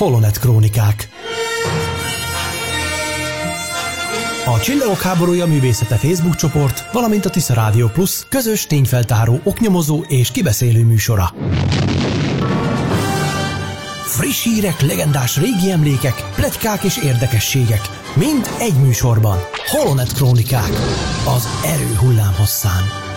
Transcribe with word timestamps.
Holonet 0.00 0.38
Krónikák. 0.38 1.08
A 4.46 4.60
Csillagok 4.60 5.00
háborúja 5.00 5.46
művészete 5.46 5.96
Facebook 5.96 6.34
csoport, 6.34 6.92
valamint 6.92 7.24
a 7.24 7.30
Tisza 7.30 7.54
Rádió 7.54 7.88
Plus 7.88 8.24
közös 8.28 8.66
tényfeltáró, 8.66 9.40
oknyomozó 9.44 10.04
és 10.08 10.30
kibeszélő 10.30 10.84
műsora. 10.84 11.34
Friss 14.04 14.42
hírek, 14.42 14.80
legendás 14.80 15.36
régi 15.36 15.70
emlékek, 15.70 16.30
pletykák 16.34 16.82
és 16.82 16.96
érdekességek. 16.96 17.80
Mind 18.14 18.50
egy 18.58 18.74
műsorban. 18.82 19.38
Holonet 19.66 20.12
Krónikák. 20.12 20.72
Az 21.36 21.48
erő 21.64 21.94
hullám 21.94 22.34
hosszán. 22.38 23.09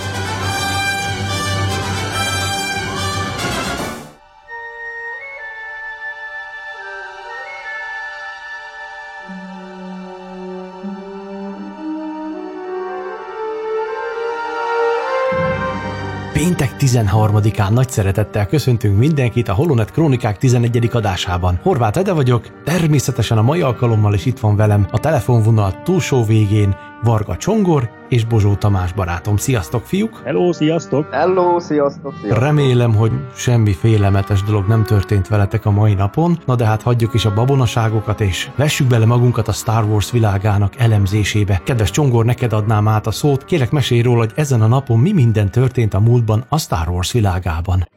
13-án 16.84 17.70
nagy 17.70 17.90
szeretettel 17.90 18.48
köszöntünk 18.48 18.98
mindenkit 18.98 19.48
a 19.48 19.54
Holonet 19.54 19.92
Krónikák 19.92 20.38
11. 20.38 20.90
adásában. 20.92 21.60
Horváth 21.62 21.98
Ede 21.98 22.14
vagyok, 22.14 22.64
természetesen 22.64 23.38
a 23.38 23.42
mai 23.42 23.62
alkalommal 23.62 24.14
is 24.14 24.26
itt 24.26 24.40
van 24.40 24.56
velem 24.56 24.88
a 24.92 25.00
telefonvonal 25.00 25.82
túlsó 25.84 26.24
végén 26.24 26.76
Varga 27.04 27.38
Csongor 27.38 27.90
és 28.10 28.26
Bozsó 28.26 28.56
Tamás 28.56 28.94
barátom. 28.94 29.38
Sziasztok, 29.38 29.86
fiúk! 29.86 30.22
Hello, 30.24 30.54
sziasztok! 30.54 31.14
Hello, 31.14 31.60
sziasztok, 31.60 32.14
sziasztok! 32.22 32.44
Remélem, 32.44 32.96
hogy 32.96 33.12
semmi 33.36 33.74
félelmetes 33.74 34.44
dolog 34.44 34.68
nem 34.68 34.84
történt 34.84 35.28
veletek 35.28 35.66
a 35.66 35.72
mai 35.72 35.94
napon, 35.94 36.40
na 36.46 36.56
de 36.56 36.66
hát 36.66 36.82
hagyjuk 36.82 37.14
is 37.14 37.26
a 37.26 37.34
babonaságokat, 37.34 38.22
és 38.22 38.50
vessük 38.56 38.88
bele 38.88 39.06
magunkat 39.06 39.48
a 39.48 39.52
Star 39.52 39.84
Wars 39.84 40.12
világának 40.12 40.74
elemzésébe. 40.78 41.62
Kedves 41.64 41.92
Csongor, 41.92 42.26
neked 42.26 42.54
adnám 42.54 42.88
át 42.88 43.08
a 43.08 43.12
szót, 43.12 43.46
kérek 43.46 43.72
mesélj 43.72 44.02
róla, 44.02 44.20
hogy 44.20 44.32
ezen 44.36 44.62
a 44.62 44.68
napon 44.68 45.00
mi 45.00 45.12
minden 45.12 45.52
történt 45.52 45.94
a 45.94 46.00
múltban 46.00 46.46
a 46.50 46.60
Star 46.60 46.90
Wars 46.90 47.12
világában. 47.12 47.88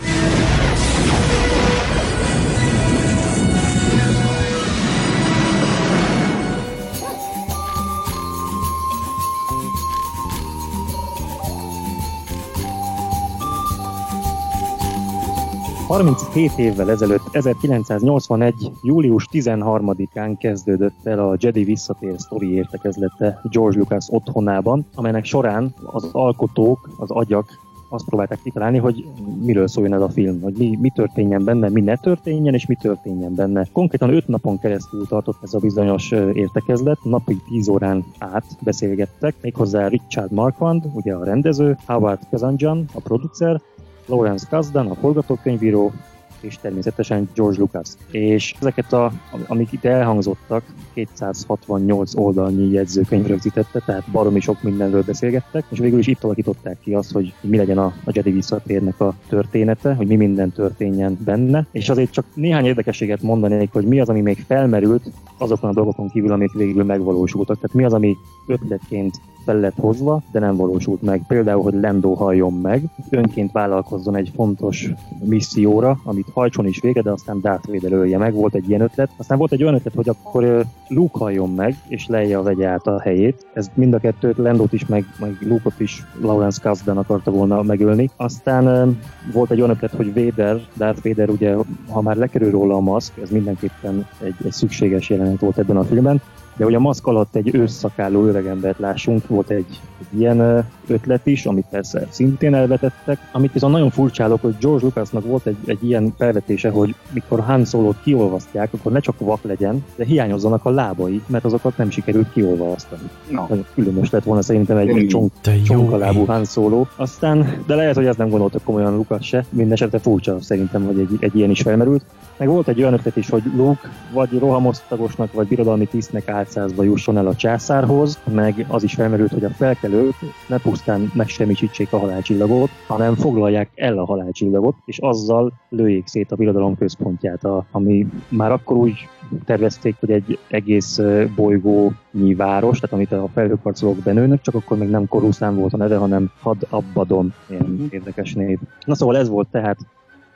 37 15.86 16.58
évvel 16.58 16.90
ezelőtt, 16.90 17.28
1981. 17.32 18.54
július 18.82 19.28
13-án 19.32 20.36
kezdődött 20.38 21.06
el 21.06 21.18
a 21.18 21.36
Jedi 21.38 21.64
visszatér 21.64 22.14
sztori 22.18 22.54
értekezlete 22.54 23.40
George 23.50 23.78
Lucas 23.78 24.06
otthonában, 24.10 24.86
amelynek 24.94 25.24
során 25.24 25.74
az 25.92 26.08
alkotók, 26.12 26.90
az 26.98 27.10
agyak 27.10 27.48
azt 27.88 28.04
próbálták 28.04 28.40
kitalálni, 28.42 28.78
hogy 28.78 29.04
miről 29.42 29.68
szóljon 29.68 29.94
ez 29.94 30.00
a 30.00 30.08
film, 30.08 30.40
hogy 30.40 30.54
mi, 30.58 30.78
mi 30.80 30.90
történjen 30.90 31.44
benne, 31.44 31.68
mi 31.68 31.80
ne 31.80 31.96
történjen, 31.96 32.54
és 32.54 32.66
mi 32.66 32.74
történjen 32.74 33.34
benne. 33.34 33.66
Konkrétan 33.72 34.14
öt 34.14 34.28
napon 34.28 34.58
keresztül 34.58 35.06
tartott 35.06 35.38
ez 35.42 35.54
a 35.54 35.58
bizonyos 35.58 36.10
értekezlet, 36.32 36.98
napi 37.02 37.36
10 37.48 37.68
órán 37.68 38.04
át 38.18 38.44
beszélgettek, 38.60 39.34
méghozzá 39.40 39.86
Richard 39.86 40.32
Marquand, 40.32 40.84
ugye 40.94 41.14
a 41.14 41.24
rendező, 41.24 41.76
Howard 41.86 42.20
Kazanjan, 42.30 42.84
a 42.94 43.00
producer, 43.00 43.60
Lawrence 44.06 44.46
Kasdan, 44.50 44.86
a 44.86 44.94
forgatókönyvíró, 44.94 45.92
és 46.40 46.58
természetesen 46.60 47.28
George 47.34 47.58
Lucas. 47.58 47.88
És 48.10 48.54
ezeket, 48.60 48.92
a, 48.92 49.12
amik 49.46 49.72
itt 49.72 49.84
elhangzottak, 49.84 50.62
268 50.94 52.16
oldalnyi 52.16 52.70
jegyzőkönyv 52.70 53.26
rögzítette, 53.26 53.82
tehát 53.86 54.10
baromi 54.10 54.40
sok 54.40 54.62
mindenről 54.62 55.02
beszélgettek, 55.02 55.64
és 55.68 55.78
végül 55.78 55.98
is 55.98 56.06
itt 56.06 56.24
alakították 56.24 56.78
ki 56.80 56.94
azt, 56.94 57.12
hogy 57.12 57.32
mi 57.40 57.56
legyen 57.56 57.78
a, 57.78 57.84
a 58.04 58.10
Jedi 58.12 58.30
visszatérnek 58.30 59.00
a 59.00 59.14
története, 59.28 59.94
hogy 59.94 60.06
mi 60.06 60.16
minden 60.16 60.52
történjen 60.52 61.18
benne. 61.24 61.66
És 61.72 61.88
azért 61.88 62.12
csak 62.12 62.24
néhány 62.34 62.64
érdekességet 62.64 63.22
mondanék, 63.22 63.72
hogy 63.72 63.86
mi 63.86 64.00
az, 64.00 64.08
ami 64.08 64.20
még 64.20 64.44
felmerült 64.46 65.10
azokon 65.38 65.70
a 65.70 65.72
dolgokon 65.72 66.08
kívül, 66.08 66.32
amik 66.32 66.52
végül 66.52 66.84
megvalósultak. 66.84 67.56
Tehát 67.60 67.76
mi 67.76 67.84
az, 67.84 67.92
ami 67.92 68.16
ötletként 68.46 69.20
fel 69.46 69.60
lett 69.60 69.76
hozva, 69.80 70.22
de 70.32 70.38
nem 70.38 70.56
valósult 70.56 71.02
meg. 71.02 71.22
Például, 71.28 71.62
hogy 71.62 71.74
Lendo 71.74 72.12
halljon 72.12 72.52
meg, 72.52 72.82
önként 73.10 73.52
vállalkozzon 73.52 74.16
egy 74.16 74.32
fontos 74.34 74.90
misszióra, 75.24 75.98
amit 76.04 76.26
hajtson 76.32 76.66
is 76.66 76.80
vége, 76.80 77.02
de 77.02 77.10
aztán 77.10 77.40
Darth 77.40 77.68
Vader 77.68 77.92
ölje 77.92 78.18
meg, 78.18 78.34
volt 78.34 78.54
egy 78.54 78.68
ilyen 78.68 78.80
ötlet. 78.80 79.10
Aztán 79.16 79.38
volt 79.38 79.52
egy 79.52 79.62
olyan 79.62 79.74
ötlet, 79.74 79.94
hogy 79.94 80.08
akkor 80.08 80.64
Luke 80.88 81.18
halljon 81.18 81.54
meg, 81.54 81.76
és 81.88 82.06
leje 82.06 82.38
a 82.38 82.42
vegye 82.42 82.68
át 82.68 82.86
a 82.86 83.00
helyét. 83.00 83.46
Ez 83.52 83.70
mind 83.74 83.94
a 83.94 83.98
kettőt, 83.98 84.36
Lendot 84.36 84.72
is, 84.72 84.86
meg, 84.86 85.04
meg 85.18 85.36
Luke-ot 85.40 85.80
is 85.80 86.04
Lawrence 86.20 86.60
Kasdan 86.62 86.98
akarta 86.98 87.30
volna 87.30 87.62
megölni. 87.62 88.10
Aztán 88.16 88.96
volt 89.32 89.50
egy 89.50 89.58
olyan 89.58 89.70
ötlet, 89.70 89.90
hogy 89.90 90.14
Vader, 90.14 90.60
Darth 90.76 91.02
Vader 91.04 91.30
ugye, 91.30 91.54
ha 91.88 92.00
már 92.00 92.16
lekerül 92.16 92.50
róla 92.50 92.74
a 92.74 92.80
maszk, 92.80 93.12
ez 93.22 93.30
mindenképpen 93.30 94.06
egy, 94.22 94.34
egy 94.44 94.52
szükséges 94.52 95.10
jelenet 95.10 95.40
volt 95.40 95.58
ebben 95.58 95.76
a 95.76 95.84
filmben, 95.84 96.20
de 96.56 96.64
hogy 96.64 96.74
a 96.74 96.80
maszk 96.80 97.06
alatt 97.06 97.36
egy 97.36 97.54
ősszakálló 97.54 98.24
öregembert 98.24 98.78
lássunk, 98.78 99.28
volt 99.28 99.50
egy, 99.50 99.80
egy 100.00 100.18
ilyen 100.20 100.66
ötlet 100.86 101.26
is, 101.26 101.46
amit 101.46 101.66
persze 101.70 102.06
szintén 102.10 102.54
elvetettek. 102.54 103.18
Amit 103.32 103.52
viszont 103.52 103.72
nagyon 103.72 103.90
furcsálok, 103.90 104.40
hogy 104.40 104.54
George 104.60 104.84
Lucasnak 104.84 105.24
volt 105.24 105.46
egy, 105.46 105.56
egy 105.66 105.84
ilyen 105.84 106.14
felvetése, 106.18 106.70
hogy 106.70 106.94
mikor 107.12 107.40
Han 107.40 107.64
Solo-t 107.64 108.02
kiolvasztják, 108.02 108.72
akkor 108.72 108.92
ne 108.92 109.00
csak 109.00 109.18
vak 109.18 109.42
legyen, 109.42 109.84
de 109.96 110.04
hiányozzanak 110.04 110.64
a 110.64 110.70
lábai, 110.70 111.22
mert 111.26 111.44
azokat 111.44 111.76
nem 111.76 111.90
sikerült 111.90 112.32
kiolvasztani. 112.32 113.10
No. 113.30 113.46
Különös 113.74 114.10
lett 114.10 114.24
volna 114.24 114.42
szerintem 114.42 114.76
egy 114.76 115.06
csonk, 115.08 115.32
csonkalábú 115.64 116.24
Han 116.24 116.44
Solo. 116.44 116.84
Aztán, 116.96 117.62
de 117.66 117.74
lehet, 117.74 117.94
hogy 117.94 118.06
ezt 118.06 118.18
nem 118.18 118.28
gondoltak 118.28 118.62
komolyan 118.64 118.94
Lucas 118.94 119.26
se. 119.26 119.44
Mindenesetre 119.50 119.98
furcsa 119.98 120.40
szerintem, 120.40 120.84
hogy 120.86 120.98
egy, 120.98 121.16
egy 121.18 121.36
ilyen 121.36 121.50
is 121.50 121.60
felmerült. 121.60 122.04
Meg 122.36 122.48
volt 122.48 122.68
egy 122.68 122.80
olyan 122.80 122.92
ötlet 122.92 123.16
is, 123.16 123.28
hogy 123.28 123.42
Luke 123.56 123.90
vagy 124.12 124.38
rohamosztagosnak, 124.38 125.32
vagy 125.32 125.46
birodalmi 125.46 125.86
tisztnek 125.86 126.28
álcázva 126.46 126.82
jusson 126.82 127.16
el 127.16 127.26
a 127.26 127.34
császárhoz, 127.34 128.18
meg 128.32 128.66
az 128.68 128.82
is 128.82 128.94
felmerült, 128.94 129.30
hogy 129.30 129.44
a 129.44 129.50
felkelők 129.50 130.14
ne 130.48 130.58
pusztán 130.58 131.10
megsemmisítsék 131.14 131.92
a 131.92 131.98
halálcsillagot, 131.98 132.70
hanem 132.86 133.14
foglalják 133.14 133.70
el 133.74 133.98
a 133.98 134.04
halálcsillagot, 134.04 134.74
és 134.84 134.98
azzal 134.98 135.52
lőjék 135.68 136.06
szét 136.06 136.32
a 136.32 136.36
birodalom 136.36 136.76
központját, 136.76 137.40
ami 137.70 138.06
már 138.28 138.52
akkor 138.52 138.76
úgy 138.76 139.08
tervezték, 139.44 139.96
hogy 140.00 140.10
egy 140.10 140.38
egész 140.48 141.00
bolygónyi 141.36 142.34
város, 142.36 142.80
tehát 142.80 142.94
amit 142.94 143.12
a 143.12 143.28
felhőkarcolók 143.34 143.96
benőnek, 143.96 144.40
csak 144.40 144.54
akkor 144.54 144.78
még 144.78 144.88
nem 144.88 145.08
Koruszán 145.08 145.56
volt 145.56 145.72
a 145.72 145.76
neve, 145.76 145.96
hanem 145.96 146.30
Had 146.40 146.66
Abbadon, 146.70 147.32
ilyen 147.48 147.88
érdekes 147.90 148.34
név. 148.34 148.58
Na 148.84 148.94
szóval 148.94 149.16
ez 149.16 149.28
volt 149.28 149.48
tehát 149.50 149.78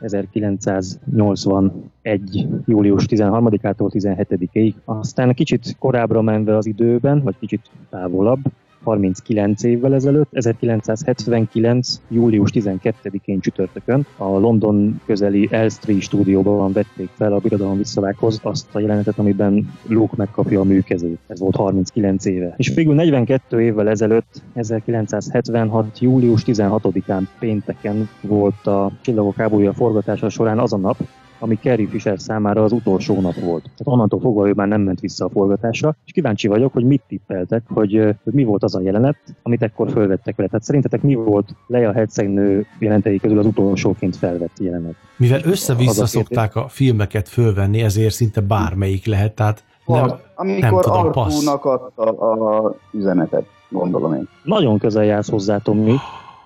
1981. 0.01 2.49
július 2.67 3.05
13-ától 3.09 3.91
17-ig. 3.93 4.75
Aztán 4.85 5.35
kicsit 5.35 5.77
korábbra 5.79 6.23
menve 6.23 6.57
az 6.57 6.67
időben, 6.67 7.23
vagy 7.23 7.35
kicsit 7.39 7.71
távolabb, 7.91 8.41
39 8.83 9.63
évvel 9.63 9.95
ezelőtt, 9.95 10.29
1979. 10.33 12.01
július 12.09 12.51
12-én 12.55 13.41
csütörtökön 13.41 14.07
a 14.17 14.25
London 14.25 15.01
közeli 15.07 15.49
Elstree 15.51 16.01
stúdióban 16.01 16.73
vették 16.73 17.09
fel 17.17 17.33
a 17.33 17.39
Birodalom 17.39 17.77
visszavághoz 17.77 18.41
azt 18.43 18.69
a 18.73 18.81
jelenetet, 18.81 19.19
amiben 19.19 19.73
Luke 19.87 20.15
megkapja 20.17 20.61
a 20.61 20.65
műkezét. 20.65 21.19
Ez 21.27 21.41
volt 21.41 21.57
39 21.57 22.25
éve. 22.25 22.55
És 22.57 22.75
végül 22.75 22.95
42 22.95 23.61
évvel 23.61 23.89
ezelőtt, 23.89 24.43
1976. 24.55 25.99
július 25.99 26.43
16-án 26.47 27.23
pénteken 27.39 28.09
volt 28.21 28.67
a 28.67 28.93
Csillagok 29.01 29.37
háborúja 29.37 29.73
forgatása 29.73 30.29
során 30.29 30.59
az 30.59 30.73
a 30.73 30.77
nap, 30.77 30.97
ami 31.41 31.55
Carrie 31.55 31.89
Fisher 31.89 32.21
számára 32.21 32.65
az 32.65 32.73
utolsó 32.73 33.21
nap 33.21 33.35
volt. 33.35 33.63
Tehát 33.63 33.85
onnantól 33.85 34.21
fogva 34.21 34.49
ő 34.49 34.53
már 34.53 34.69
nem 34.69 34.81
ment 34.81 35.01
vissza 35.01 35.25
a 35.25 35.29
forgatásra, 35.29 35.97
és 36.05 36.13
kíváncsi 36.13 36.49
vagyok, 36.49 36.73
hogy 36.73 36.85
mit 36.85 37.03
tippeltek, 37.09 37.63
hogy, 37.69 37.93
hogy 38.25 38.33
mi 38.33 38.45
volt 38.45 38.63
az 38.63 38.75
a 38.75 38.81
jelenet, 38.81 39.17
amit 39.43 39.63
ekkor 39.63 39.91
fölvettek 39.91 40.37
vele. 40.37 40.49
Tehát 40.49 40.65
szerintetek 40.65 41.03
mi 41.03 41.15
volt 41.15 41.55
Leia 41.67 41.93
Hercegnő 41.93 42.67
jelentei 42.79 43.19
közül 43.19 43.39
az 43.39 43.47
utolsóként 43.47 44.17
felvett 44.17 44.59
jelenet? 44.59 44.95
Mivel 45.17 45.41
össze-vissza 45.45 46.07
szokták 46.07 46.57
a 46.57 46.69
filmeket 46.69 47.29
fölvenni, 47.29 47.83
ezért 47.83 48.15
szinte 48.15 48.41
bármelyik 48.41 49.07
lehet, 49.07 49.35
tehát 49.35 49.65
nem, 49.87 50.13
amikor 50.35 50.61
nem 50.61 50.81
tudom, 50.81 51.11
Artúnak 51.15 51.65
adta 51.65 52.03
a 52.03 52.75
üzenetet, 52.93 53.45
gondolom 53.69 54.15
én. 54.15 54.29
Nagyon 54.43 54.79
közel 54.79 55.05
jársz 55.05 55.31
hozzá, 55.31 55.59
Tommy. 55.59 55.95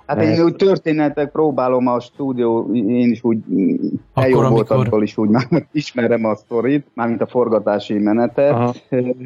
Hát 0.07 0.23
én 0.23 0.45
úgy 0.45 0.57
történetek 0.57 1.31
próbálom 1.31 1.87
a 1.87 2.01
stúdió, 2.01 2.75
én 2.75 3.11
is 3.11 3.25
úgy 3.25 3.39
Akkor, 4.13 4.45
amikor... 4.45 5.03
is 5.03 5.17
úgy 5.17 5.29
már 5.29 5.47
ismerem 5.73 6.25
a 6.25 6.35
sztorit, 6.35 6.87
mármint 6.95 7.21
a 7.21 7.27
forgatási 7.27 7.99
menetet, 7.99 8.53
Aha. 8.53 8.75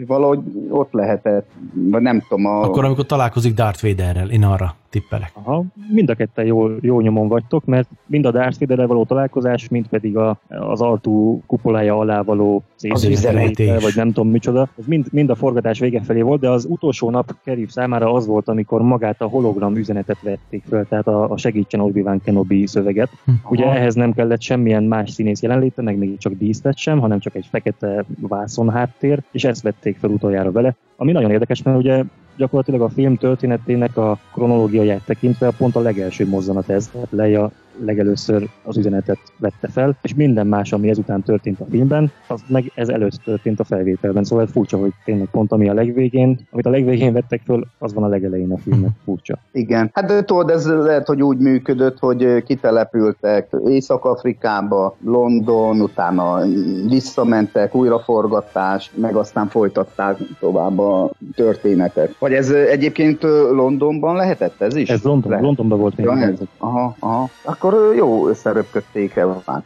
valahogy 0.07 0.41
ott 0.71 0.93
lehetett, 0.93 1.51
vagy 1.73 2.03
nem 2.03 2.23
tudom. 2.29 2.47
A... 2.47 2.63
Akkor, 2.63 2.85
amikor 2.85 3.07
találkozik 3.07 3.55
Darth 3.55 3.83
Vaderrel, 3.83 4.31
én 4.31 4.45
arra 4.45 4.77
tippelek. 4.91 5.31
Aha, 5.33 5.65
mind 5.93 6.11
a 6.11 6.15
ketten 6.15 6.45
jó, 6.45 6.69
jó 6.81 7.01
nyomon 7.01 7.29
vagytok, 7.29 7.65
mert 7.65 7.89
mind 8.07 8.27
a 8.27 8.31
Darth 8.31 8.59
vader 8.59 8.87
való 8.87 9.05
találkozás, 9.05 9.69
mind 9.69 9.89
pedig 9.89 10.17
a, 10.17 10.39
az 10.49 10.81
Artú 10.81 11.43
kupolája 11.47 11.99
alá 11.99 12.23
való 12.23 12.63
szétszéleítés, 12.75 13.83
vagy 13.83 13.93
nem 13.97 14.13
tudom 14.13 14.31
micsoda. 14.31 14.69
Ez 14.79 14.87
mind, 14.87 15.07
mind 15.11 15.31
a 15.31 15.35
forgatás 15.35 15.79
vége 15.79 16.03
felé 16.03 16.21
volt, 16.21 16.41
de 16.41 16.51
az 16.51 16.67
utolsó 16.71 17.11
nap 17.11 17.37
Kerif 17.45 17.71
számára 17.71 18.13
az 18.13 18.27
volt, 18.27 18.49
amikor 18.49 18.83
magát 18.83 19.23
a 19.23 19.27
hologram 19.27 19.77
üzenetet 19.77 20.23
vették 20.23 20.63
föl, 20.69 20.87
tehát 20.89 21.07
a, 21.07 21.31
a 21.31 21.37
segítsen 21.37 21.81
Obi-Wan 21.81 22.21
Kenobi 22.25 22.67
szöveget. 22.67 23.11
Hm. 23.25 23.33
Ugye 23.49 23.67
ehhez 23.67 23.95
nem 23.95 24.13
kellett 24.13 24.41
semmilyen 24.41 24.83
más 24.83 25.11
színész 25.11 25.43
jelenléte, 25.43 25.83
meg 25.83 25.97
még 25.99 26.19
csak 26.19 26.33
díszlet 26.33 26.77
sem, 26.77 27.01
hanem 27.01 27.19
csak 27.19 27.35
egy 27.35 27.47
fekete 27.51 28.05
vászon 28.21 28.71
háttér, 28.71 29.23
és 29.33 29.45
ezt 29.45 29.63
vették 29.63 29.97
fel 29.97 30.11
utoljára 30.11 30.53
vele. 30.53 30.77
Ami 30.97 31.13
nagyon 31.13 31.31
érdekes, 31.31 31.63
mert 31.63 31.79
ugye 31.79 32.05
gyakorlatilag 32.39 32.81
a 32.81 32.89
film 32.89 33.17
történetének 33.17 33.97
a 33.97 34.19
kronológiáját 34.33 35.05
tekintve 35.05 35.51
pont 35.51 35.77
a 35.77 35.81
legelső 35.81 36.27
mozzanat 36.27 36.69
ez, 36.69 36.89
tehát 36.89 37.09
Leia 37.11 37.51
legelőször 37.85 38.49
az 38.65 38.77
üzenetet 38.77 39.19
vette 39.39 39.69
fel, 39.69 39.97
és 40.03 40.15
minden 40.15 40.47
más, 40.47 40.73
ami 40.73 40.89
ezután 40.89 41.23
történt 41.23 41.61
a 41.61 41.67
filmben, 41.71 42.11
az 42.27 42.41
meg 42.47 42.73
ez 42.75 42.89
előtt 42.89 43.21
történt 43.25 43.61
a 43.61 43.65
felvételben. 43.65 44.25
Szóval 44.25 44.47
furcsa, 44.47 44.79
hogy 44.79 44.93
tényleg 45.05 45.27
pont 45.31 45.53
ami 45.53 45.69
a 45.69 45.75
legvégén, 45.75 46.39
amit 46.51 46.67
a 46.67 46.71
legvégén 46.71 47.13
vettek 47.13 47.41
föl, 47.45 47.67
az 47.79 47.95
van 47.95 48.05
a 48.05 48.09
legelején 48.09 48.53
a 48.53 48.59
filmnek. 48.59 48.91
Furcsa. 49.05 49.39
Igen. 49.53 49.91
Hát 49.95 50.07
de 50.07 50.25
tudod, 50.25 50.51
ez 50.51 50.67
lehet, 50.67 51.07
hogy 51.07 51.23
úgy 51.23 51.39
működött, 51.39 51.99
hogy 51.99 52.43
kitelepültek 52.43 53.57
Észak-Afrikába, 53.67 54.97
London, 55.05 55.81
utána 55.81 56.41
visszamentek, 56.89 57.75
újraforgatás, 57.75 58.91
meg 58.95 59.15
aztán 59.15 59.47
folytatták 59.47 60.19
tovább 60.41 60.79
a 60.79 61.11
történetet. 61.35 62.17
Vagy 62.19 62.33
ez 62.33 62.51
egyébként 62.51 63.23
Londonban 63.53 64.17
lehetett 64.17 64.61
ez 64.61 64.77
is? 64.77 64.89
Ez 64.89 65.03
London, 65.03 65.31
Lehet. 65.31 65.45
Londonban 65.45 65.79
volt 65.79 65.97
még. 65.97 66.07
Ja, 66.07 66.19
ez, 66.19 66.39
aha, 66.59 66.97
aha. 66.99 67.29
Akkor 67.45 67.68
jó 67.97 68.29
összeröpködték 68.29 69.17
el. 69.17 69.43
Hát 69.47 69.65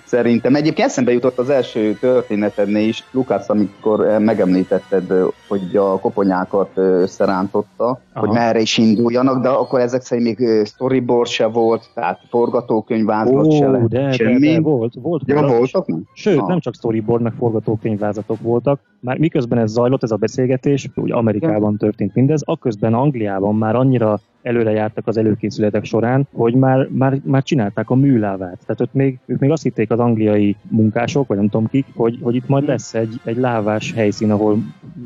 Szerintem. 0.05 0.55
Egyébként 0.55 0.89
eszembe 0.89 1.13
jutott 1.13 1.39
az 1.39 1.51
első 1.51 1.95
történetednél 2.01 2.89
is, 2.89 3.05
Lukács, 3.11 3.49
amikor 3.49 4.19
megemlítetted, 4.19 5.13
hogy 5.49 5.77
a 5.77 5.99
koponyákat 5.99 6.71
összerántotta, 6.75 7.85
Aha. 7.85 8.27
hogy 8.27 8.29
merre 8.29 8.61
is 8.61 8.79
induljanak, 8.79 9.43
de 9.43 9.49
akkor 9.49 9.81
ezek 9.81 10.03
szerint 10.03 10.39
még 10.39 10.67
storyboard 10.67 11.29
se 11.29 11.47
volt, 11.47 11.91
tehát 11.95 12.21
forgatókönyvázlat 12.31 13.47
Ó, 13.47 13.51
se 13.51 13.69
lehet. 13.69 13.89
De, 13.89 14.13
semmi. 14.13 14.49
De, 14.49 14.53
de, 14.53 14.61
volt, 14.61 14.95
volt. 15.03 15.23
Ja, 15.27 15.47
voltak? 15.47 15.87
Sőt, 16.15 16.39
ha. 16.39 16.47
nem 16.47 16.61
csak 16.61 16.75
storyboard, 16.75 17.23
meg 17.23 17.33
forgatókönyvvázatok 17.39 18.41
voltak. 18.41 18.81
Már 19.01 19.19
miközben 19.19 19.59
ez 19.59 19.71
zajlott, 19.71 20.03
ez 20.03 20.11
a 20.11 20.17
beszélgetés, 20.17 20.89
úgy 20.95 21.13
Amerikában 21.13 21.77
történt 21.77 22.15
mindez, 22.15 22.43
akközben 22.45 22.95
Angliában 22.95 23.55
már 23.55 23.75
annyira 23.77 24.21
előre 24.43 24.71
jártak 24.71 25.07
az 25.07 25.17
előkészületek 25.17 25.85
során, 25.85 26.27
hogy 26.33 26.55
már, 26.55 26.89
már, 26.91 27.21
már 27.25 27.43
csinálták 27.43 27.91
a 27.91 27.95
műlávát. 27.95 28.59
Tehát 28.67 28.81
ott 28.81 28.93
még, 28.93 29.19
ők 29.27 29.39
még 29.39 29.51
azt 29.51 29.63
hitték 29.63 29.91
az 29.91 29.99
angliai 29.99 30.57
munkások, 30.69 31.27
vagy 31.27 31.37
nem 31.37 31.49
tudom 31.49 31.67
kik, 31.67 31.87
hogy, 31.95 32.19
hogy 32.23 32.35
itt 32.35 32.49
majd 32.49 32.67
lesz 32.67 32.95
egy, 32.95 33.21
egy 33.25 33.37
lávás 33.37 33.93
helyszín, 33.93 34.31
ahol 34.31 34.59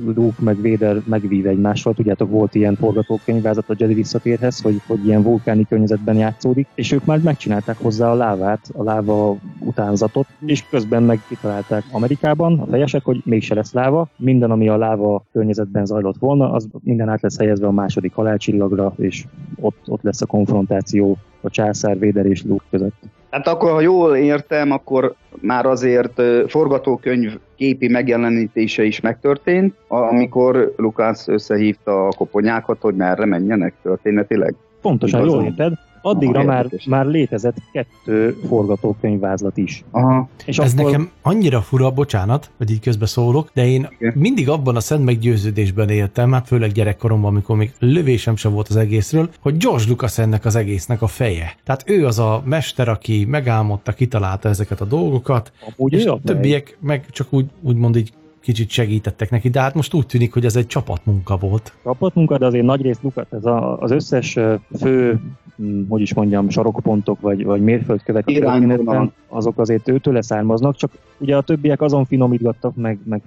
Luke 0.04 0.42
meg 0.42 0.56
Vader 0.62 1.02
megvív 1.04 1.46
egymással. 1.46 1.94
Tudjátok, 1.94 2.30
volt 2.30 2.54
ilyen 2.54 2.74
forgatókönyvázat 2.74 3.70
a 3.70 3.74
Jedi 3.78 3.94
visszatérhez, 3.94 4.60
hogy, 4.60 4.80
hogy 4.86 5.06
ilyen 5.06 5.22
vulkáni 5.22 5.66
környezetben 5.68 6.16
játszódik, 6.16 6.66
és 6.74 6.92
ők 6.92 7.04
már 7.04 7.18
megcsinálták 7.18 7.76
hozzá 7.78 8.10
a 8.10 8.14
lávát, 8.14 8.70
a 8.76 8.82
láva 8.82 9.36
utánzatot, 9.58 10.26
és 10.46 10.64
közben 10.68 11.02
meg 11.02 11.20
kitalálták 11.28 11.84
Amerikában 11.90 12.58
a 12.58 12.66
fejesek, 12.66 13.04
hogy 13.04 13.22
mégse 13.24 13.54
lesz 13.54 13.72
láva, 13.72 14.08
minden, 14.16 14.50
ami 14.50 14.68
a 14.68 14.76
láva 14.76 15.24
környezetben 15.32 15.86
zajlott 15.86 16.18
volna, 16.18 16.52
az 16.52 16.68
minden 16.82 17.08
át 17.08 17.22
lesz 17.22 17.38
helyezve 17.38 17.66
a 17.66 17.70
második 17.70 18.14
halálcsillagra, 18.14 18.92
és 18.96 19.25
ott, 19.60 19.78
ott 19.86 20.02
lesz 20.02 20.22
a 20.22 20.26
konfrontáció 20.26 21.16
a 21.40 21.50
császár, 21.50 21.98
Véder 21.98 22.26
és 22.26 22.42
Luke 22.42 22.64
között. 22.70 22.94
Hát 23.30 23.46
akkor, 23.46 23.70
ha 23.70 23.80
jól 23.80 24.16
értem, 24.16 24.70
akkor 24.70 25.14
már 25.40 25.66
azért 25.66 26.22
forgatókönyv 26.46 27.38
képi 27.56 27.88
megjelenítése 27.88 28.84
is 28.84 29.00
megtörtént, 29.00 29.74
amikor 29.88 30.74
Lukács 30.76 31.26
összehívta 31.26 32.06
a 32.06 32.12
koponyákat, 32.16 32.80
hogy 32.80 32.94
merre 32.94 33.24
menjenek 33.24 33.74
történetileg. 33.82 34.54
Pontosan, 34.80 35.24
jól 35.24 35.44
érted. 35.44 35.72
Addigra 36.06 36.38
Aha, 36.38 36.46
már, 36.46 36.66
már 36.86 37.06
létezett 37.06 37.56
kettő 37.72 38.36
forgatókönyvázlat 38.48 39.56
is. 39.56 39.84
Aha. 39.90 40.28
És 40.46 40.58
Ez 40.58 40.72
akkor... 40.72 40.84
nekem 40.84 41.10
annyira 41.22 41.60
fura, 41.60 41.90
bocsánat, 41.90 42.50
hogy 42.56 42.70
így 42.70 42.80
közbe 42.80 43.06
szólok, 43.06 43.50
de 43.54 43.66
én 43.66 43.88
Igen. 43.98 44.12
mindig 44.16 44.48
abban 44.48 44.76
a 44.76 44.80
szent 44.80 45.04
meggyőződésben 45.04 45.88
éltem, 45.88 46.32
hát 46.32 46.46
főleg 46.46 46.72
gyerekkoromban, 46.72 47.30
amikor 47.30 47.56
még 47.56 47.72
lövésem 47.78 48.36
sem 48.36 48.52
volt 48.52 48.68
az 48.68 48.76
egészről, 48.76 49.28
hogy 49.40 49.56
George 49.56 49.84
Lucas 49.88 50.18
ennek 50.18 50.44
az 50.44 50.56
egésznek 50.56 51.02
a 51.02 51.06
feje. 51.06 51.56
Tehát 51.64 51.82
ő 51.86 52.06
az 52.06 52.18
a 52.18 52.42
mester, 52.44 52.88
aki 52.88 53.24
megálmodta, 53.28 53.92
kitalálta 53.92 54.48
ezeket 54.48 54.80
a 54.80 54.84
dolgokat, 54.84 55.52
Amúgy 55.76 55.92
és 55.92 56.04
a 56.04 56.18
többiek 56.24 56.78
meg 56.80 57.06
csak 57.10 57.26
úgy, 57.30 57.46
úgymond 57.62 57.96
így 57.96 58.12
kicsit 58.46 58.70
segítettek 58.70 59.30
neki, 59.30 59.48
de 59.48 59.60
hát 59.60 59.74
most 59.74 59.94
úgy 59.94 60.06
tűnik, 60.06 60.32
hogy 60.32 60.44
ez 60.44 60.56
egy 60.56 60.66
csapatmunka 60.66 61.36
volt. 61.36 61.72
Csapatmunka, 61.82 62.38
de 62.38 62.46
azért 62.46 62.64
nagyrészt 62.64 63.02
Lukat, 63.02 63.32
ez 63.32 63.44
a, 63.44 63.78
az 63.80 63.90
összes 63.90 64.38
fő, 64.78 65.20
hm, 65.56 65.80
hogy 65.88 66.00
is 66.00 66.14
mondjam, 66.14 66.48
sarokpontok, 66.48 67.20
vagy, 67.20 67.44
vagy 67.44 67.60
mérföldkövek 67.60 68.26
a 68.26 69.10
azok 69.28 69.58
azért 69.58 69.88
őtől 69.88 70.14
leszármaznak, 70.14 70.76
csak 70.76 70.90
ugye 71.18 71.36
a 71.36 71.40
többiek 71.40 71.80
azon 71.80 72.04
finomítgattak, 72.04 72.76
meg, 72.76 72.98
meg 73.04 73.22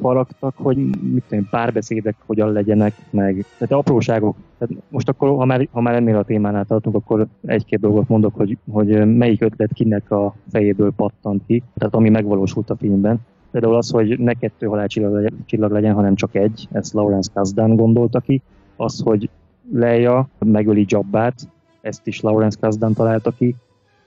faragtak, 0.00 0.54
hogy 0.56 0.76
mit 1.12 1.24
tudom, 1.28 1.48
párbeszédek 1.50 2.16
hogyan 2.26 2.52
legyenek, 2.52 2.94
meg 3.10 3.44
tehát 3.58 3.72
apróságok. 3.72 4.36
Tehát 4.58 4.84
most 4.88 5.08
akkor, 5.08 5.28
ha 5.28 5.44
már, 5.44 5.68
ha 5.72 5.80
már 5.80 5.94
ennél 5.94 6.16
a 6.16 6.24
témánál 6.24 6.64
tartunk, 6.64 6.96
akkor 6.96 7.26
egy-két 7.46 7.80
dolgot 7.80 8.08
mondok, 8.08 8.34
hogy, 8.34 8.56
hogy 8.70 9.16
melyik 9.16 9.42
ötlet 9.42 9.72
kinek 9.72 10.10
a 10.10 10.34
fejéből 10.50 10.92
pattant 10.96 11.42
ki, 11.46 11.62
tehát 11.78 11.94
ami 11.94 12.08
megvalósult 12.08 12.70
a 12.70 12.76
filmben. 12.76 13.20
Például 13.54 13.74
az, 13.74 13.90
hogy 13.90 14.18
ne 14.18 14.32
kettő 14.32 14.66
halálcsillag 14.66 15.72
legyen, 15.72 15.94
hanem 15.94 16.14
csak 16.14 16.34
egy, 16.34 16.68
ezt 16.72 16.92
Lawrence 16.92 17.30
Kasdan 17.34 17.76
gondolta 17.76 18.20
ki. 18.20 18.42
Az, 18.76 19.00
hogy 19.00 19.30
Leia 19.72 20.28
megöli 20.38 20.84
Jabbát, 20.88 21.34
ezt 21.80 22.06
is 22.06 22.20
Lawrence 22.20 22.58
Kasdan 22.60 22.94
találta 22.94 23.30
ki. 23.30 23.54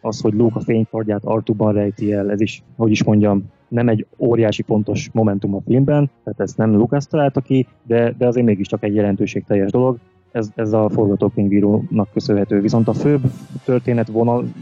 Az, 0.01 0.21
hogy 0.21 0.33
Luke 0.33 0.59
a 0.59 0.59
fénykardját 0.59 1.23
Artuban 1.23 1.73
rejti 1.73 2.13
el, 2.13 2.31
ez 2.31 2.41
is, 2.41 2.63
hogy 2.75 2.91
is 2.91 3.03
mondjam, 3.03 3.43
nem 3.67 3.87
egy 3.87 4.05
óriási 4.17 4.63
pontos 4.63 5.09
momentum 5.13 5.55
a 5.55 5.61
filmben, 5.65 6.09
tehát 6.23 6.39
ezt 6.39 6.57
nem 6.57 6.75
Lucas 6.75 7.05
találta 7.05 7.41
ki, 7.41 7.67
de, 7.83 8.13
de 8.17 8.27
azért 8.27 8.45
mégiscsak 8.45 8.83
egy 8.83 8.95
jelentőségteljes 8.95 9.71
dolog 9.71 9.97
ez, 10.31 10.49
ez 10.55 10.73
a 10.73 10.89
forgatókönyvírónak 10.89 12.09
köszönhető. 12.13 12.61
Viszont 12.61 12.87
a 12.87 12.93
főbb 12.93 13.21
történet 13.65 14.11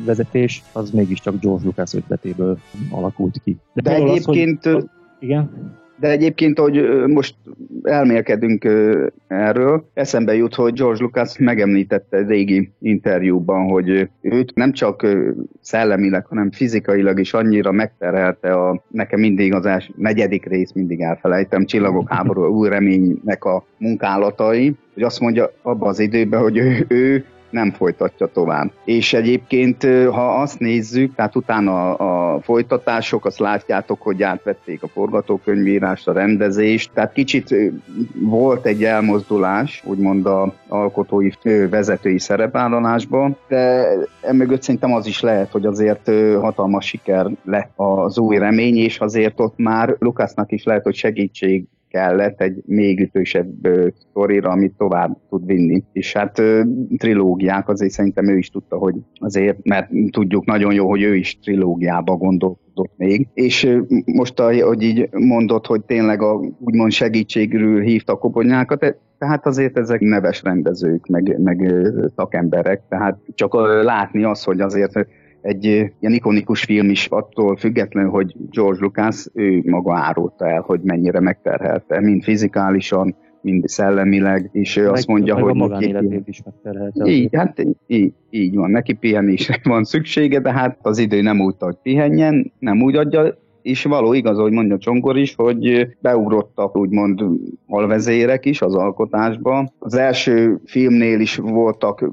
vezetés 0.05 0.63
az 0.74 0.91
mégiscsak 0.91 1.39
George 1.39 1.65
Lucas 1.65 1.93
ötletéből 1.93 2.57
alakult 2.91 3.41
ki. 3.43 3.57
De, 3.74 3.81
De 3.81 3.95
egyébként... 3.95 4.65
Az, 4.65 4.74
hogy, 4.74 4.89
igen? 5.19 5.50
De 6.00 6.10
egyébként, 6.10 6.60
hogy 6.60 7.06
most 7.08 7.36
elmélkedünk 7.84 8.68
erről, 9.28 9.90
eszembe 9.94 10.36
jut, 10.36 10.56
hogy 10.56 10.74
George 10.74 11.04
Lucas 11.04 11.38
megemlítette 11.38 12.25
régi 12.28 12.72
interjúban, 12.82 13.70
hogy 13.70 14.10
őt 14.22 14.56
nem 14.56 14.72
csak 14.72 15.08
szellemileg, 15.62 16.25
hanem 16.25 16.52
fizikailag 16.52 17.20
is 17.20 17.34
annyira 17.34 17.72
megterhelte 17.72 18.54
a, 18.54 18.84
nekem 18.88 19.20
mindig 19.20 19.54
az 19.54 19.66
els, 19.66 19.92
negyedik 19.96 20.46
rész 20.46 20.72
mindig 20.72 21.02
elfelejtem, 21.02 21.66
Csillagok 21.66 22.14
háború, 22.14 22.46
új 22.46 22.70
reménynek 22.70 23.44
a 23.44 23.66
munkálatai, 23.78 24.75
hogy 24.94 25.04
azt 25.04 25.20
mondja 25.20 25.52
abban 25.62 25.90
az 25.90 26.00
időben, 26.00 26.42
hogy 26.42 26.58
ő, 26.58 26.86
ő 26.88 27.25
nem 27.50 27.72
folytatja 27.72 28.28
tovább. 28.28 28.72
És 28.86 29.14
egyébként, 29.14 29.84
ha 30.12 30.42
azt 30.42 30.60
nézzük, 30.60 31.16
tehát 31.16 31.36
utána 31.36 31.96
a, 31.96 32.34
a 32.36 32.42
folytatások, 32.42 33.25
azt 33.25 33.40
látjátok, 33.40 34.02
hogy 34.02 34.24
átvették 34.24 34.84
a 34.84 34.88
forgatókönyvírást, 34.88 36.08
a 36.08 36.14
rendezést, 36.14 36.92
tehát 36.94 37.14
kicsit 37.14 37.56
volt 38.14 38.66
egy 38.66 38.84
elmozdulás, 38.84 39.84
úgymond 39.86 40.25
a 40.25 40.54
alkotói 40.68 41.30
vezetői 41.70 42.20
szerepvállalásban, 42.20 43.38
de 43.48 43.88
emögött 44.22 44.62
szerintem 44.62 44.94
az 44.94 45.08
is 45.08 45.20
lehet, 45.20 45.52
hogy 45.52 45.66
azért 45.66 46.10
hatalmas 46.40 46.86
siker 46.86 47.28
lett 47.44 47.72
az 47.75 48.18
új 48.18 48.38
remény, 48.38 48.78
és 48.78 49.00
azért 49.00 49.40
ott 49.40 49.58
már 49.58 49.96
Lukasznak 50.00 50.52
is 50.52 50.64
lehet, 50.64 50.84
hogy 50.84 50.96
segítség 50.96 51.66
kellett 51.96 52.42
egy 52.42 52.62
még 52.66 53.00
ütősebb 53.00 53.68
sztorira, 53.98 54.50
amit 54.50 54.74
tovább 54.78 55.18
tud 55.30 55.46
vinni. 55.46 55.84
És 55.94 56.14
hát 56.14 56.42
trilógiák, 56.98 57.70
azért 57.70 57.92
szerintem 57.92 58.30
ő 58.30 58.38
is 58.38 58.50
tudta, 58.50 58.78
hogy 58.78 58.96
azért, 59.20 59.58
mert 59.64 59.90
tudjuk 60.10 60.46
nagyon 60.46 60.74
jó, 60.74 60.90
hogy 60.90 61.02
ő 61.02 61.16
is 61.16 61.40
trilógiába 61.40 62.16
gondolkodott 62.16 62.94
még. 62.98 63.28
És 63.34 63.80
most, 64.06 64.40
hogy 64.40 64.82
így 64.82 65.10
mondott, 65.12 65.66
hogy 65.66 65.82
tényleg 65.82 66.22
a 66.22 66.40
úgymond 66.60 66.92
segítségről 66.92 67.82
hívta 67.82 68.16
koponyákat, 68.16 68.98
Tehát 69.18 69.46
azért 69.46 69.78
ezek 69.78 70.00
neves 70.00 70.44
rendezők, 70.44 71.08
meg, 71.08 71.40
meg 71.40 71.74
szakemberek, 72.16 72.82
tehát 72.90 73.18
csak 73.34 73.54
látni 73.84 74.24
az, 74.24 74.44
hogy 74.44 74.62
azért 74.62 75.08
egy 75.46 75.66
ilyen 75.66 76.14
ikonikus 76.14 76.64
film 76.64 76.90
is 76.90 77.08
attól 77.08 77.56
függetlenül, 77.56 78.10
hogy 78.10 78.36
George 78.50 78.80
Lucas 78.82 79.28
ő 79.34 79.62
maga 79.66 79.98
árulta 79.98 80.50
el, 80.50 80.62
hogy 80.62 80.80
mennyire 80.84 81.20
megterhelte, 81.20 82.02
mind 82.02 82.24
fizikálisan, 82.24 83.16
mind 83.42 83.68
szellemileg, 83.68 84.50
és 84.52 84.75
ő 84.75 84.84
meg, 84.84 84.92
azt 84.92 85.08
mondja, 85.08 85.34
meg 85.34 85.44
hogy... 85.44 85.52
a 85.52 85.56
magánéletét 85.56 86.28
is 86.28 86.42
megterhelte. 86.46 87.06
Így, 87.06 87.36
hát 87.36 87.66
így, 87.88 88.14
így 88.30 88.56
van, 88.56 88.70
neki 88.70 88.94
pihenésre 88.94 89.60
van 89.74 89.84
szüksége, 89.84 90.40
de 90.40 90.54
hát 90.54 90.78
az 90.82 90.98
idő 90.98 91.22
nem 91.22 91.40
úgy, 91.40 91.56
hogy 91.60 91.78
pihenjen, 91.84 92.54
nem 92.60 92.82
úgy 92.82 92.96
adja, 92.96 93.38
és 93.62 93.84
való 93.84 94.14
igaz, 94.14 94.38
hogy 94.38 94.52
mondja 94.52 94.78
Csongor 94.78 95.18
is, 95.18 95.36
hogy 95.36 95.88
beugrottak 96.00 96.78
úgymond 96.78 97.24
alvezérek 97.68 98.46
is 98.46 98.62
az 98.62 98.75
alkotásba. 98.75 99.74
Az 99.80 99.96
első 99.96 100.60
filmnél 100.66 101.20
is 101.20 101.36
voltak 101.36 102.12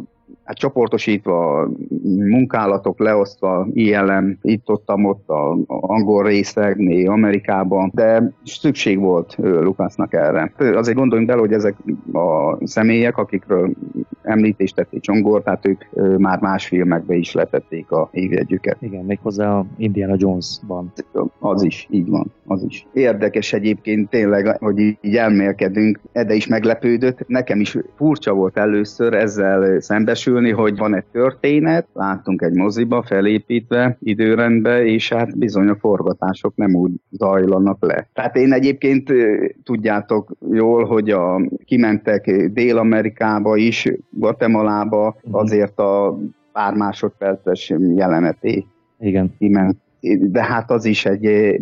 hát 0.52 0.60
csoportosítva, 0.60 1.68
munkálatok 2.04 2.98
leosztva, 2.98 3.66
ILM, 3.72 4.38
itt 4.42 4.68
ott, 4.68 4.90
ott 5.02 5.28
a, 5.28 5.56
angol 5.66 6.24
részegné 6.24 7.04
Amerikában, 7.06 7.90
de 7.94 8.32
szükség 8.44 8.98
volt 8.98 9.36
Lukasznak 9.38 10.14
erre. 10.14 10.52
Azért 10.58 10.96
gondoljunk 10.96 11.30
bele, 11.30 11.40
hogy 11.40 11.52
ezek 11.52 11.74
a 12.12 12.58
személyek, 12.66 13.16
akikről 13.16 13.72
említést 14.22 14.74
tették 14.74 15.00
Csongor, 15.00 15.42
tehát 15.42 15.66
ők 15.66 15.84
már 16.18 16.40
más 16.40 16.66
filmekbe 16.66 17.14
is 17.14 17.32
letették 17.32 17.90
a 17.90 18.08
évjegyüket. 18.12 18.76
Igen, 18.80 19.04
méghozzá 19.04 19.58
a 19.58 19.66
Indiana 19.76 20.14
Jones-ban. 20.16 20.92
Az 21.38 21.62
is, 21.62 21.86
így 21.90 22.08
van, 22.08 22.32
az 22.46 22.64
is. 22.68 22.86
Érdekes 22.92 23.52
egyébként 23.52 24.08
tényleg, 24.08 24.56
hogy 24.60 24.78
így 24.78 25.16
elmélkedünk, 25.16 26.00
de 26.12 26.34
is 26.34 26.46
meglepődött. 26.46 27.28
Nekem 27.28 27.60
is 27.60 27.76
furcsa 27.96 28.32
volt 28.32 28.56
először 28.56 29.14
ezzel 29.14 29.80
szembesül, 29.80 30.40
készülni, 30.42 30.50
hogy 30.50 30.78
van 30.78 30.94
egy 30.94 31.04
történet, 31.12 31.86
látunk 31.92 32.42
egy 32.42 32.54
moziba 32.54 33.02
felépítve 33.02 33.96
időrendbe, 34.00 34.84
és 34.84 35.12
hát 35.12 35.38
bizony 35.38 35.68
a 35.68 35.76
forgatások 35.76 36.56
nem 36.56 36.74
úgy 36.74 36.92
zajlanak 37.10 37.82
le. 37.82 38.08
Tehát 38.12 38.36
én 38.36 38.52
egyébként 38.52 39.12
tudjátok 39.64 40.32
jól, 40.50 40.84
hogy 40.84 41.10
a, 41.10 41.40
kimentek 41.64 42.30
Dél-Amerikába 42.52 43.56
is, 43.56 43.88
Guatemalába 44.10 45.16
mhm. 45.22 45.34
azért 45.34 45.78
a 45.78 46.18
pár 46.52 46.74
másodperces 46.74 47.72
jeleneté. 47.94 48.66
Igen. 48.98 49.34
Kiment. 49.38 49.76
De 50.20 50.44
hát 50.44 50.70
az 50.70 50.84
is 50.84 51.04
egy 51.06 51.56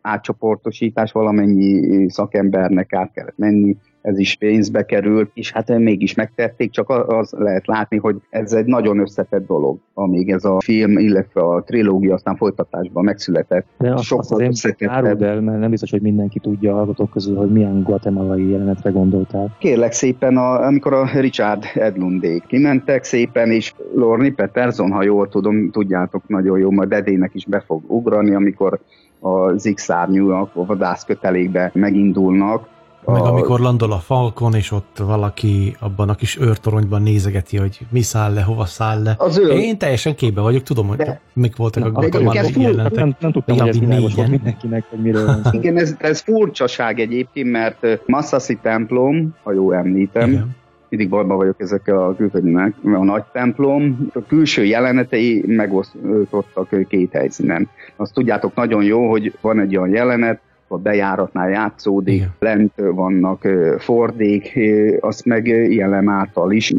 átcsoportosítás, 0.00 1.12
valamennyi 1.12 2.10
szakembernek 2.10 2.92
át 2.92 3.12
kellett 3.12 3.38
menni, 3.38 3.76
ez 4.04 4.18
is 4.18 4.36
pénzbe 4.36 4.84
került, 4.84 5.30
és 5.34 5.52
hát 5.52 5.78
mégis 5.78 6.14
megtették, 6.14 6.70
csak 6.70 6.88
az 6.88 7.32
lehet 7.38 7.66
látni, 7.66 7.96
hogy 7.96 8.16
ez 8.30 8.52
egy 8.52 8.64
nagyon 8.64 8.98
összetett 8.98 9.46
dolog, 9.46 9.78
amíg 9.94 10.30
ez 10.30 10.44
a 10.44 10.60
film, 10.60 10.98
illetve 10.98 11.40
a 11.40 11.62
trilógia 11.62 12.14
aztán 12.14 12.36
folytatásban 12.36 13.04
megszületett. 13.04 13.66
De 13.78 13.92
azt, 13.92 14.12
azt 14.12 14.32
azért 14.32 14.82
áruld 14.86 15.22
el, 15.22 15.40
mert 15.40 15.58
nem 15.58 15.70
biztos, 15.70 15.90
hogy 15.90 16.00
mindenki 16.00 16.38
tudja 16.38 16.72
a 16.72 16.74
hallgatók 16.74 17.10
közül, 17.10 17.36
hogy 17.36 17.52
milyen 17.52 17.82
guatemalai 17.82 18.50
jelenetre 18.50 18.90
gondoltál. 18.90 19.56
Kérlek 19.58 19.92
szépen, 19.92 20.36
a, 20.36 20.66
amikor 20.66 20.92
a 20.92 21.08
Richard 21.14 21.64
Edlundék 21.74 22.46
kimentek 22.46 23.04
szépen, 23.04 23.50
és 23.50 23.74
Lorni 23.94 24.30
Peterson, 24.30 24.90
ha 24.90 25.02
jól 25.02 25.28
tudom, 25.28 25.70
tudjátok 25.70 26.28
nagyon 26.28 26.58
jó, 26.58 26.70
majd 26.70 26.92
Edének 26.92 27.34
is 27.34 27.44
be 27.46 27.60
fog 27.60 27.82
ugrani, 27.86 28.34
amikor 28.34 28.80
a 29.20 29.56
zigszárnyúak 29.56 30.50
a 30.54 30.64
vadászkötelékbe 30.64 31.70
megindulnak, 31.74 32.72
meg 33.06 33.22
a... 33.22 33.26
amikor 33.26 33.60
landol 33.60 33.92
a 33.92 33.98
falkon, 33.98 34.54
és 34.54 34.72
ott 34.72 34.98
valaki 34.98 35.76
abban 35.80 36.08
a 36.08 36.14
kis 36.14 36.38
őrtoronyban 36.40 37.02
nézegeti, 37.02 37.56
hogy 37.56 37.80
mi 37.90 38.00
száll 38.00 38.32
le, 38.32 38.42
hova 38.42 38.64
száll 38.64 39.02
le. 39.02 39.14
Az 39.18 39.38
ő... 39.38 39.48
Én 39.48 39.78
teljesen 39.78 40.14
képbe 40.14 40.40
vagyok, 40.40 40.62
tudom, 40.62 40.86
hogy 40.86 40.96
de... 40.96 41.20
mik 41.32 41.56
voltak 41.56 41.84
a 41.84 41.90
guatemalai 41.90 42.52
jelentek. 42.56 42.94
Nem, 42.94 43.14
nem 43.18 43.32
tudtam, 43.32 43.58
hogy 43.58 43.68
ez 43.68 44.14
volt 44.14 44.28
mindenkinek, 44.28 44.84
hogy 44.90 45.00
miről 45.00 45.26
van 45.26 45.42
szó. 45.44 45.50
Igen, 45.52 45.76
ez, 45.76 45.94
ez 45.98 46.20
furcsaság 46.20 47.00
egyébként, 47.00 47.50
mert 47.50 47.86
Massassi 48.06 48.58
templom, 48.62 49.34
ha 49.42 49.52
jól 49.52 49.74
említem, 49.74 50.30
Igen 50.30 50.62
mindig 50.96 51.12
bajban 51.12 51.36
vagyok 51.36 51.60
ezekkel 51.60 51.98
a 51.98 52.14
külföldinek, 52.16 52.74
a 52.84 53.04
nagy 53.04 53.22
templom, 53.32 54.08
a 54.14 54.22
külső 54.26 54.64
jelenetei 54.64 55.44
megosztottak 55.46 56.86
két 56.88 57.12
helyszínen. 57.12 57.68
Azt 57.96 58.14
tudjátok 58.14 58.54
nagyon 58.54 58.82
jó, 58.82 59.10
hogy 59.10 59.38
van 59.40 59.60
egy 59.60 59.76
olyan 59.76 59.94
jelenet, 59.94 60.40
a 60.68 60.76
bejáratnál 60.76 61.48
játszódik, 61.48 62.14
Igen. 62.14 62.34
lent 62.38 62.72
vannak 62.76 63.48
fordék, 63.78 64.58
azt 65.00 65.24
meg 65.24 65.46
ILM 65.46 66.08
által 66.08 66.52
is, 66.52 66.72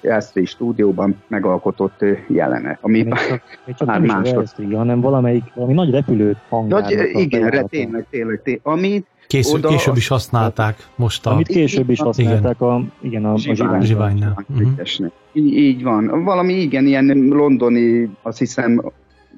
ezt 0.00 0.36
is 0.36 0.50
stúdióban 0.50 1.22
megalkotott 1.28 2.04
jelenet. 2.26 2.78
Ami 2.80 3.02
még 3.02 3.14
csak, 3.14 3.42
még 3.66 3.74
csak 3.74 3.88
nem 3.88 4.02
másod. 4.02 4.48
is 4.58 4.74
hanem 4.74 5.00
valamelyik, 5.00 5.44
valami 5.54 5.72
nagy 5.72 5.90
repülőt 5.90 6.36
hangál. 6.48 6.90
Igen, 7.12 7.50
re, 7.50 7.62
tényleg, 7.62 8.06
tényleg, 8.10 8.42
tényleg. 8.42 8.60
Amit 8.62 9.06
Kész, 9.30 9.52
oda, 9.52 9.68
később 9.68 9.96
is 9.96 10.08
használták 10.08 10.88
most 10.96 11.26
a... 11.26 11.30
Amit 11.30 11.46
később 11.46 11.90
is 11.90 12.00
használták 12.00 12.56
igen. 12.56 12.68
a, 12.68 12.82
igen, 13.00 13.24
a, 13.24 13.32
a 13.32 13.38
zsivány, 13.38 13.82
zsiványnál. 13.82 14.44
Uh-huh. 14.48 15.10
Így, 15.32 15.56
így 15.56 15.82
van. 15.82 16.24
Valami 16.24 16.52
igen, 16.52 16.86
ilyen 16.86 17.06
londoni, 17.28 18.10
azt 18.22 18.38
hiszem 18.38 18.82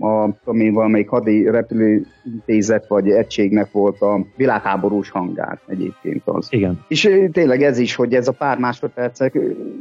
a, 0.03 0.35
ami 0.45 0.71
valamelyik 0.71 1.09
hadi 1.09 1.51
repülőintézet 1.51 2.87
vagy 2.89 3.11
egységnek 3.11 3.71
volt 3.73 4.01
a 4.01 4.27
világháborús 4.37 5.11
hangár 5.11 5.59
egyébként 5.67 6.23
az. 6.25 6.47
Igen. 6.51 6.81
És 6.89 7.09
tényleg 7.33 7.63
ez 7.63 7.79
is, 7.79 7.95
hogy 7.95 8.15
ez 8.15 8.29
a 8.29 8.33
pár 8.33 8.59
másodpercek 8.59 9.39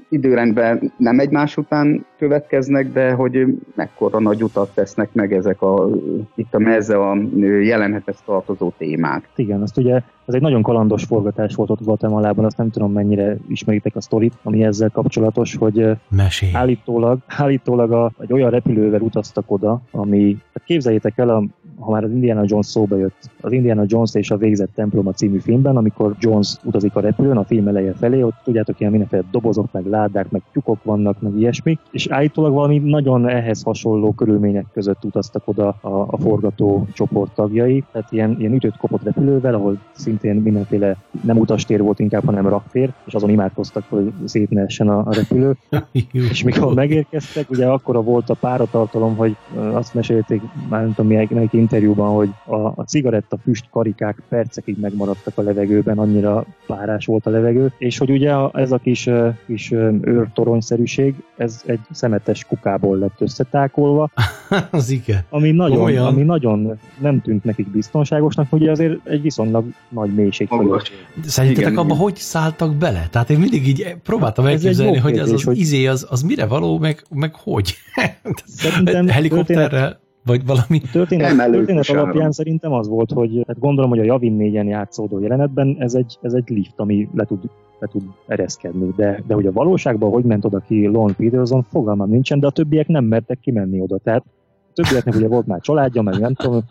időrendben 0.10 0.94
nem 0.98 1.20
egymás 1.20 1.58
után 1.58 2.06
következnek, 2.22 2.92
de 2.92 3.12
hogy 3.12 3.46
mekkora 3.76 4.20
nagy 4.20 4.44
utat 4.44 4.74
tesznek 4.74 5.14
meg 5.14 5.34
ezek 5.34 5.62
a, 5.62 5.90
itt 6.36 6.54
a 6.54 6.60
meze 6.60 6.98
a 6.98 7.18
jelenethez 7.62 8.22
tartozó 8.26 8.72
témák. 8.78 9.30
Igen, 9.36 9.62
azt 9.62 9.78
ugye 9.78 10.02
ez 10.26 10.34
egy 10.34 10.42
nagyon 10.42 10.62
kalandos 10.62 11.04
forgatás 11.04 11.56
volt 11.56 11.70
ott 11.70 11.84
Guatemalában, 11.84 12.46
azt 12.46 12.58
nem 12.58 12.70
tudom 12.70 12.92
mennyire 12.92 13.38
ismeritek 13.48 13.96
a 13.96 14.02
sztorit, 14.02 14.34
ami 14.44 14.64
ezzel 14.64 14.90
kapcsolatos, 14.90 15.56
hogy 15.56 15.86
Mesélj. 16.10 16.52
állítólag, 16.56 17.20
állítólag 17.28 17.92
a, 17.92 18.12
egy 18.20 18.34
olyan 18.34 18.50
repülővel 18.50 19.02
utaztak 19.02 19.52
oda, 19.52 19.82
ami, 19.92 20.38
hát 20.54 20.64
képzeljétek 20.64 21.18
el, 21.18 21.30
a, 21.30 21.44
ha 21.82 21.92
már 21.92 22.04
az 22.04 22.12
Indiana 22.12 22.42
Jones 22.46 22.66
szóba 22.66 22.98
jött, 22.98 23.30
az 23.42 23.52
Indiana 23.52 23.84
Jones 23.86 24.14
és 24.14 24.32
a 24.32 24.38
végzett 24.38 24.70
temploma 24.76 25.12
című 25.12 25.40
filmben, 25.40 25.78
amikor 25.78 26.16
Jones 26.20 26.56
utazik 26.64 26.96
a 26.96 27.00
repülőn 27.00 27.38
a 27.38 27.44
film 27.44 27.68
eleje 27.68 27.94
felé, 27.94 28.22
ott 28.22 28.36
tudjátok, 28.44 28.80
ilyen 28.80 28.92
mindenféle 28.92 29.24
dobozok, 29.32 29.72
meg 29.72 29.86
ládák, 29.86 30.30
meg 30.30 30.42
tyúkok 30.52 30.84
vannak, 30.84 31.22
meg 31.22 31.38
ilyesmi, 31.38 31.78
és 31.92 32.08
állítólag 32.08 32.54
valami 32.54 32.78
nagyon 32.78 33.28
ehhez 33.30 33.64
hasonló 33.64 34.12
körülmények 34.12 34.66
között 34.74 35.06
utaztak 35.06 35.48
oda 35.48 35.68
a, 35.82 35.90
a 35.90 36.18
forgató 36.18 36.88
csoport 36.94 37.32
tagjai, 37.34 37.84
tehát 37.92 38.12
ilyen, 38.12 38.36
ilyen 38.40 38.54
ütött 38.54 38.78
kopott 38.78 39.04
repülővel, 39.04 39.54
ahol 39.54 39.78
szintén 39.92 40.36
mindenféle 40.36 40.98
nem 41.24 41.38
utastér 41.38 41.82
volt 41.82 42.00
inkább, 42.00 42.26
hanem 42.26 42.48
raktér, 42.48 42.94
és 43.06 43.14
azon 43.14 43.30
imádkoztak, 43.30 43.84
hogy 43.90 44.12
szét 44.26 44.50
ne 44.50 44.62
essen 44.62 44.90
a, 44.90 44.98
a 44.98 45.14
repülő. 45.14 45.56
és 46.32 46.44
mikor 46.44 46.74
megérkeztek, 46.74 47.50
ugye 47.50 47.68
akkora 47.68 48.02
volt 48.02 48.30
a 48.30 48.34
páratartalom, 48.34 49.16
hogy 49.16 49.36
azt 49.74 49.94
mesélték, 49.94 50.42
már 50.70 50.82
nem 50.82 50.94
tudom 50.94 51.12
melyik 51.30 51.54
interjúban, 51.72 52.16
hogy 52.16 52.30
a, 52.46 52.56
a 52.56 52.84
cigaretta 52.88 53.38
füst 53.44 53.66
karikák 53.72 54.22
percekig 54.30 54.80
megmaradtak 54.80 55.38
a 55.38 55.42
levegőben, 55.42 55.98
annyira 55.98 56.46
párás 56.68 57.06
volt 57.06 57.26
a 57.26 57.30
levegő, 57.30 57.72
és 57.78 57.98
hogy 57.98 58.10
ugye 58.10 58.34
ez 58.54 58.72
a 58.72 58.78
kis, 58.78 59.10
kis 59.46 59.72
őrtoronyszerűség, 60.02 61.16
ez 61.38 61.62
egy 61.66 61.80
szemetes 61.92 62.46
kukából 62.46 62.98
lett 62.98 63.22
összetákolva. 63.22 64.12
az 64.72 64.90
igen. 64.90 65.24
Ami 65.30 65.52
nagyon, 65.52 65.98
ami 65.98 66.22
nagyon 66.22 66.80
nem 67.00 67.22
tűnt 67.22 67.44
nekik 67.44 67.68
biztonságosnak, 67.68 68.54
ugye 68.54 68.72
azért 68.72 69.08
egy 69.08 69.22
viszonylag 69.22 69.66
nagy 69.90 70.14
mélység 70.14 70.48
fölött. 70.48 70.92
Szerintetek 71.26 71.78
abban 71.78 71.98
hogy 71.98 72.16
szálltak 72.16 72.76
bele? 72.76 73.08
Tehát 73.12 73.30
én 73.30 73.40
mindig 73.40 73.68
így 73.68 73.96
próbáltam 74.04 74.46
elképzelni, 74.46 74.98
hogy 74.98 75.18
az 75.18 75.32
az 75.32 75.44
hogy... 75.44 75.58
izé, 75.58 75.86
az, 75.88 76.08
az 76.10 76.22
mire 76.22 76.46
való, 76.46 76.78
meg, 76.78 77.04
meg 77.10 77.36
hogy? 77.36 77.76
Szerintem 78.46 79.08
Helikopterrel? 79.08 80.00
Vagy 80.26 80.46
valami... 80.46 80.82
A 80.84 80.90
történet, 80.92 81.36
nem 81.36 81.52
történet 81.52 81.90
alapján 81.90 82.32
szerintem 82.32 82.74
az 82.74 82.88
volt, 82.88 83.12
hogy 83.12 83.44
hát 83.48 83.60
gondolom, 83.60 83.90
hogy 83.90 84.00
a 84.00 84.04
Javin 84.04 84.34
négyen 84.34 84.68
játszódó 84.68 85.20
jelenetben 85.20 85.76
ez 85.80 85.94
egy, 85.94 86.18
ez 86.22 86.34
egy 86.34 86.50
lift, 86.50 86.80
ami 86.80 87.10
le 87.14 87.26
tud, 87.26 87.50
le 87.80 87.88
tud 87.88 88.04
ereszkedni, 88.28 88.94
de, 88.96 89.24
de 89.28 89.34
hogy 89.34 89.46
a 89.46 89.52
valóságban 89.52 90.12
hogy 90.12 90.24
ment 90.24 90.46
oda 90.46 90.60
ki 90.60 90.88
Lon 90.88 91.16
Peterson, 91.16 91.66
fogalmam 91.70 92.10
nincsen, 92.10 92.40
de 92.40 92.48
a 92.48 92.52
többiek 92.52 92.88
nem 92.88 93.06
mertek 93.06 93.40
kimenni 93.40 93.82
oda. 93.82 93.98
Tehát 93.98 94.24
a 94.70 94.74
többieknek 94.74 95.16
ugye 95.16 95.28
volt 95.28 95.48
már 95.48 95.60
családja, 95.60 96.02
meg 96.02 96.20
nem 96.20 96.34
tudom, 96.34 96.62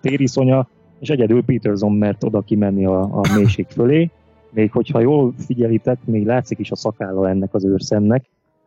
tériszonya, 0.00 0.68
és 1.00 1.08
egyedül 1.08 1.44
Peterson 1.44 1.92
mert 1.92 2.24
oda 2.24 2.40
kimenni 2.40 2.84
a, 2.84 3.00
a 3.00 3.20
mélység 3.36 3.66
fölé, 3.68 4.10
még 4.50 4.72
hogyha 4.72 5.00
jól 5.00 5.32
figyelitek, 5.38 5.98
még 6.04 6.26
látszik 6.26 6.58
is 6.58 6.70
a 6.70 6.76
szakálla 6.76 7.28
ennek 7.28 7.54
az 7.54 7.64
őrszemnek, 7.64 8.24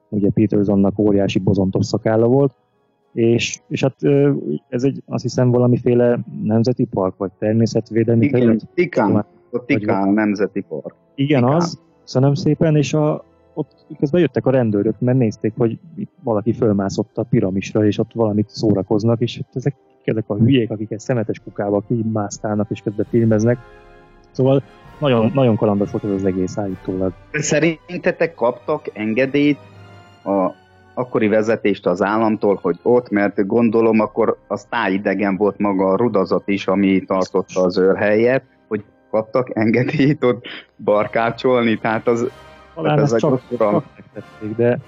ugye 0.09 0.29
Petersonnak 0.29 0.99
óriási 0.99 1.39
bozontos 1.39 1.85
szakálla 1.85 2.27
volt, 2.27 2.53
és, 3.15 3.59
és 3.67 3.81
hát 3.81 3.95
ez 4.69 4.83
egy, 4.83 5.03
azt 5.05 5.23
hiszem 5.23 5.51
valamiféle 5.51 6.19
nemzeti 6.43 6.85
park, 6.85 7.17
vagy 7.17 7.31
természetvédelmi 7.39 8.25
Igen, 8.25 8.39
terület. 8.39 8.67
Tikán, 8.73 9.25
a 9.51 9.65
Tikán 9.65 10.09
nemzeti 10.09 10.61
park. 10.61 10.95
Igen, 11.15 11.41
Tikán. 11.41 11.55
az, 11.55 11.83
Köszönöm 12.01 12.33
szépen, 12.33 12.75
és 12.75 12.93
a, 12.93 13.23
ott 13.53 13.85
közben 13.99 14.21
jöttek 14.21 14.45
a 14.45 14.51
rendőrök, 14.51 14.99
mert 14.99 15.17
nézték, 15.17 15.53
hogy 15.57 15.79
valaki 16.23 16.53
fölmászott 16.53 17.17
a 17.17 17.23
piramisra, 17.23 17.85
és 17.85 17.97
ott 17.97 18.11
valamit 18.13 18.49
szórakoznak, 18.49 19.21
és 19.21 19.41
ezek, 19.53 19.75
ezek 20.03 20.23
a 20.27 20.35
hülyék, 20.35 20.71
akik 20.71 20.91
egy 20.91 20.99
szemetes 20.99 21.39
kukába 21.39 21.83
kimászkálnak, 21.87 22.69
és 22.69 22.81
közben 22.81 23.05
filmeznek. 23.09 23.57
Szóval 24.31 24.63
nagyon, 24.99 25.31
nagyon 25.33 25.55
kalandos 25.55 25.91
volt 25.91 26.03
ez 26.03 26.11
az 26.11 26.25
egész 26.25 26.57
állítólag. 26.57 27.13
Szerintetek 27.31 28.35
kaptak 28.35 28.89
engedélyt 28.93 29.59
a 30.23 30.51
akkori 30.95 31.27
vezetést 31.27 31.85
az 31.85 32.01
államtól, 32.01 32.59
hogy 32.61 32.79
ott, 32.81 33.09
mert 33.09 33.47
gondolom 33.47 33.99
akkor 33.99 34.37
az 34.47 34.65
tájidegen 34.69 35.37
volt 35.37 35.57
maga 35.57 35.87
a 35.87 35.97
rudazat 35.97 36.47
is, 36.47 36.67
ami 36.67 37.03
tartotta 37.05 37.61
az 37.61 37.77
őrhelyet, 37.77 38.43
hogy 38.67 38.83
kaptak 39.11 39.49
engedélyt 39.53 40.23
ott 40.23 40.45
barkácsolni, 40.77 41.77
tehát 41.77 42.07
az... 42.07 42.27
Talán 42.75 42.99
ez 42.99 43.15
csak, 43.15 43.41
csak 43.57 43.83
megtették, 43.95 44.55
de 44.55 44.79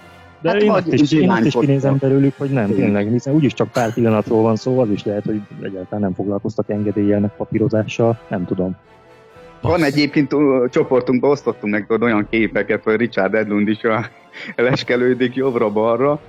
de 0.41 0.49
hát 0.49 0.61
én, 0.61 0.69
azt 0.69 0.93
is, 0.93 1.11
én 1.11 1.29
azt 1.29 1.45
is 1.45 1.53
kinézem 1.53 1.97
belőlük, 1.99 2.33
hogy 2.37 2.49
nem, 2.49 2.73
tényleg, 2.73 3.11
hiszen 3.11 3.33
úgyis 3.33 3.53
csak 3.53 3.71
pár 3.71 3.93
pillanatról 3.93 4.41
van 4.41 4.55
szó, 4.55 4.79
az 4.79 4.89
is 4.89 5.03
lehet, 5.03 5.25
hogy 5.25 5.41
egyáltalán 5.61 6.01
nem 6.01 6.13
foglalkoztak 6.13 6.69
engedélyelnek 6.69 7.35
papírozással, 7.35 8.19
nem 8.27 8.45
tudom. 8.45 8.75
Van 9.61 9.83
egyébként 9.83 10.35
csoportunkban 10.69 11.31
osztottunk 11.31 11.73
meg 11.73 12.01
olyan 12.01 12.27
képeket, 12.29 12.83
hogy 12.83 12.95
Richard 12.95 13.33
Edlund 13.33 13.67
is 13.67 13.83
a 13.83 14.05
leskelődik 14.55 15.35
jobbra-balra, 15.35 16.19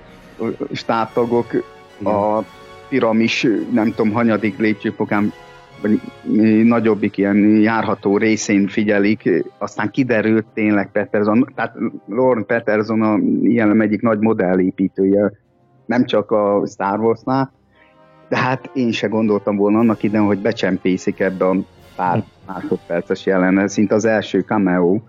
stábtagok 0.71 1.45
a 2.03 2.43
piramis, 2.89 3.47
nem 3.71 3.93
tudom, 3.93 4.11
hanyadik 4.11 4.57
lépcsőfokán 4.57 5.33
vagy 5.81 6.01
nagyobbik 6.63 7.17
ilyen 7.17 7.37
járható 7.37 8.17
részén 8.17 8.67
figyelik, 8.67 9.29
aztán 9.57 9.89
kiderült 9.89 10.45
tényleg 10.53 10.91
Peterson, 10.91 11.51
tehát 11.55 11.75
Lorne 12.07 12.43
Peterson 12.43 13.01
a 13.01 13.17
ilyen 13.41 13.81
egyik 13.81 14.01
nagy 14.01 14.19
modellépítője, 14.19 15.31
nem 15.85 16.05
csak 16.05 16.31
a 16.31 16.63
Star 16.67 16.99
Wars-nál, 16.99 17.51
de 18.29 18.37
hát 18.37 18.69
én 18.73 18.91
se 18.91 19.07
gondoltam 19.07 19.55
volna 19.55 19.79
annak 19.79 20.03
idején, 20.03 20.25
hogy 20.25 20.39
becsempészik 20.41 21.19
ebbe 21.19 21.45
a 21.45 21.55
pár 21.95 22.23
másodperces 22.47 23.25
jelenet, 23.25 23.69
szinte 23.69 23.95
az 23.95 24.05
első 24.05 24.39
cameo. 24.39 24.99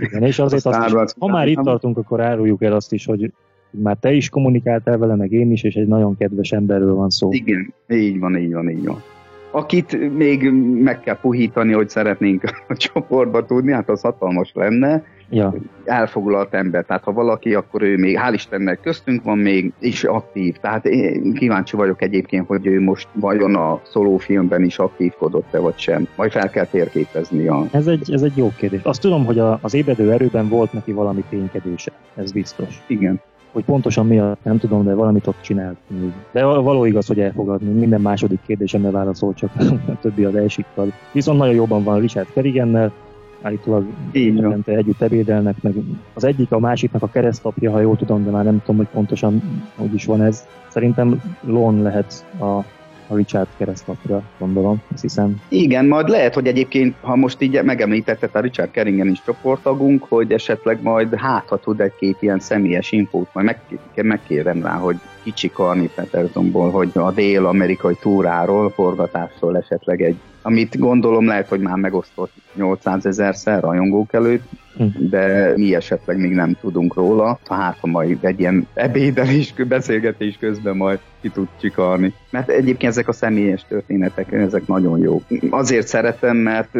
Igen, 0.00 0.22
és 0.22 0.38
azért 0.38 0.66
azt 0.66 0.86
is, 0.86 1.12
ha 1.18 1.26
már 1.26 1.48
itt 1.48 1.62
tartunk, 1.62 1.96
akkor 1.96 2.20
áruljuk 2.20 2.62
el 2.62 2.72
azt 2.72 2.92
is, 2.92 3.04
hogy 3.04 3.32
már 3.70 3.96
te 4.00 4.12
is 4.12 4.28
kommunikáltál 4.28 4.98
vele, 4.98 5.14
meg 5.14 5.32
én 5.32 5.52
is, 5.52 5.62
és 5.62 5.74
egy 5.74 5.86
nagyon 5.86 6.16
kedves 6.16 6.52
emberről 6.52 6.94
van 6.94 7.10
szó. 7.10 7.32
Igen, 7.32 7.74
így 7.88 8.18
van, 8.18 8.36
így 8.36 8.52
van, 8.52 8.70
így 8.70 8.86
van. 8.86 9.02
Akit 9.50 10.16
még 10.16 10.50
meg 10.82 11.00
kell 11.00 11.18
puhítani, 11.20 11.72
hogy 11.72 11.88
szeretnénk 11.88 12.42
a 12.68 12.76
csoportba 12.92 13.44
tudni, 13.46 13.72
hát 13.72 13.88
az 13.88 14.00
hatalmas 14.00 14.50
lenne, 14.54 15.04
ja. 15.30 15.54
elfoglalt 15.84 16.54
ember. 16.54 16.84
Tehát 16.84 17.02
ha 17.02 17.12
valaki, 17.12 17.54
akkor 17.54 17.82
ő 17.82 17.96
még, 17.96 18.18
hál' 18.22 18.32
Istennek 18.32 18.80
köztünk 18.80 19.22
van 19.22 19.38
még, 19.38 19.72
is 19.78 20.04
aktív. 20.04 20.56
Tehát 20.56 20.86
én 20.86 21.32
kíváncsi 21.32 21.76
vagyok 21.76 22.02
egyébként, 22.02 22.46
hogy 22.46 22.66
ő 22.66 22.80
most 22.80 23.08
vajon 23.12 23.54
a 23.54 23.80
szólófilmben 23.84 24.62
is 24.62 24.78
aktívkodott-e 24.78 25.58
vagy 25.58 25.78
sem. 25.78 26.08
Majd 26.16 26.30
fel 26.30 26.50
kell 26.50 26.66
térképezni. 26.66 27.46
A... 27.48 27.66
Ez, 27.70 27.86
egy, 27.86 28.12
ez 28.12 28.22
egy 28.22 28.36
jó 28.36 28.52
kérdés. 28.56 28.80
Azt 28.82 29.00
tudom, 29.00 29.24
hogy 29.24 29.38
a, 29.38 29.58
az 29.62 29.74
ébredő 29.74 30.12
erőben 30.12 30.48
volt 30.48 30.72
neki 30.72 30.92
valami 30.92 31.24
ténykedése. 31.28 31.92
Ez 32.14 32.32
biztos. 32.32 32.82
Igen 32.86 33.20
hogy 33.52 33.64
pontosan 33.64 34.06
mi 34.06 34.18
a, 34.18 34.36
nem 34.42 34.58
tudom, 34.58 34.84
de 34.84 34.94
valamit 34.94 35.26
ott 35.26 35.40
csinált. 35.40 35.76
De 36.32 36.44
való 36.44 36.84
igaz, 36.84 37.06
hogy 37.06 37.20
elfogadni. 37.20 37.70
Minden 37.72 38.00
második 38.00 38.38
kérdésemre 38.46 38.90
válaszol, 38.90 39.34
csak 39.34 39.50
a 39.92 39.98
többi 40.00 40.24
az 40.24 40.34
elsikkad. 40.34 40.92
Viszont 41.12 41.38
nagyon 41.38 41.54
jobban 41.54 41.84
van 41.84 42.00
Richard 42.00 42.26
Kerrigennel, 42.32 42.92
állítólag 43.42 43.86
hetente 44.12 44.72
együtt 44.72 45.00
ebédelnek, 45.00 45.62
meg 45.62 45.74
az 46.14 46.24
egyik 46.24 46.52
a 46.52 46.58
másiknak 46.58 47.02
a 47.02 47.08
keresztapja, 47.08 47.70
ha 47.70 47.80
jól 47.80 47.96
tudom, 47.96 48.24
de 48.24 48.30
már 48.30 48.44
nem 48.44 48.60
tudom, 48.60 48.76
hogy 48.76 48.88
pontosan 48.92 49.42
hogy 49.76 49.94
is 49.94 50.04
van 50.04 50.22
ez. 50.22 50.46
Szerintem 50.68 51.22
Lon 51.40 51.82
lehet 51.82 52.24
a 52.40 52.64
a 53.08 53.16
Richard 53.16 53.46
keresztlapra, 53.56 54.22
gondolom, 54.38 54.82
azt 54.92 55.02
hiszem. 55.02 55.40
Igen, 55.48 55.86
majd 55.86 56.08
lehet, 56.08 56.34
hogy 56.34 56.46
egyébként, 56.46 56.94
ha 57.00 57.16
most 57.16 57.40
így 57.40 57.62
megemlítetted 57.62 58.30
a 58.32 58.40
Richard 58.40 58.70
Keringen 58.70 59.08
is 59.08 59.22
csoporttagunk, 59.24 60.04
hogy 60.08 60.32
esetleg 60.32 60.82
majd 60.82 61.14
hát, 61.14 61.48
ha 61.48 61.56
tud 61.56 61.80
egy-két 61.80 62.16
ilyen 62.20 62.40
személyes 62.40 62.92
infót, 62.92 63.28
majd 63.32 63.46
meg, 63.46 63.60
megkérem 63.94 64.62
rá, 64.62 64.74
hogy 64.74 64.96
kicsikarni 65.22 65.90
Petersonból, 65.94 66.70
hogy 66.70 66.90
a 66.94 67.12
dél-amerikai 67.12 67.96
túráról, 68.00 68.70
forgatásról 68.70 69.56
esetleg 69.56 70.02
egy, 70.02 70.16
amit 70.48 70.78
gondolom 70.78 71.26
lehet, 71.26 71.48
hogy 71.48 71.60
már 71.60 71.76
megosztott 71.76 72.32
800 72.54 73.06
ezerszer 73.06 73.62
rajongók 73.62 74.12
előtt, 74.12 74.42
hm. 74.76 74.84
de 74.98 75.52
mi 75.56 75.74
esetleg 75.74 76.18
még 76.18 76.30
nem 76.30 76.56
tudunk 76.60 76.94
róla, 76.94 77.38
hát 77.48 77.76
ha 77.80 77.86
majd 77.86 78.18
egy 78.20 78.40
ilyen 78.40 78.66
ebédelés, 78.74 79.54
beszélgetés 79.68 80.36
közben 80.40 80.76
majd 80.76 80.98
ki 81.20 81.28
tud 81.28 81.48
csikarni. 81.60 82.14
Mert 82.30 82.48
egyébként 82.48 82.92
ezek 82.92 83.08
a 83.08 83.12
személyes 83.12 83.64
történetek, 83.68 84.32
ezek 84.32 84.66
nagyon 84.66 84.98
jók. 84.98 85.22
Azért 85.50 85.86
szeretem, 85.86 86.36
mert 86.36 86.70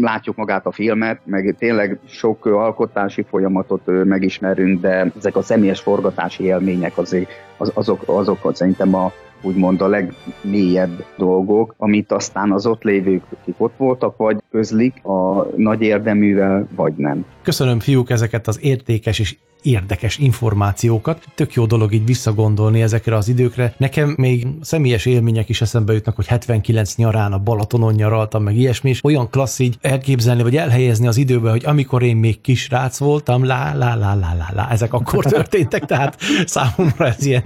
látjuk 0.00 0.36
magát 0.36 0.66
a 0.66 0.72
filmet, 0.72 1.20
meg 1.24 1.54
tényleg 1.58 1.98
sok 2.06 2.46
alkotási 2.46 3.24
folyamatot 3.28 4.04
megismerünk, 4.04 4.80
de 4.80 5.12
ezek 5.18 5.36
a 5.36 5.42
személyes 5.42 5.80
forgatási 5.80 6.44
élmények 6.44 6.98
azért 6.98 7.30
az, 7.56 7.70
azok, 7.74 8.02
azok 8.06 8.50
szerintem 8.54 8.94
a 8.94 9.12
úgymond 9.42 9.80
a 9.80 9.88
legmélyebb 9.88 11.04
dolgok, 11.16 11.74
amit 11.76 12.12
aztán 12.12 12.52
az 12.52 12.66
ott 12.66 12.82
lévők, 12.82 13.22
akik 13.40 13.54
ott 13.58 13.74
voltak, 13.76 14.16
vagy 14.16 14.36
közlik 14.50 15.04
a 15.04 15.46
nagy 15.56 15.82
érdeművel, 15.82 16.68
vagy 16.76 16.92
nem. 16.96 17.24
Köszönöm 17.42 17.80
fiúk 17.80 18.10
ezeket 18.10 18.46
az 18.46 18.58
értékes 18.62 19.18
és 19.18 19.36
érdekes 19.62 20.18
információkat. 20.18 21.24
Tök 21.34 21.52
jó 21.52 21.66
dolog 21.66 21.92
így 21.92 22.04
visszagondolni 22.04 22.82
ezekre 22.82 23.16
az 23.16 23.28
időkre. 23.28 23.74
Nekem 23.76 24.14
még 24.16 24.46
személyes 24.60 25.06
élmények 25.06 25.48
is 25.48 25.60
eszembe 25.60 25.92
jutnak, 25.92 26.16
hogy 26.16 26.26
79 26.26 26.94
nyarán 26.94 27.32
a 27.32 27.38
Balatonon 27.38 27.94
nyaraltam, 27.94 28.42
meg 28.42 28.56
ilyesmi, 28.56 28.90
és 28.90 29.04
olyan 29.04 29.30
klassz 29.30 29.58
így 29.58 29.76
elképzelni, 29.80 30.42
vagy 30.42 30.56
elhelyezni 30.56 31.06
az 31.06 31.16
időbe, 31.16 31.50
hogy 31.50 31.64
amikor 31.64 32.02
én 32.02 32.16
még 32.16 32.40
kisrác 32.40 32.98
voltam, 32.98 33.44
lá, 33.44 33.74
lá, 33.74 33.94
lá, 33.94 34.14
lá, 34.14 34.34
lá, 34.34 34.48
lá, 34.54 34.70
ezek 34.70 34.92
akkor 34.92 35.24
történtek, 35.38 35.84
tehát 35.84 36.20
számomra 36.46 37.06
ez 37.06 37.26
ilyen 37.26 37.42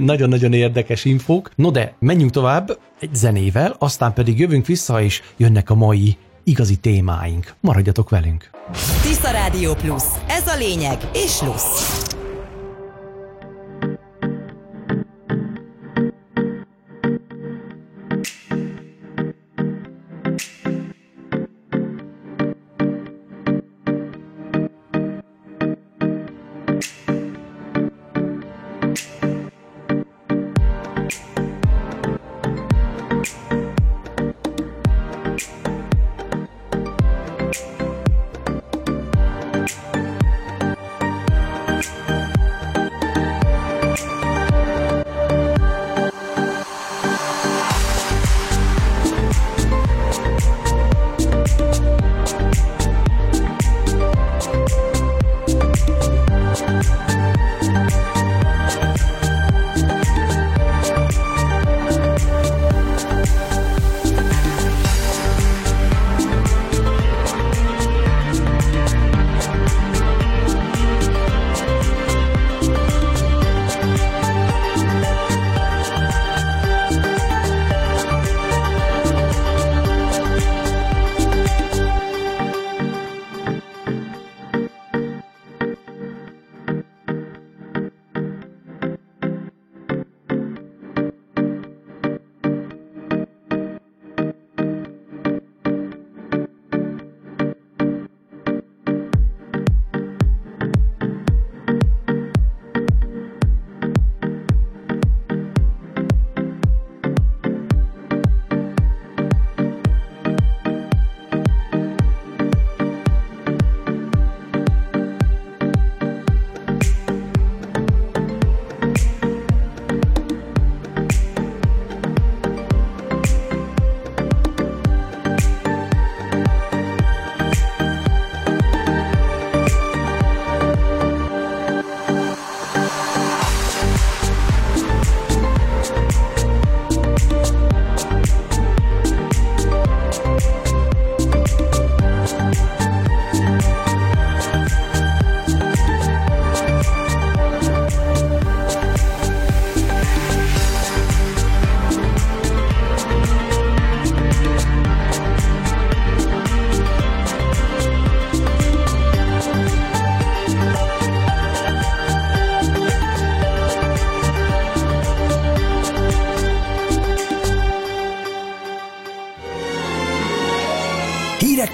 nagyon-nagyon 0.00 0.52
érdekes 0.52 1.04
infók. 1.04 1.50
No 1.54 1.70
de, 1.70 1.94
menjünk 1.98 2.30
tovább 2.30 2.78
egy 3.00 3.14
zenével, 3.14 3.74
aztán 3.78 4.12
pedig 4.12 4.38
jövünk 4.38 4.66
vissza, 4.66 5.02
és 5.02 5.22
jönnek 5.36 5.70
a 5.70 5.74
mai 5.74 6.16
igazi 6.44 6.76
témáink. 6.76 7.54
Maradjatok 7.60 8.10
velünk! 8.10 8.50
Tisza 9.02 9.30
Rádió 9.30 9.74
Plus. 9.74 10.02
Ez 10.26 10.46
a 10.46 10.56
lényeg 10.56 10.98
és 11.12 11.40
lusz. 11.40 12.09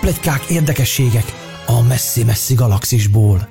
Pletykák, 0.06 0.44
érdekességek 0.48 1.24
a 1.66 1.82
messzi-messzi 1.82 2.54
galaxisból. 2.54 3.48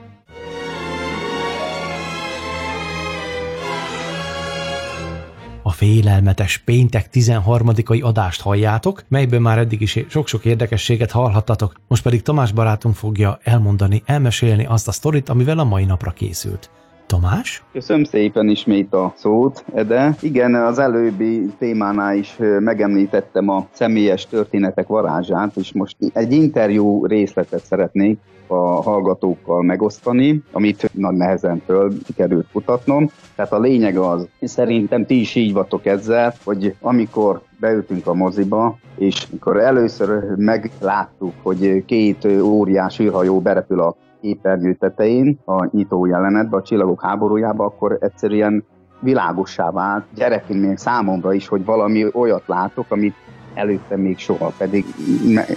A 5.63 5.71
félelmetes 5.71 6.57
péntek 6.57 7.09
13-ai 7.13 8.03
adást 8.03 8.41
halljátok, 8.41 9.03
melyben 9.07 9.41
már 9.41 9.57
eddig 9.57 9.81
is 9.81 9.99
sok-sok 10.09 10.45
érdekességet 10.45 11.11
hallhattatok, 11.11 11.73
most 11.87 12.03
pedig 12.03 12.21
Tamás 12.21 12.51
barátunk 12.51 12.95
fogja 12.95 13.39
elmondani, 13.43 14.01
elmesélni 14.05 14.65
azt 14.65 14.87
a 14.87 14.91
sztorit, 14.91 15.29
amivel 15.29 15.59
a 15.59 15.63
mai 15.63 15.85
napra 15.85 16.11
készült. 16.11 16.69
Tamás? 17.07 17.63
Köszönöm 17.71 18.03
szépen 18.03 18.49
ismét 18.49 18.93
a 18.93 19.13
szót, 19.15 19.65
Ede. 19.73 20.15
Igen, 20.21 20.55
az 20.55 20.79
előbbi 20.79 21.45
témánál 21.57 22.15
is 22.15 22.35
megemlítettem 22.59 23.49
a 23.49 23.67
személyes 23.71 24.27
történetek 24.27 24.87
varázsát, 24.87 25.55
és 25.55 25.73
most 25.73 25.95
egy 26.13 26.31
interjú 26.31 27.05
részletet 27.05 27.65
szeretnék 27.65 28.19
a 28.47 28.81
hallgatókkal 28.81 29.63
megosztani, 29.63 30.43
amit 30.51 30.89
nagy 30.93 31.15
nehezen 31.15 31.61
föl 31.65 31.93
sikerült 32.05 32.47
kutatnom. 32.51 33.09
Tehát 33.35 33.51
a 33.51 33.59
lényeg 33.59 33.97
az, 33.97 34.27
szerintem 34.41 35.05
ti 35.05 35.19
is 35.19 35.35
így 35.35 35.53
vagytok 35.53 35.85
ezzel, 35.85 36.33
hogy 36.43 36.75
amikor 36.81 37.41
beültünk 37.59 38.07
a 38.07 38.13
moziba, 38.13 38.77
és 38.97 39.27
amikor 39.31 39.59
először 39.59 40.35
megláttuk, 40.35 41.33
hogy 41.41 41.85
két 41.85 42.25
óriás 42.41 42.99
űrhajó 42.99 43.39
berepül 43.39 43.79
a 43.79 43.95
képernyő 44.25 44.73
tetején, 44.73 45.39
a 45.45 45.67
nyitó 45.71 46.05
jelenetben, 46.05 46.59
a 46.59 46.63
csillagok 46.63 47.01
háborújába, 47.01 47.65
akkor 47.65 47.97
egyszerűen 48.01 48.63
világossá 48.99 49.71
vált 49.71 50.03
gyerekként 50.15 50.77
számomra 50.77 51.33
is, 51.33 51.47
hogy 51.47 51.65
valami 51.65 52.05
olyat 52.13 52.43
látok, 52.45 52.85
amit 52.89 53.15
előtte 53.53 53.97
még 53.97 54.17
soha, 54.17 54.51
pedig 54.57 54.85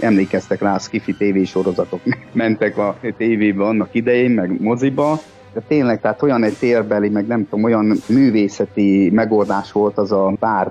emlékeztek 0.00 0.61
rá, 0.61 0.74
a 0.74 0.78
Skifi 0.78 1.14
tévésorozatok 1.14 2.00
mentek 2.33 2.78
a 2.78 2.96
tévébe 3.16 3.64
annak 3.64 3.94
idején, 3.94 4.31
meg 4.31 4.61
moziba, 4.61 5.18
de 5.52 5.61
tényleg, 5.68 6.00
tehát 6.00 6.22
olyan 6.22 6.44
egy 6.44 6.57
térbeli, 6.59 7.09
meg 7.09 7.26
nem 7.26 7.48
tudom, 7.48 7.64
olyan 7.64 7.96
művészeti 8.09 9.11
megoldás 9.14 9.72
volt 9.72 9.98
az 9.98 10.12
a 10.12 10.33
pár 10.40 10.70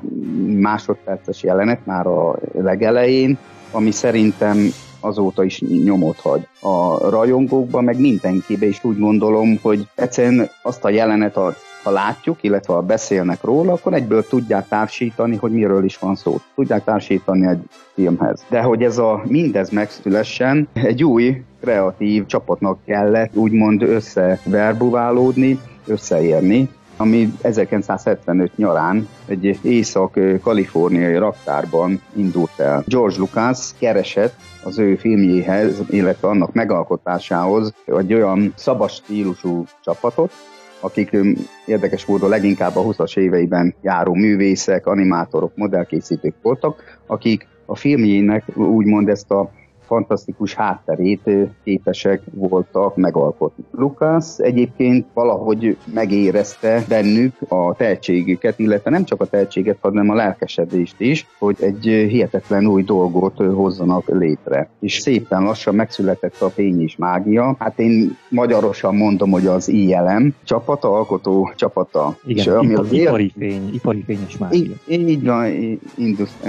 másodperces 0.59 1.43
jelenet 1.43 1.85
már 1.85 2.07
a 2.07 2.35
legelején, 2.61 3.37
ami 3.71 3.91
szerintem 3.91 4.57
azóta 4.99 5.43
is 5.43 5.61
nyomot 5.61 6.19
hagy 6.19 6.47
a 6.59 7.09
rajongókban, 7.09 7.83
meg 7.83 7.99
mindenkibe, 7.99 8.65
és 8.65 8.83
úgy 8.83 8.99
gondolom, 8.99 9.59
hogy 9.61 9.87
egyszerűen 9.95 10.49
azt 10.61 10.83
a 10.83 10.89
jelenet, 10.89 11.37
a 11.37 11.55
ha 11.87 11.93
látjuk, 11.93 12.43
illetve 12.43 12.73
ha 12.73 12.81
beszélnek 12.81 13.43
róla, 13.43 13.73
akkor 13.73 13.93
egyből 13.93 14.27
tudják 14.27 14.67
társítani, 14.67 15.35
hogy 15.35 15.51
miről 15.51 15.83
is 15.83 15.97
van 15.97 16.15
szó. 16.15 16.37
Tudják 16.55 16.83
társítani 16.83 17.47
egy 17.47 17.59
filmhez. 17.93 18.45
De 18.49 18.61
hogy 18.61 18.83
ez 18.83 18.97
a 18.97 19.21
mindez 19.27 19.69
megszülessen, 19.69 20.67
egy 20.73 21.03
új 21.03 21.41
kreatív 21.61 22.25
csapatnak 22.25 22.77
kellett 22.85 23.35
úgymond 23.35 23.81
összeverbuválódni, 23.81 25.59
összeérni, 25.85 26.69
ami 26.97 27.33
1975 27.41 28.57
nyarán 28.57 29.07
egy 29.25 29.59
észak-kaliforniai 29.61 31.17
raktárban 31.17 32.01
indult 32.15 32.59
el. 32.59 32.83
George 32.87 33.17
Lucas 33.17 33.71
keresett 33.79 34.35
az 34.63 34.79
ő 34.79 34.95
filmjéhez, 34.95 35.81
illetve 35.89 36.27
annak 36.27 36.53
megalkotásához 36.53 37.73
egy 37.85 38.13
olyan 38.13 38.53
szabas 38.55 38.93
stílusú 38.93 39.65
csapatot, 39.83 40.31
akik 40.79 41.17
érdekes 41.65 42.05
módon 42.05 42.29
leginkább 42.29 42.75
a 42.75 42.83
20-as 42.83 43.17
éveiben 43.17 43.75
járó 43.81 44.13
művészek, 44.13 44.85
animátorok, 44.85 45.51
modellkészítők 45.55 46.35
voltak, 46.41 46.99
akik 47.05 47.47
a 47.65 47.75
filmjének 47.75 48.57
úgymond 48.57 49.09
ezt 49.09 49.31
a 49.31 49.51
fantasztikus 49.87 50.53
hátterét 50.53 51.29
képesek 51.63 52.21
voltak 52.33 52.95
megalkotni. 52.95 53.63
Lucas 53.71 54.25
egyébként 54.37 55.05
valahogy 55.13 55.77
megérezte 55.93 56.85
bennük 56.89 57.33
a 57.47 57.75
tehetségüket, 57.75 58.59
illetve 58.59 58.89
nem 58.89 59.03
csak 59.03 59.21
a 59.21 59.25
tehetséget, 59.25 59.77
hanem 59.81 60.09
a 60.09 60.15
lelkesedést 60.15 60.99
is, 60.99 61.27
hogy 61.39 61.55
egy 61.59 61.83
hihetetlen 61.83 62.67
új 62.67 62.83
dolgot 62.83 63.37
hozzanak 63.37 64.07
létre. 64.07 64.69
És 64.79 64.97
szépen 64.99 65.43
lassan 65.43 65.75
megszületett 65.75 66.41
a 66.41 66.49
fény 66.49 66.81
és 66.81 66.95
mágia. 66.95 67.55
Hát 67.59 67.79
én 67.79 68.17
magyarosan 68.29 68.95
mondom, 68.95 69.31
hogy 69.31 69.47
az 69.47 69.67
ILM 69.67 70.33
csapata, 70.43 70.91
alkotó 70.91 71.51
csapata. 71.55 72.17
Igen, 72.25 72.45
és 72.45 72.47
ami 72.47 72.73
az 72.73 72.91
ipari 72.91 73.31
fény, 73.37 73.73
ipari 73.73 74.03
fény 74.03 74.25
és 74.27 74.37
mágia. 74.37 74.73
Így, 74.87 75.09
így 75.09 75.25
van, 75.25 75.45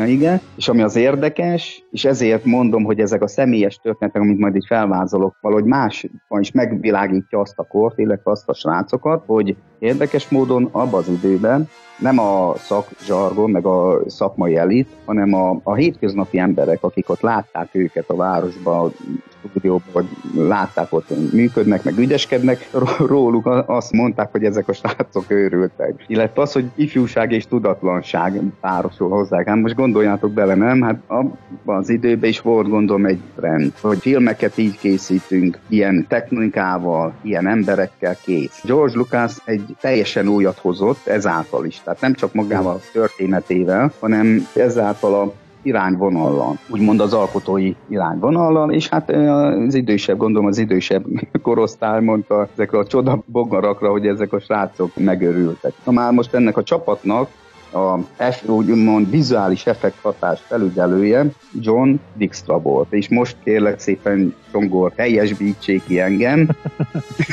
igen. 0.07 0.40
És 0.57 0.68
ami 0.68 0.83
az 0.83 0.96
érdekes, 0.96 1.85
és 1.90 2.05
ezért 2.05 2.44
mondom, 2.44 2.85
hogy 2.85 3.01
ezek 3.01 3.22
a 3.22 3.27
személyes 3.28 3.76
történetek, 3.76 4.22
amit 4.22 4.38
majd 4.38 4.56
így 4.56 4.66
felvázolok, 4.66 5.36
valahogy 5.40 5.64
más 5.64 6.06
is 6.38 6.52
megvilágítja 6.52 7.40
azt 7.40 7.58
a 7.58 7.66
kort, 7.66 7.98
illetve 7.98 8.30
azt 8.30 8.48
a 8.48 8.54
srácokat, 8.54 9.24
hogy 9.26 9.56
érdekes 9.78 10.28
módon 10.28 10.68
abban 10.72 11.00
az 11.00 11.08
időben 11.08 11.68
nem 11.98 12.18
a 12.18 12.54
szakzsargon, 12.56 13.50
meg 13.50 13.64
a 13.64 14.00
szakmai 14.06 14.56
elit, 14.56 14.88
hanem 15.04 15.34
a, 15.34 15.60
a 15.62 15.74
hétköznapi 15.74 16.38
emberek, 16.38 16.82
akik 16.82 17.08
ott 17.08 17.20
látták 17.20 17.68
őket 17.72 18.04
a 18.08 18.16
városban, 18.16 18.92
stúdióban, 19.38 19.82
vagy 19.92 20.06
látták 20.34 20.92
ott 20.92 21.32
működnek, 21.32 21.82
meg 21.84 21.98
ügyeskednek, 21.98 22.68
róluk 22.98 23.46
azt 23.66 23.92
mondták, 23.92 24.30
hogy 24.30 24.44
ezek 24.44 24.68
a 24.68 24.72
srácok 24.72 25.30
őrültek. 25.30 26.04
Illetve 26.06 26.42
az, 26.42 26.52
hogy 26.52 26.64
ifjúság 26.74 27.32
és 27.32 27.46
tudatlanság 27.46 28.40
párosul 28.60 29.08
hozzá. 29.08 29.42
Hát 29.46 29.56
most 29.56 29.74
gondoljátok 29.74 30.32
bele, 30.32 30.54
nem? 30.54 30.82
Hát 30.82 31.00
abban 31.06 31.76
az 31.76 31.88
időben 31.88 32.28
is 32.28 32.40
volt 32.40 32.68
gondolom 32.68 33.06
egy 33.06 33.20
trend, 33.36 33.72
hogy 33.80 33.98
filmeket 33.98 34.58
így 34.58 34.78
készítünk, 34.78 35.58
ilyen 35.68 36.06
technikával, 36.08 37.14
ilyen 37.22 37.46
emberekkel 37.46 38.16
kész. 38.24 38.64
George 38.64 38.96
Lucas 38.96 39.36
egy 39.44 39.67
teljesen 39.81 40.28
újat 40.28 40.59
hozott 40.59 41.07
ezáltal 41.07 41.64
is. 41.64 41.81
Tehát 41.85 42.00
nem 42.00 42.14
csak 42.14 42.35
magával 42.35 42.74
a 42.74 42.90
történetével, 42.92 43.92
hanem 44.00 44.48
ezáltal 44.54 45.14
a 45.14 45.33
irányvonallal, 45.62 46.59
úgymond 46.68 47.00
az 47.00 47.12
alkotói 47.12 47.74
irányvonallal, 47.88 48.72
és 48.72 48.88
hát 48.88 49.11
az 49.11 49.74
idősebb, 49.74 50.16
gondolom 50.16 50.46
az 50.46 50.59
idősebb 50.59 51.04
korosztály 51.42 52.00
mondta 52.00 52.48
ezekre 52.52 52.78
a 52.78 52.87
csoda 52.87 53.22
bogarakra, 53.26 53.90
hogy 53.90 54.07
ezek 54.07 54.33
a 54.33 54.40
srácok 54.40 54.90
megörültek. 54.96 55.72
Na 55.85 55.92
már 55.92 56.12
most 56.12 56.35
ennek 56.35 56.57
a 56.57 56.62
csapatnak 56.62 57.28
a 57.72 57.98
úgymond 58.46 59.11
vizuális 59.11 59.66
effekt 59.66 59.98
hatás 60.02 60.40
felügyelője 60.40 61.26
John 61.61 61.94
Dijkstra 62.16 62.61
volt. 62.61 62.92
És 62.92 63.09
most 63.09 63.37
kérlek 63.44 63.78
szépen, 63.78 64.35
Csongor, 64.52 64.92
teljesbítsék 64.92 65.85
ki 65.85 66.00
engem. 66.00 66.48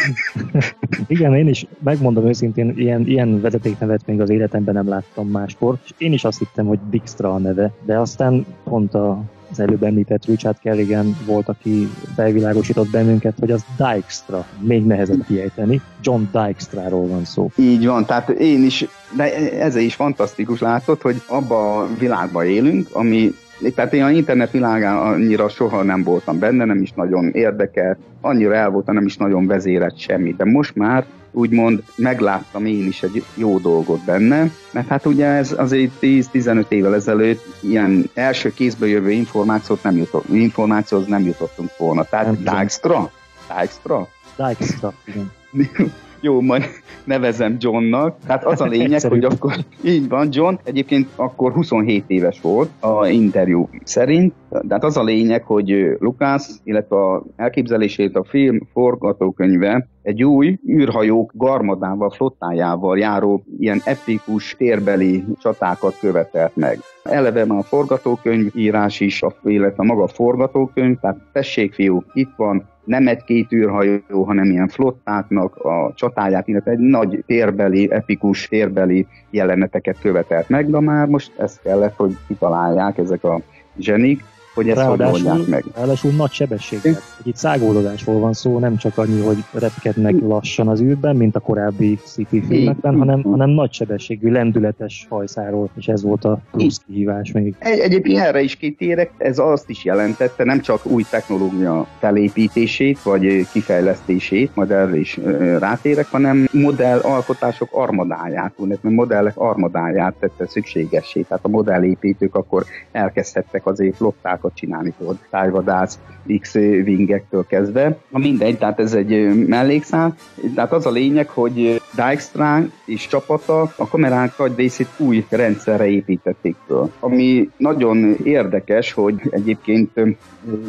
Igen, 1.07 1.35
én 1.35 1.47
is 1.47 1.65
megmondom 1.83 2.27
őszintén, 2.27 2.73
ilyen, 2.77 3.07
ilyen 3.07 3.41
vezetéknevet 3.41 4.05
még 4.05 4.21
az 4.21 4.29
életemben 4.29 4.73
nem 4.73 4.87
láttam 4.87 5.27
máskor, 5.27 5.77
és 5.83 5.93
én 5.97 6.13
is 6.13 6.23
azt 6.23 6.39
hittem, 6.39 6.65
hogy 6.65 6.79
Dijkstra 6.89 7.33
a 7.33 7.37
neve, 7.37 7.71
de 7.85 7.97
aztán 7.97 8.45
pont 8.63 8.93
a 8.93 9.23
az 9.55 9.61
előbb 9.67 9.83
említett 9.83 10.25
Richard 10.25 10.59
Kerrigan 10.61 11.17
volt, 11.25 11.49
aki 11.49 11.89
felvilágosított 12.15 12.89
bennünket, 12.89 13.33
hogy 13.39 13.51
az 13.51 13.65
Dykstra, 13.77 14.45
még 14.59 14.85
nehezebb 14.85 15.25
kiejteni. 15.27 15.81
John 16.01 16.21
Dykstra-ról 16.31 17.07
van 17.07 17.25
szó. 17.25 17.49
Így 17.57 17.85
van, 17.85 18.05
tehát 18.05 18.29
én 18.29 18.63
is, 18.63 18.87
de 19.15 19.51
ez 19.59 19.75
is 19.75 19.95
fantasztikus 19.95 20.59
látod, 20.59 21.01
hogy 21.01 21.21
abba 21.27 21.79
a 21.79 21.87
világban 21.99 22.45
élünk, 22.45 22.87
ami 22.91 23.33
tehát 23.75 23.93
én 23.93 24.03
a 24.03 24.09
internet 24.09 24.51
világán 24.51 24.97
annyira 24.97 25.49
soha 25.49 25.83
nem 25.83 26.03
voltam 26.03 26.39
benne, 26.39 26.65
nem 26.65 26.81
is 26.81 26.91
nagyon 26.91 27.29
érdekel, 27.33 27.97
annyira 28.21 28.55
el 28.55 28.69
voltam, 28.69 28.95
nem 28.95 29.05
is 29.05 29.17
nagyon 29.17 29.47
vezérett 29.47 29.97
semmi, 29.97 30.33
de 30.37 30.45
most 30.45 30.75
már 30.75 31.05
úgymond 31.35 31.83
megláttam 31.95 32.65
én 32.65 32.85
is 32.87 33.03
egy 33.03 33.23
jó 33.35 33.57
dolgot 33.57 34.05
benne, 34.05 34.51
mert 34.71 34.87
hát 34.87 35.05
ugye 35.05 35.25
ez 35.25 35.55
azért 35.57 35.91
10-15 36.01 36.65
évvel 36.69 36.95
ezelőtt 36.95 37.43
ilyen 37.61 38.09
első 38.13 38.53
kézből 38.53 38.89
jövő 38.89 39.11
információt 39.11 39.83
nem 39.83 39.97
jutott, 39.97 40.29
információhoz 40.29 41.07
nem 41.07 41.25
jutottunk 41.25 41.69
volna. 41.77 42.03
Tehát 42.03 42.43
Dijkstra? 42.43 43.11
Dijkstra? 43.57 44.07
Dijkstra, 44.37 44.93
igen. 45.05 45.31
jó, 46.25 46.41
majd 46.41 46.63
nevezem 47.03 47.55
Johnnak. 47.59 48.17
Tehát 48.25 48.45
az 48.45 48.61
a 48.61 48.65
lényeg, 48.65 49.01
hogy 49.01 49.23
akkor 49.23 49.55
így 49.83 50.09
van, 50.09 50.27
John 50.31 50.55
egyébként 50.63 51.07
akkor 51.15 51.51
27 51.53 52.03
éves 52.07 52.41
volt 52.41 52.69
a 52.79 53.07
interjú 53.07 53.69
szerint, 53.83 54.33
tehát 54.67 54.83
az 54.83 54.97
a 54.97 55.03
lényeg, 55.03 55.43
hogy 55.43 55.95
Lukász, 55.99 56.59
illetve 56.63 56.95
a 56.95 57.23
elképzelését 57.35 58.15
a 58.15 58.23
film 58.23 58.67
forgatókönyve 58.73 59.87
egy 60.05 60.23
új 60.23 60.59
űrhajók 60.69 61.31
garmadával, 61.33 62.09
flottájával 62.09 62.97
járó 62.97 63.43
ilyen 63.59 63.81
epikus 63.85 64.55
térbeli 64.57 65.23
csatákat 65.41 65.99
követelt 65.99 66.55
meg. 66.55 66.79
Eleve 67.03 67.45
már 67.45 67.57
a 67.57 67.63
forgatókönyv 67.63 68.51
írás 68.55 68.99
is, 68.99 69.21
illetve 69.43 69.83
maga 69.83 70.03
a 70.03 70.07
forgatókönyv, 70.07 70.99
tehát 70.99 71.17
tessék 71.31 71.73
fiú, 71.73 72.03
itt 72.13 72.31
van, 72.35 72.67
nem 72.83 73.07
egy-két 73.07 73.51
űrhajó, 73.51 74.23
hanem 74.25 74.45
ilyen 74.45 74.67
flottáknak 74.67 75.55
a 75.55 75.91
csatáját, 75.95 76.47
illetve 76.47 76.71
egy 76.71 76.79
nagy 76.79 77.23
térbeli, 77.27 77.91
epikus 77.91 78.47
térbeli 78.47 79.07
jeleneteket 79.29 79.99
követelt 80.01 80.49
meg, 80.49 80.69
de 80.69 80.79
már 80.79 81.07
most 81.07 81.31
ezt 81.37 81.61
kellett, 81.61 81.95
hogy 81.95 82.17
kitalálják 82.27 82.97
ezek 82.97 83.23
a 83.23 83.41
zsenik, 83.77 84.23
hogy 84.55 84.69
ezt 84.69 84.81
hogy 84.81 85.01
oldják 85.01 85.47
meg. 85.47 85.63
Ráadásul 85.75 86.11
nagy 86.11 86.31
sebességgel. 86.31 86.99
Itt 87.23 87.35
szágódozásról 87.35 88.19
van 88.19 88.33
szó, 88.33 88.59
nem 88.59 88.77
csak 88.77 88.97
annyi, 88.97 89.21
hogy 89.21 89.37
repkednek 89.51 90.15
lassan 90.21 90.67
az 90.67 90.81
űrben, 90.81 91.15
mint 91.15 91.35
a 91.35 91.39
korábbi 91.39 91.99
sci 92.05 92.27
filmekben, 92.29 92.97
hanem, 92.97 93.21
hanem 93.21 93.49
nagy 93.49 93.73
sebességű, 93.73 94.31
lendületes 94.31 95.05
hajszáról, 95.09 95.69
és 95.77 95.87
ez 95.87 96.03
volt 96.03 96.25
a 96.25 96.39
plusz 96.51 96.81
kihívás 96.87 97.31
még. 97.31 97.55
Egy, 97.59 97.79
egyébként 97.79 98.19
erre 98.19 98.41
is 98.41 98.55
kitérek, 98.55 99.11
ez 99.17 99.39
azt 99.39 99.69
is 99.69 99.83
jelentette, 99.83 100.43
nem 100.43 100.61
csak 100.61 100.85
új 100.85 101.03
technológia 101.09 101.87
felépítését, 101.99 103.03
vagy 103.03 103.47
kifejlesztését, 103.51 104.55
majd 104.55 104.71
erre 104.71 104.97
is 104.97 105.19
rátérek, 105.59 106.07
hanem 106.07 106.47
modellalkotások 106.51 107.69
armadáját, 107.71 108.53
mert 108.57 108.83
modellek 108.83 109.37
armadáját 109.37 110.13
tette 110.19 110.47
szükségessé. 110.47 111.21
Tehát 111.21 111.45
a 111.45 111.49
modellépítők 111.49 112.35
akkor 112.35 112.63
elkezdhettek 112.91 113.65
azért 113.65 113.99
flottákat 114.45 114.55
csinálni, 114.55 114.93
tudod, 114.97 115.17
tájvadász, 115.29 115.99
X-wingektől 116.39 117.45
kezdve. 117.47 117.97
Na 118.09 118.19
mindegy, 118.19 118.57
tehát 118.57 118.79
ez 118.79 118.93
egy 118.93 119.45
mellékszál. 119.47 120.15
Tehát 120.55 120.71
az 120.71 120.85
a 120.85 120.91
lényeg, 120.91 121.29
hogy 121.29 121.81
Dijkstra 121.95 122.63
és 122.85 123.07
csapata 123.07 123.61
a 123.61 123.87
kamerák 123.87 124.37
nagy 124.37 124.53
részét 124.55 124.87
új 124.97 125.25
rendszerre 125.29 125.87
építették 125.87 126.55
föl. 126.67 126.91
Ami 126.99 127.49
nagyon 127.57 128.15
érdekes, 128.23 128.93
hogy 128.93 129.15
egyébként 129.29 129.89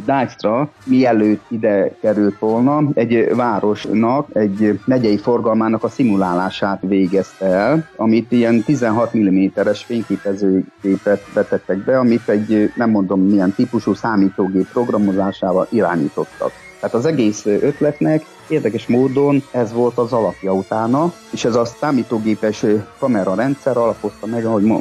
Dijkstra 0.07 0.71
mielőtt 0.85 1.45
ide 1.49 1.97
került 2.01 2.39
volna, 2.39 2.83
egy 2.95 3.35
városnak, 3.35 4.29
egy 4.33 4.81
megyei 4.85 5.19
forgalmának 5.19 5.85
a 5.85 5.89
szimulálását 5.89 6.81
végezte 6.83 7.47
el, 7.47 7.89
amit 7.97 8.33
ilyen 8.33 8.63
16 8.63 9.17
mm-es 9.17 9.85
fényképezőgépet 9.85 11.33
vetettek 11.33 11.79
be, 11.85 11.99
amit 11.99 12.29
egy 12.29 12.73
nem 12.75 12.91
mondom 12.91 13.21
milyen 13.21 13.55
típusú 13.67 13.95
számítógép 13.95 14.69
programozásával 14.73 15.67
irányítottak. 15.71 16.53
Tehát 16.81 16.95
az 16.95 17.07
egész 17.07 17.47
ötletnek 17.47 18.25
érdekes 18.49 18.87
módon 18.87 19.43
ez 19.51 19.73
volt 19.73 19.99
az 19.99 20.13
alapja 20.13 20.53
utána, 20.53 21.13
és 21.33 21.45
ez 21.45 21.55
a 21.55 21.65
számítógépes 21.65 22.65
kamerarendszer 22.99 23.77
alapozta 23.77 24.27
meg, 24.27 24.45
ahogy 24.45 24.73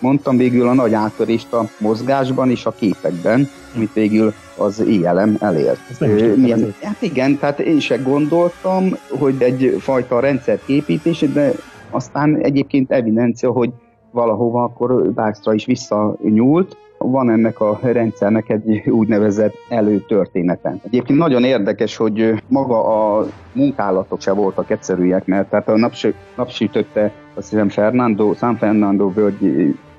mondtam, 0.00 0.36
végül 0.36 0.68
a 0.68 0.72
nagy 0.72 0.94
áttörést 0.94 1.52
a 1.52 1.68
mozgásban 1.78 2.50
és 2.50 2.66
a 2.66 2.70
képekben, 2.70 3.48
amit 3.74 3.92
végül 3.92 4.32
az 4.56 4.80
ILM 4.80 5.36
elért. 5.40 5.98
Milyen, 6.36 6.74
hát 6.82 7.02
igen, 7.02 7.38
tehát 7.38 7.60
én 7.60 7.80
se 7.80 7.96
gondoltam, 7.96 8.96
hogy 9.18 9.42
egyfajta 9.42 10.20
rendszer 10.20 10.58
képítés, 10.66 11.20
de 11.32 11.52
aztán 11.90 12.36
egyébként 12.36 12.90
evidencia, 12.90 13.50
hogy 13.50 13.70
valahova 14.10 14.62
akkor 14.62 15.12
Dijkstra 15.12 15.54
is 15.54 15.64
visszanyúlt, 15.64 16.76
van 17.02 17.30
ennek 17.30 17.60
a 17.60 17.78
rendszernek 17.82 18.48
egy 18.48 18.88
úgynevezett 18.88 19.54
előtörténete. 19.68 20.76
Egyébként 20.84 21.18
nagyon 21.18 21.44
érdekes, 21.44 21.96
hogy 21.96 22.42
maga 22.48 22.84
a 22.84 23.26
munkálatok 23.52 24.20
se 24.20 24.32
voltak 24.32 24.70
egyszerűek, 24.70 25.26
mert 25.26 25.48
tehát 25.48 25.68
a 25.68 25.76
napsü- 25.76 26.14
napsütötte 26.36 27.12
azt 27.34 27.50
hiszem 27.50 27.68
Fernando, 27.68 28.34
San 28.34 28.56
Fernando 28.56 29.12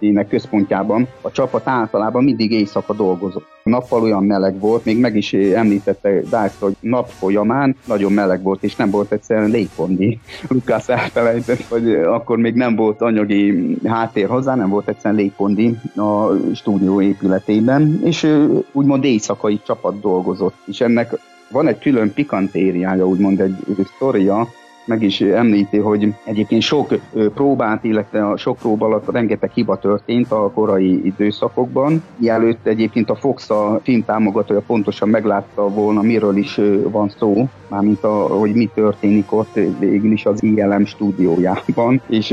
völgyének 0.04 0.28
központjában 0.28 1.08
a 1.22 1.32
csapat 1.32 1.68
általában 1.68 2.24
mindig 2.24 2.52
éjszaka 2.52 2.94
dolgozott. 2.94 3.46
Nappal 3.64 4.02
olyan 4.02 4.24
meleg 4.24 4.60
volt, 4.60 4.86
még 4.86 5.00
meg 5.00 5.16
is 5.16 5.34
említette 5.34 6.22
Dász, 6.30 6.60
hogy 6.60 6.76
nap 6.80 7.10
folyamán 7.10 7.76
nagyon 7.86 8.12
meleg 8.12 8.42
volt, 8.42 8.64
és 8.64 8.76
nem 8.76 8.90
volt 8.90 9.12
egyszerűen 9.12 9.50
légkondi. 9.50 10.20
Lukász 10.48 10.90
elfelejtett, 10.90 11.62
hogy 11.70 11.94
akkor 11.94 12.38
még 12.38 12.54
nem 12.54 12.76
volt 12.76 13.02
anyagi 13.02 13.78
háttér 13.86 14.28
hozzá, 14.28 14.56
nem 14.56 14.70
volt 14.70 14.88
egyszerűen 14.88 15.20
légkondi 15.20 15.78
a 15.96 16.34
stúdió 16.56 17.02
épületében, 17.02 18.02
és 18.04 18.28
úgymond 18.72 19.04
éjszakai 19.04 19.62
csapat 19.66 20.00
dolgozott, 20.00 20.56
és 20.66 20.82
ennek 20.82 21.20
van 21.52 21.68
egy 21.68 21.80
külön 21.80 22.14
pikantériája, 22.14 23.08
úgymond 23.08 23.40
egy 23.40 23.56
sztoria, 23.96 24.48
meg 24.86 25.02
is 25.02 25.22
említi, 25.22 25.78
hogy 25.78 26.14
egyébként 26.24 26.62
sok 26.62 26.94
próbát, 27.34 27.84
illetve 27.84 28.28
a 28.28 28.38
sok 28.38 28.58
próba 28.58 28.86
alatt 28.86 29.12
rengeteg 29.12 29.52
hiba 29.52 29.78
történt 29.78 30.32
a 30.32 30.52
korai 30.54 31.06
időszakokban. 31.06 32.04
Mielőtt 32.18 32.68
egyébként 32.68 33.10
a 33.10 33.16
Fox 33.16 33.50
a 33.50 33.80
film 33.84 34.06
támogatója 34.06 34.62
pontosan 34.62 35.10
meglátta 35.10 35.70
volna, 35.70 36.02
miről 36.02 36.38
is 36.38 36.60
van 36.90 37.10
szó, 37.10 37.48
mármint 37.68 38.04
a, 38.04 38.28
hogy 38.28 38.54
mi 38.54 38.70
történik 38.74 39.34
ott 39.34 39.60
végül 39.80 40.12
is 40.12 40.26
az 40.26 40.44
ILM 40.44 40.86
stúdiójában. 40.86 42.02
És 42.08 42.28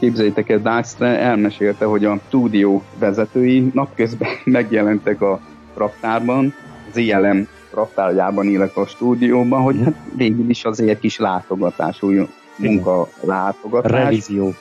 képzeljétek 0.00 0.48
el, 0.48 0.58
Dijkstra 0.58 1.06
elmesélte, 1.06 1.84
hogy 1.84 2.04
a 2.04 2.18
stúdió 2.26 2.82
vezetői 2.98 3.70
napközben 3.74 4.28
megjelentek 4.44 5.20
a 5.22 5.40
raktárban, 5.74 6.54
az 6.90 6.96
ILM 6.96 7.46
raktárjában, 7.72 8.46
illetve 8.46 8.80
a 8.80 8.86
stúdióban, 8.86 9.62
hogy 9.62 9.76
hát 9.84 9.94
végül 10.16 10.50
is 10.50 10.64
azért 10.64 10.90
egy 10.90 10.98
kis 10.98 11.18
látogatás, 11.18 12.02
új 12.02 12.28
munka 12.56 13.08
látogatás. 13.20 13.90
Revízió. 13.90 14.52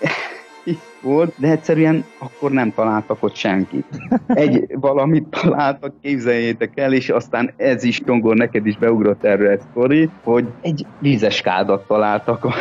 volt, 1.02 1.34
de 1.36 1.50
egyszerűen 1.50 2.04
akkor 2.18 2.50
nem 2.50 2.72
találtak 2.74 3.22
ott 3.22 3.34
senkit. 3.34 3.86
Egy 4.26 4.66
valamit 4.80 5.26
találtak, 5.26 5.94
képzeljétek 6.02 6.78
el, 6.78 6.92
és 6.92 7.08
aztán 7.08 7.52
ez 7.56 7.84
is, 7.84 7.98
Tongor, 7.98 8.36
neked 8.36 8.66
is 8.66 8.76
beugrott 8.76 9.24
erre 9.24 9.50
egy 9.50 9.60
sztori, 9.70 10.10
hogy 10.22 10.46
egy 10.60 10.86
vízeskádat 10.98 11.86
találtak 11.86 12.44
a 12.44 12.52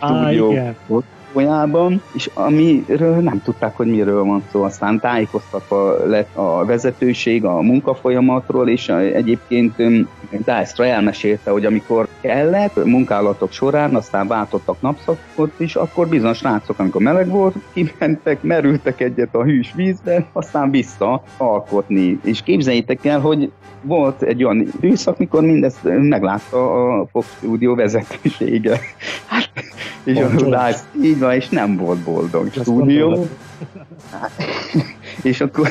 stúdióban 0.00 0.76
folyában, 1.34 2.02
és 2.12 2.30
amiről 2.34 3.16
nem 3.16 3.42
tudták, 3.42 3.76
hogy 3.76 3.86
miről 3.86 4.24
van 4.24 4.42
szó. 4.52 4.62
Aztán 4.62 5.00
tájékoztatva 5.00 6.06
lett 6.06 6.36
a 6.36 6.64
vezetőség 6.64 7.44
a 7.44 7.60
munkafolyamatról, 7.60 8.68
és 8.68 8.88
egyébként 8.88 9.76
Dijkstra 10.44 10.86
elmesélte, 10.86 11.50
hogy 11.50 11.64
amikor 11.64 12.08
kellett, 12.20 12.84
munkálatok 12.84 13.52
során, 13.52 13.94
aztán 13.94 14.26
váltottak 14.26 14.80
napszakot 14.80 15.52
is, 15.56 15.74
akkor 15.76 16.08
bizonyos 16.08 16.38
srácok, 16.38 16.78
amikor 16.78 17.02
meleg 17.02 17.28
volt, 17.28 17.54
kimentek, 17.74 18.42
merültek 18.42 19.00
egyet 19.00 19.34
a 19.34 19.42
hűs 19.42 19.72
vízbe, 19.76 20.26
aztán 20.32 20.70
vissza 20.70 21.22
alkotni. 21.36 22.18
És 22.24 22.42
képzeljétek 22.42 23.04
el, 23.04 23.20
hogy 23.20 23.50
volt 23.82 24.22
egy 24.22 24.44
olyan 24.44 24.60
időszak, 24.60 25.18
mikor 25.18 25.42
mindezt 25.42 25.78
meglátta 25.82 26.98
a 27.00 27.06
Fox 27.12 27.26
Studio 27.36 27.74
vezetősége. 27.74 28.78
Hát, 29.26 29.50
és 30.04 30.18
a 30.18 30.28
Dice, 30.28 30.80
így 31.02 31.18
van, 31.24 31.34
és 31.34 31.48
nem 31.48 31.76
volt 31.76 31.98
boldog 31.98 32.48
stúdió. 32.52 33.26
és 35.30 35.40
akkor 35.40 35.68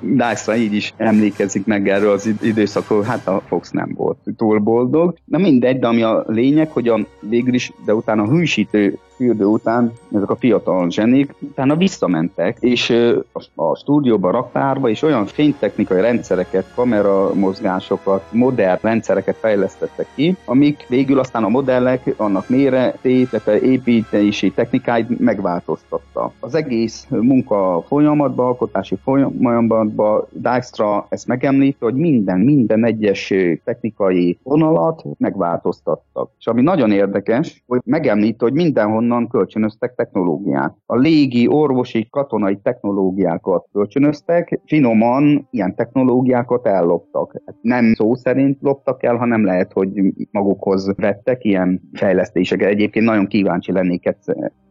Dyson 0.00 0.56
így 0.56 0.74
is 0.74 0.94
emlékezik 0.96 1.66
meg 1.66 1.88
erről 1.88 2.12
az 2.12 2.34
időszakról, 2.40 3.02
hát 3.02 3.26
a 3.26 3.42
Fox 3.46 3.70
nem 3.70 3.92
volt 3.94 4.18
túl 4.36 4.58
boldog. 4.58 5.14
Na 5.24 5.38
mindegy, 5.38 5.78
de 5.78 5.86
ami 5.86 6.02
a 6.02 6.24
lényeg, 6.26 6.70
hogy 6.70 6.88
a, 6.88 7.06
végül 7.20 7.54
is, 7.54 7.72
de 7.84 7.94
utána 7.94 8.22
a 8.22 8.28
hűsítő 8.28 8.98
fürdő 9.18 9.44
után 9.44 9.92
ezek 10.14 10.30
a 10.30 10.36
fiatal 10.36 10.90
zsenik 10.90 11.34
utána 11.40 11.76
visszamentek, 11.76 12.56
és 12.60 12.90
a, 13.32 13.62
a 13.62 13.76
stúdióba, 13.76 14.30
raktárba, 14.30 14.88
és 14.88 15.02
olyan 15.02 15.26
fénytechnikai 15.26 16.00
rendszereket, 16.00 16.72
kamera 16.74 17.34
mozgásokat, 17.34 18.24
modern 18.30 18.78
rendszereket 18.82 19.36
fejlesztettek 19.36 20.06
ki, 20.14 20.36
amik 20.44 20.84
végül 20.88 21.18
aztán 21.18 21.44
a 21.44 21.48
modellek, 21.48 22.14
annak 22.16 22.48
méretét, 22.48 23.28
illetve 23.30 23.60
építési 23.60 24.50
technikáit 24.50 25.18
megváltoztatta. 25.18 26.32
Az 26.40 26.54
egész 26.54 27.06
munka 27.08 27.82
folyamatban, 27.86 28.46
alkotási 28.46 28.96
folyamatban 29.02 30.26
Dijkstra 30.30 31.06
ezt 31.08 31.26
megemlíti, 31.26 31.76
hogy 31.80 31.94
minden, 31.94 32.40
minden 32.40 32.84
egyes 32.84 33.34
technikai 33.64 34.38
vonalat 34.42 35.04
megváltoztattak. 35.18 36.30
És 36.38 36.46
ami 36.46 36.62
nagyon 36.62 36.90
érdekes, 36.90 37.64
hogy 37.66 37.80
megemlíti, 37.84 38.36
hogy 38.38 38.52
mindenhol 38.52 39.06
onnan 39.08 39.28
kölcsönöztek 39.28 39.94
technológiát. 39.94 40.76
A 40.86 40.96
légi, 40.96 41.48
orvosi, 41.48 42.08
katonai 42.10 42.56
technológiákat 42.62 43.66
kölcsönöztek, 43.72 44.60
finoman 44.66 45.48
ilyen 45.50 45.74
technológiákat 45.74 46.66
elloptak. 46.66 47.42
Hát 47.46 47.56
nem 47.60 47.94
szó 47.94 48.14
szerint 48.14 48.58
loptak 48.60 49.02
el, 49.02 49.16
hanem 49.16 49.44
lehet, 49.44 49.72
hogy 49.72 49.90
magukhoz 50.30 50.94
vettek 50.96 51.44
ilyen 51.44 51.80
fejlesztéseket. 51.92 52.68
Egyébként 52.68 53.04
nagyon 53.04 53.26
kíváncsi 53.26 53.72
lennék 53.72 54.06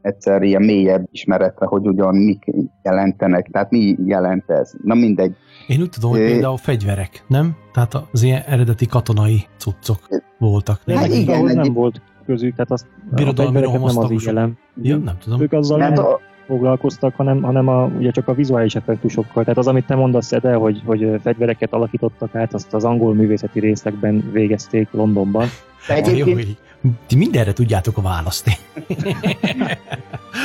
egyszer, 0.02 0.42
ilyen 0.42 0.62
mélyebb 0.62 1.08
ismeretre, 1.12 1.66
hogy 1.66 1.88
ugyan 1.88 2.16
mik 2.16 2.46
jelentenek, 2.84 3.48
tehát 3.52 3.72
mi 3.72 3.96
jelent 4.06 4.50
ez. 4.50 4.74
Na 4.84 4.94
mindegy. 4.94 5.36
Én 5.68 5.82
úgy 5.82 5.90
tudom, 5.90 6.12
hogy 6.12 6.20
például 6.20 6.58
fegyverek, 6.58 7.24
nem? 7.28 7.56
Tehát 7.74 7.94
az 8.12 8.24
ilyen 8.24 8.42
eredeti 8.48 8.86
katonai 8.86 9.46
cuccok 9.58 10.00
voltak. 10.38 10.82
Hát 10.88 11.14
igen, 11.14 11.44
nem 11.44 11.74
volt 11.74 12.02
közük, 12.26 12.56
tehát 12.56 12.72
azt 12.72 12.86
Birodalmi 13.16 13.64
a 13.64 13.72
nem 13.72 13.84
az 13.84 14.12
igelem. 14.12 14.58
Ja, 14.82 14.98
nem 14.98 15.18
tudom. 15.20 15.42
Ők 15.42 15.54
azzal 15.54 15.80
hát 15.80 15.96
nem 15.96 16.06
a... 16.06 16.20
foglalkoztak, 16.48 17.16
hanem, 17.16 17.42
hanem 17.42 17.68
a, 17.68 17.86
ugye 17.86 18.12
csak 18.12 18.28
a 18.28 18.34
vizuális 18.34 18.76
effektusokkal. 18.76 19.44
Tehát 19.44 19.58
az, 19.58 19.68
amit 19.68 19.86
te 19.86 19.96
mondasz, 19.96 20.32
Ede, 20.32 20.54
hogy, 20.54 20.82
hogy 20.86 21.20
fegyvereket 21.22 21.74
alakítottak 21.74 22.36
át, 22.36 22.54
azt 22.54 22.74
az 22.74 22.84
angol 22.84 23.14
művészeti 23.14 23.60
részekben 23.60 24.30
végezték 24.32 24.88
Londonban. 24.92 25.48
Egyébként... 25.88 26.40
Jó, 26.82 26.90
ti 27.08 27.16
mindenre 27.16 27.54
tudjátok 27.54 27.98
a 27.98 28.02
választ. 28.02 28.50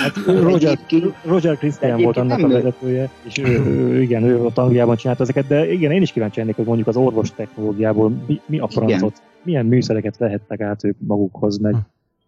Hát 0.02 0.16
Roger, 0.26 0.78
Roger 1.24 1.56
Christian 1.56 2.02
volt 2.02 2.16
annak 2.16 2.38
a 2.38 2.48
vezetője, 2.48 3.10
és 3.22 3.38
ő, 3.38 3.64
ő, 3.64 4.02
igen, 4.02 4.22
ő 4.22 4.44
ott 4.44 4.58
Angliában 4.58 4.96
csinálta 4.96 5.22
ezeket, 5.22 5.46
de 5.46 5.72
igen, 5.72 5.90
én 5.90 6.02
is 6.02 6.12
kíváncsi 6.12 6.38
lennék, 6.38 6.56
hogy 6.56 6.64
mondjuk 6.64 6.88
az 6.88 6.96
orvos 6.96 7.30
technológiából 7.30 8.12
mi, 8.26 8.40
mi 8.46 8.58
a 8.58 8.68
francot, 8.68 9.12
igen. 9.16 9.40
milyen 9.42 9.66
műszereket 9.66 10.16
vehettek 10.16 10.60
át 10.60 10.84
ők 10.84 10.96
magukhoz, 10.98 11.58
meg 11.58 11.74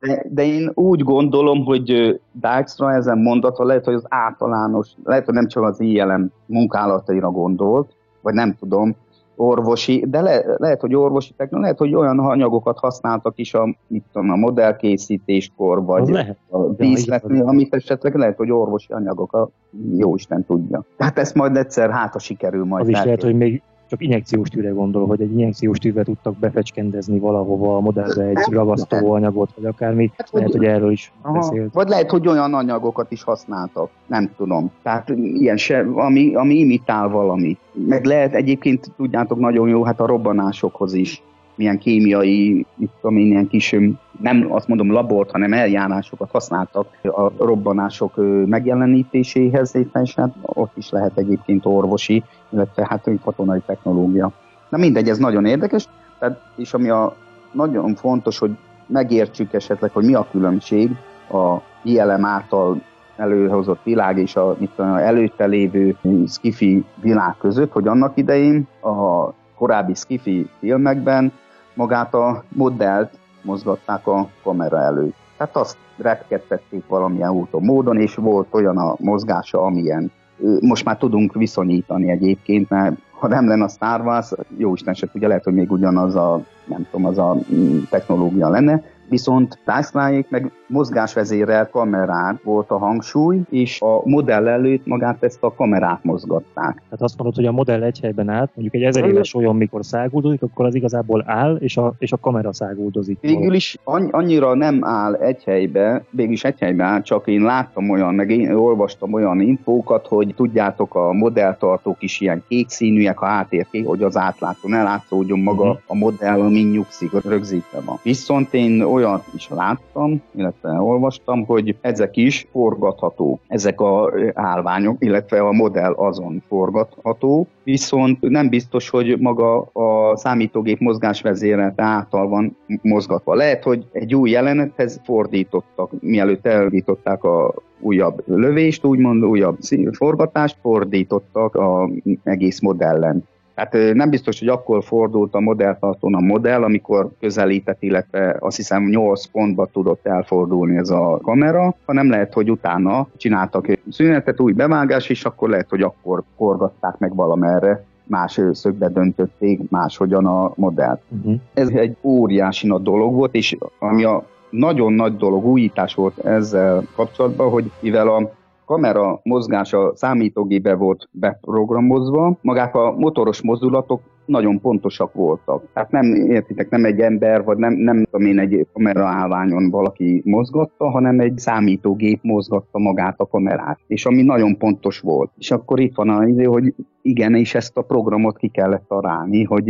de, 0.07 0.25
de 0.29 0.45
én 0.45 0.71
úgy 0.75 1.03
gondolom, 1.03 1.65
hogy 1.65 2.21
Dijkstra 2.33 2.93
ezen 2.93 3.19
mondata 3.19 3.65
lehet, 3.65 3.85
hogy 3.85 3.95
az 3.95 4.07
általános, 4.09 4.91
lehet, 5.05 5.25
hogy 5.25 5.35
nem 5.35 5.47
csak 5.47 5.63
az 5.63 5.81
ILM 5.81 6.31
munkálataira 6.47 7.31
gondolt, 7.31 7.97
vagy 8.21 8.35
nem 8.35 8.55
tudom, 8.59 8.97
orvosi, 9.37 10.05
de 10.09 10.21
le, 10.21 10.45
lehet, 10.57 10.81
hogy 10.81 10.95
orvosi 10.95 11.33
technológia, 11.37 11.61
lehet, 11.61 11.79
hogy 11.79 11.95
olyan 11.95 12.19
anyagokat 12.19 12.79
használtak 12.79 13.39
is 13.39 13.55
a, 13.55 13.77
mit 13.87 14.05
tudom, 14.13 14.31
a 14.31 14.37
modellkészítéskor, 14.37 15.85
vagy 15.85 16.09
lehet. 16.09 16.37
a 16.49 16.59
díszletnél, 16.59 17.47
amit 17.47 17.75
esetleg 17.75 18.15
lehet, 18.15 18.37
hogy 18.37 18.51
orvosi 18.51 18.93
anyagok, 18.93 19.33
a 19.33 19.49
jó 19.97 20.15
Isten 20.15 20.45
tudja. 20.45 20.85
Tehát 20.97 21.19
ezt 21.19 21.35
majd 21.35 21.57
egyszer 21.57 21.91
hát, 21.91 22.15
a 22.15 22.19
sikerül 22.19 22.65
majd. 22.65 22.83
Az 22.83 22.89
is 22.89 23.03
lehet, 23.03 23.23
hogy 23.23 23.37
még 23.37 23.63
csak 23.87 24.03
injekciós 24.03 24.49
tűre 24.49 24.71
gondol, 24.71 25.07
hogy 25.07 25.21
egy 25.21 25.31
injekciós 25.31 25.79
tűvel 25.79 26.05
tudtak 26.05 26.37
befecskendezni 26.37 27.19
valahova 27.19 27.77
a 27.77 27.81
modellbe 27.81 28.23
egy 28.25 28.53
ragasztó 28.53 29.13
anyagot, 29.13 29.51
vagy 29.57 29.65
akármi. 29.65 30.13
Hát, 30.17 30.31
lehet, 30.33 30.51
hogy, 30.51 30.59
hogy 30.59 30.69
erről 30.69 30.91
is 30.91 31.13
aha, 31.23 31.35
beszélt. 31.35 31.75
Vagy 31.75 31.89
lehet, 31.89 32.11
hogy 32.11 32.29
olyan 32.29 32.55
anyagokat 32.55 33.11
is 33.11 33.23
használtak, 33.23 33.91
nem 34.07 34.31
tudom. 34.37 34.71
Tehát 34.83 35.09
ilyen 35.09 35.57
se, 35.57 35.87
ami, 35.95 36.35
ami 36.35 36.55
imitál 36.55 37.09
valami. 37.09 37.57
Meg 37.73 38.05
lehet 38.05 38.35
egyébként, 38.35 38.93
tudjátok, 38.97 39.39
nagyon 39.39 39.69
jó, 39.69 39.85
hát 39.85 40.01
a 40.01 40.07
robbanásokhoz 40.07 40.95
is 40.95 41.23
milyen 41.55 41.79
kémiai, 41.79 42.67
mit 42.75 42.91
tudom 43.01 43.17
én, 43.17 43.27
ilyen 43.27 43.49
kis, 43.49 43.77
nem 44.21 44.47
azt 44.53 44.69
mondom 44.69 44.93
labort, 44.93 45.31
hanem 45.31 45.53
eljárásokat 45.53 46.31
használtak 46.31 46.87
a 47.03 47.45
robbanások 47.45 48.13
megjelenítéséhez, 48.47 49.75
és 49.75 50.15
hát 50.15 50.35
ott 50.43 50.77
is 50.77 50.91
lehet 50.91 51.19
egyébként 51.19 51.67
orvosi, 51.67 52.23
illetve 52.49 52.87
hát 52.89 53.11
katonai 53.25 53.61
technológia. 53.67 54.33
Na 54.69 54.79
mindegy, 54.79 55.09
ez 55.09 55.19
nagyon 55.19 55.45
érdekes, 55.45 55.89
tehát, 56.19 56.41
és 56.57 56.75
ami 56.75 56.89
a 56.89 57.17
nagyon 57.53 57.95
fontos, 57.95 58.39
hogy 58.39 58.57
megértsük 58.87 59.53
esetleg, 59.53 59.91
hogy 59.91 60.05
mi 60.05 60.15
a 60.15 60.27
különbség 60.31 60.91
a 61.31 61.57
ILM 61.83 62.25
által 62.25 62.83
előhozott 63.17 63.81
világ 63.85 64.19
és 64.19 64.37
a, 64.37 64.57
mit 64.59 64.71
tudom, 64.77 64.95
előtte 64.95 65.47
lévő 65.47 65.97
skifi 66.27 66.85
világ 67.01 67.35
között, 67.39 67.73
hogy 67.73 67.87
annak 67.87 68.17
idején 68.17 68.67
a 68.81 69.31
korábbi 69.57 69.95
skifi 69.95 70.49
filmekben 70.59 71.33
magát 71.75 72.15
a 72.15 72.45
modellt 72.49 73.19
mozgatták 73.43 74.07
a 74.07 74.29
kamera 74.43 74.81
előtt. 74.81 75.15
Tehát 75.37 75.57
azt 75.57 75.77
repkedtették 75.97 76.87
valamilyen 76.87 77.31
úton, 77.31 77.63
módon, 77.63 78.01
és 78.01 78.15
volt 78.15 78.49
olyan 78.51 78.79
a 78.79 78.95
mozgása, 78.99 79.63
amilyen 79.63 80.13
most 80.61 80.85
már 80.85 80.97
tudunk 80.97 81.35
viszonyítani 81.35 82.11
egyébként, 82.11 82.69
mert 82.69 82.97
ha 83.11 83.29
nem 83.29 83.49
lenne 83.49 83.65
a 83.65 83.69
Star 83.69 84.01
Wars, 84.01 84.33
jó 84.57 84.75
Isten 84.75 84.95
se 84.95 85.07
tudja, 85.07 85.29
lehet, 85.29 85.45
hogy 85.45 85.55
még 85.55 85.71
ugyanaz 85.71 86.15
a, 86.15 86.43
nem 86.65 86.87
tudom, 86.91 87.07
az 87.07 87.19
a 87.19 87.37
mm, 87.55 87.79
technológia 87.91 88.49
lenne, 88.49 88.83
viszont 89.09 89.59
Dyson 89.65 90.25
meg 90.29 90.53
mozgásvezérel 90.75 91.69
kamerán 91.69 92.41
volt 92.43 92.71
a 92.71 92.79
hangsúly, 92.79 93.41
és 93.51 93.81
a 93.81 94.01
modell 94.05 94.49
előtt 94.49 94.87
magát 94.87 95.23
ezt 95.23 95.43
a 95.43 95.55
kamerát 95.55 96.05
mozgatták. 96.05 96.75
Tehát 96.75 97.03
azt 97.03 97.17
mondod, 97.17 97.37
hogy 97.37 97.47
a 97.47 97.53
modell 97.53 97.83
egy 97.83 98.01
helyben 98.01 98.29
állt, 98.29 98.51
mondjuk 98.55 98.75
egy 98.75 98.89
ezer 98.89 99.05
éves 99.05 99.35
olyan, 99.35 99.57
mikor 99.57 99.85
száguldozik, 99.85 100.43
akkor 100.43 100.65
az 100.65 100.75
igazából 100.75 101.25
áll, 101.27 101.57
és 101.57 101.77
a, 101.77 101.95
és 101.99 102.13
a 102.13 102.17
kamera 102.17 102.53
száguldozik. 102.53 103.21
Végül 103.21 103.55
is 103.55 103.77
annyira 104.11 104.55
nem 104.55 104.85
áll 104.85 105.15
egy 105.15 105.45
helybe, 105.45 106.05
végülis 106.11 106.45
egy 106.45 106.59
helyben 106.59 106.87
áll, 106.87 107.03
csak 107.03 107.27
én 107.27 107.43
láttam 107.43 107.91
olyan, 107.91 108.15
meg 108.15 108.31
én 108.31 108.53
olvastam 108.53 109.13
olyan 109.13 109.41
infókat, 109.41 110.07
hogy 110.07 110.35
tudjátok, 110.37 110.95
a 110.95 111.13
modelltartók 111.13 112.03
is 112.03 112.21
ilyen 112.21 112.45
kék 112.49 112.69
színűek, 112.69 113.21
a 113.21 113.27
háttér 113.27 113.67
kék, 113.71 113.87
hogy 113.87 114.03
az 114.03 114.17
átlátó 114.17 114.69
ne 114.69 114.83
látszódjon 114.83 115.39
maga 115.39 115.63
uh-huh. 115.63 115.79
a 115.87 115.95
modell, 115.95 116.41
ami 116.41 116.61
nyugszik, 116.61 117.13
rögzítve 117.25 117.81
van. 117.85 117.99
Viszont 118.03 118.55
én 118.55 118.83
olyat 118.83 119.25
is 119.35 119.49
láttam, 119.49 120.23
illetve 120.37 120.64
olvastam, 120.65 121.45
hogy 121.45 121.77
ezek 121.81 122.17
is 122.17 122.47
forgatható, 122.53 123.41
ezek 123.47 123.81
a 123.81 124.13
állványok, 124.35 124.97
illetve 124.99 125.41
a 125.41 125.53
modell 125.53 125.93
azon 125.93 126.43
forgatható, 126.49 127.47
viszont 127.65 128.21
nem 128.21 128.49
biztos, 128.49 128.91
hogy 128.91 129.19
maga 129.21 129.61
a 129.61 130.17
számítógép 130.17 130.79
mozgásvezérelt 130.79 131.81
által 131.81 132.29
van 132.29 132.57
mozgatva. 132.83 133.35
Lehet, 133.35 133.63
hogy 133.63 133.87
egy 133.93 134.15
új 134.15 134.31
jelenethez 134.31 135.01
fordítottak, 135.05 135.91
mielőtt 136.01 136.47
elvították 136.47 137.25
a 137.25 137.55
újabb 137.81 138.23
lövést, 138.27 138.85
úgymond 138.85 139.25
újabb 139.25 139.59
forgatást 139.93 140.57
fordítottak 140.63 141.55
a 141.55 141.91
egész 142.23 142.61
modellen. 142.61 143.25
Tehát 143.55 143.95
nem 143.95 144.11
biztos, 144.11 144.39
hogy 144.39 144.49
akkor 144.49 144.85
fordult 144.85 145.35
a 145.35 145.41
modelltartón 145.41 146.15
a 146.15 146.21
modell, 146.21 146.63
amikor 146.63 147.11
közelített, 147.21 147.83
illetve 147.83 148.37
azt 148.41 148.57
hiszem 148.57 148.85
8 148.85 149.27
pontba 149.27 149.67
tudott 149.67 150.07
elfordulni 150.07 150.77
ez 150.77 150.91
a 150.91 151.19
kamera, 151.23 151.75
hanem 151.87 152.11
lehet, 152.11 152.33
hogy 152.33 152.51
utána 152.51 153.07
csináltak 153.17 153.69
egy 153.69 153.81
szünetet, 153.91 154.41
új 154.41 154.53
bevágás, 154.53 155.09
és 155.09 155.25
akkor 155.25 155.49
lehet, 155.49 155.69
hogy 155.69 155.83
akkor 155.83 156.23
forgatták 156.37 156.99
meg 156.99 157.15
valamerre 157.15 157.85
más 158.07 158.41
szögbe 158.53 158.89
döntötték 158.89 159.71
máshogyan 159.71 160.27
a 160.27 160.53
modellt. 160.55 161.01
Uh-huh. 161.09 161.41
Ez 161.55 161.69
egy 161.69 161.97
óriási 162.03 162.67
nagy 162.67 162.83
dolog 162.83 163.15
volt, 163.15 163.35
és 163.35 163.57
ami 163.79 164.05
a 164.05 164.25
nagyon 164.51 164.93
nagy 164.93 165.17
dolog, 165.17 165.45
újítás 165.45 165.95
volt 165.95 166.19
ezzel 166.19 166.87
kapcsolatban, 166.97 167.51
hogy 167.51 167.71
mivel 167.81 168.09
a 168.09 168.33
kamera 168.65 169.21
mozgása 169.23 169.93
számítógébe 169.95 170.75
volt 170.75 171.09
beprogramozva, 171.11 172.39
magák 172.41 172.75
a 172.75 172.95
motoros 172.99 173.43
mozdulatok 173.43 174.01
nagyon 174.27 174.61
pontosak 174.61 175.13
voltak. 175.13 175.65
Tehát 175.73 175.91
nem, 175.91 176.15
értitek, 176.15 176.71
nem 176.71 176.85
egy 176.85 177.01
ember, 177.01 177.45
vagy 177.45 177.57
nem, 177.57 177.73
nem 177.73 178.05
tudom 178.05 178.27
én, 178.27 178.39
egy 178.39 178.67
állványon 178.95 179.71
valaki 179.71 180.23
mozgatta, 180.25 180.91
hanem 180.91 181.21
egy 181.21 181.39
számítógép 181.39 182.23
mozgatta 182.23 182.79
magát 182.79 183.21
a 183.21 183.27
kamerát, 183.27 183.79
és 183.87 184.07
ami 184.07 184.23
nagyon 184.23 184.59
pontos 184.59 185.01
volt. 185.01 185.31
És 185.39 185.51
akkor 185.51 185.81
itt 185.81 185.95
van 185.95 186.09
az 186.09 186.45
hogy 186.45 186.75
igen, 187.03 187.35
és 187.35 187.55
ezt 187.55 187.77
a 187.77 187.83
programot 187.83 188.37
ki 188.37 188.49
kellett 188.49 188.85
találni, 188.89 189.45
hogy 189.45 189.65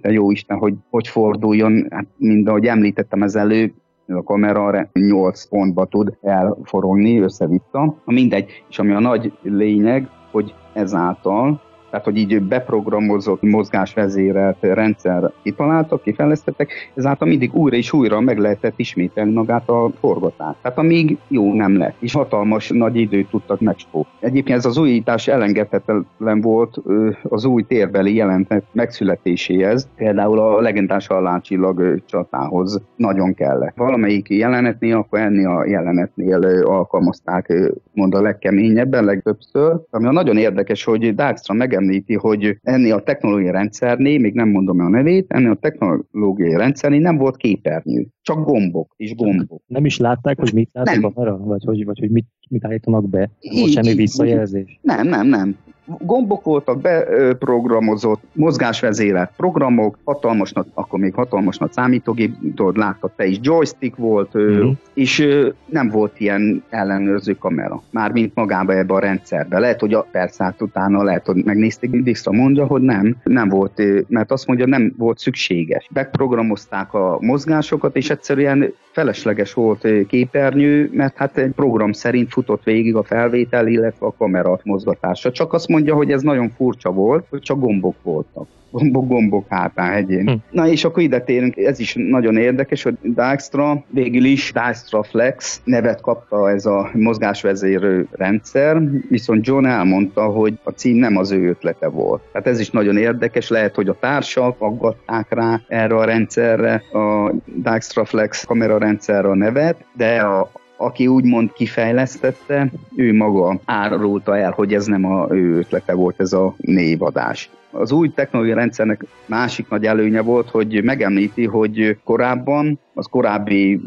de 0.00 0.12
jó 0.12 0.30
Isten, 0.30 0.58
hogy 0.58 0.74
hogy 0.90 1.08
forduljon, 1.08 1.86
hát 1.90 2.06
mind 2.16 2.48
ahogy 2.48 2.66
említettem 2.66 3.22
ez 3.22 3.34
elő, 3.34 3.72
a 4.06 4.22
kamera 4.22 4.88
8 4.92 5.48
pontba 5.48 5.84
tud 5.84 6.16
elforogni 6.22 7.18
össze-vissza. 7.18 7.94
Mindegy, 8.04 8.64
és 8.68 8.78
ami 8.78 8.92
a 8.92 9.00
nagy 9.00 9.32
lényeg, 9.42 10.08
hogy 10.30 10.54
ezáltal 10.72 11.60
tehát 11.90 12.04
hogy 12.04 12.16
így 12.16 12.42
beprogramozott, 12.42 13.42
mozgásvezérelt 13.42 14.56
rendszer 14.60 15.30
kitaláltak, 15.42 16.02
kifejlesztettek, 16.02 16.92
ezáltal 16.94 17.28
mindig 17.28 17.54
újra 17.54 17.76
és 17.76 17.92
újra 17.92 18.20
meg 18.20 18.38
lehetett 18.38 18.74
ismételni 18.76 19.32
magát 19.32 19.68
a 19.68 19.90
forgatást. 20.00 20.58
Tehát 20.62 20.78
amíg 20.78 21.18
jó 21.28 21.54
nem 21.54 21.78
lett, 21.78 21.94
és 21.98 22.12
hatalmas 22.12 22.68
nagy 22.68 22.96
időt 22.96 23.30
tudtak 23.30 23.60
megspó. 23.60 24.06
Egyébként 24.20 24.58
ez 24.58 24.66
az 24.66 24.78
újítás 24.78 25.28
elengedhetetlen 25.28 26.40
volt 26.40 26.76
az 27.22 27.44
új 27.44 27.62
térbeli 27.62 28.14
jelentet 28.14 28.64
megszületéséhez, 28.72 29.88
például 29.96 30.38
a 30.38 30.60
legendás 30.60 31.06
halálcsillag 31.06 32.02
csatához 32.06 32.82
nagyon 32.96 33.34
kellett. 33.34 33.76
Valamelyik 33.76 34.28
jelenetnél, 34.28 34.96
akkor 34.96 35.18
ennél 35.18 35.48
a 35.48 35.66
jelenetnél 35.66 36.44
alkalmazták, 36.64 37.52
mond 37.92 38.14
a 38.14 38.20
legkeményebben, 38.20 39.04
legtöbbször. 39.04 39.76
Ami 39.90 40.06
a 40.06 40.12
nagyon 40.12 40.36
érdekes, 40.36 40.84
hogy 40.84 41.14
Dijkstra 41.14 41.54
megemlített 41.54 41.75
említi, 41.76 42.14
hogy 42.14 42.58
ennél 42.62 42.94
a 42.94 43.02
technológiai 43.02 43.50
rendszernél, 43.50 44.18
még 44.18 44.34
nem 44.34 44.48
mondom 44.48 44.80
a 44.80 44.88
nevét, 44.88 45.24
ennél 45.28 45.50
a 45.50 45.54
technológiai 45.54 46.56
rendszernél 46.56 47.00
nem 47.00 47.16
volt 47.16 47.36
képernyő, 47.36 48.06
csak 48.22 48.44
gombok 48.44 48.94
és 48.96 49.14
gombok. 49.14 49.62
Nem 49.66 49.84
is 49.84 49.98
látták, 49.98 50.38
hogy 50.38 50.52
mit 50.52 50.70
lát 50.72 50.86
nem. 50.86 51.04
a 51.04 51.12
kamera? 51.12 51.36
Vagy 51.36 51.64
hogy, 51.64 51.84
vagy 51.84 51.98
hogy 51.98 52.10
mit, 52.10 52.26
mit 52.48 52.64
állítanak 52.64 53.08
be? 53.08 53.30
Így, 53.40 53.72
semmi 53.72 53.94
visszajelzés? 53.94 54.78
Nem, 54.82 55.08
nem, 55.08 55.26
nem 55.26 55.56
gombok 55.86 56.44
voltak 56.44 56.80
beprogramozott, 56.80 58.22
mozgásvezérelt 58.32 59.30
programok, 59.36 59.98
hatalmas 60.04 60.52
akkor 60.74 60.98
még 60.98 61.14
hatalmas 61.14 61.58
nagy 61.58 61.72
számítógép, 61.72 62.34
tudod, 62.54 62.76
láttad 62.76 63.10
te 63.16 63.26
is, 63.26 63.38
joystick 63.42 63.96
volt, 63.96 64.38
mm-hmm. 64.38 64.70
és 64.94 65.28
nem 65.66 65.88
volt 65.88 66.20
ilyen 66.20 66.64
ellenőrző 66.68 67.32
kamera, 67.32 67.82
mármint 67.90 68.34
magába 68.34 68.72
ebbe 68.76 68.94
a 68.94 68.98
rendszerbe. 68.98 69.58
Lehet, 69.58 69.80
hogy 69.80 69.94
a 69.94 70.06
persze 70.10 70.44
hát 70.44 70.62
utána 70.62 71.02
lehet, 71.02 71.26
hogy 71.26 71.44
megnézték, 71.44 71.90
Dixra 71.90 72.32
mondja, 72.32 72.66
hogy 72.66 72.82
nem, 72.82 73.16
nem 73.24 73.48
volt, 73.48 73.82
mert 74.08 74.30
azt 74.30 74.46
mondja, 74.46 74.66
nem 74.66 74.94
volt 74.96 75.18
szükséges. 75.18 75.88
Beprogramozták 75.92 76.94
a 76.94 77.18
mozgásokat, 77.20 77.96
és 77.96 78.10
egyszerűen 78.10 78.72
felesleges 78.92 79.52
volt 79.52 79.88
képernyő, 80.06 80.90
mert 80.92 81.16
hát 81.16 81.38
egy 81.38 81.50
program 81.50 81.92
szerint 81.92 82.32
futott 82.32 82.64
végig 82.64 82.94
a 82.94 83.02
felvétel, 83.02 83.66
illetve 83.66 84.06
a 84.06 84.14
kamera 84.18 84.60
mozgatása. 84.64 85.30
Csak 85.30 85.52
azt 85.52 85.68
mondja, 85.76 85.94
hogy 85.94 86.10
ez 86.10 86.22
nagyon 86.22 86.50
furcsa 86.56 86.92
volt, 86.92 87.26
hogy 87.30 87.40
csak 87.40 87.60
gombok 87.60 87.96
voltak. 88.02 88.46
gombok, 88.70 89.08
gombok 89.08 89.44
hátán 89.48 89.90
hegyén. 89.92 90.28
Hm. 90.28 90.34
Na 90.50 90.68
és 90.68 90.84
akkor 90.84 91.02
ide 91.02 91.20
térünk, 91.20 91.56
ez 91.56 91.78
is 91.78 91.94
nagyon 91.98 92.36
érdekes, 92.36 92.82
hogy 92.82 92.96
Dijkstra 93.02 93.84
végül 93.90 94.24
is 94.24 94.52
Dijkstra 94.52 95.02
Flex 95.02 95.60
nevet 95.64 96.00
kapta 96.00 96.50
ez 96.50 96.66
a 96.66 96.90
mozgásvezérő 96.92 98.08
rendszer, 98.10 98.82
viszont 99.08 99.46
John 99.46 99.66
elmondta, 99.66 100.24
hogy 100.24 100.58
a 100.62 100.70
cím 100.70 100.96
nem 100.96 101.16
az 101.16 101.30
ő 101.30 101.48
ötlete 101.48 101.88
volt. 101.88 102.22
Tehát 102.32 102.46
ez 102.46 102.60
is 102.60 102.70
nagyon 102.70 102.96
érdekes, 102.96 103.48
lehet, 103.48 103.74
hogy 103.74 103.88
a 103.88 103.96
társak 104.00 104.56
aggatták 104.58 105.34
rá 105.34 105.60
erre 105.68 105.96
a 105.96 106.04
rendszerre, 106.04 106.82
a 106.92 107.32
Dijkstra 107.44 108.04
Flex 108.04 108.44
kamerarendszerre 108.44 109.28
a 109.28 109.34
nevet, 109.34 109.84
de 109.96 110.20
a, 110.20 110.50
aki 110.76 111.06
úgymond 111.06 111.52
kifejlesztette, 111.52 112.70
ő 112.96 113.14
maga 113.14 113.60
árulta 113.64 114.36
el, 114.36 114.50
hogy 114.50 114.74
ez 114.74 114.86
nem 114.86 115.04
a 115.04 115.26
ő 115.30 115.56
ötlete 115.56 115.94
volt 115.94 116.20
ez 116.20 116.32
a 116.32 116.54
névadás. 116.56 117.50
Az 117.70 117.92
új 117.92 118.12
technológiai 118.12 118.56
rendszernek 118.56 119.04
másik 119.26 119.68
nagy 119.68 119.84
előnye 119.86 120.20
volt, 120.20 120.50
hogy 120.50 120.84
megemlíti, 120.84 121.44
hogy 121.44 121.98
korábban, 122.04 122.78
az 122.94 123.06
korábbi 123.10 123.80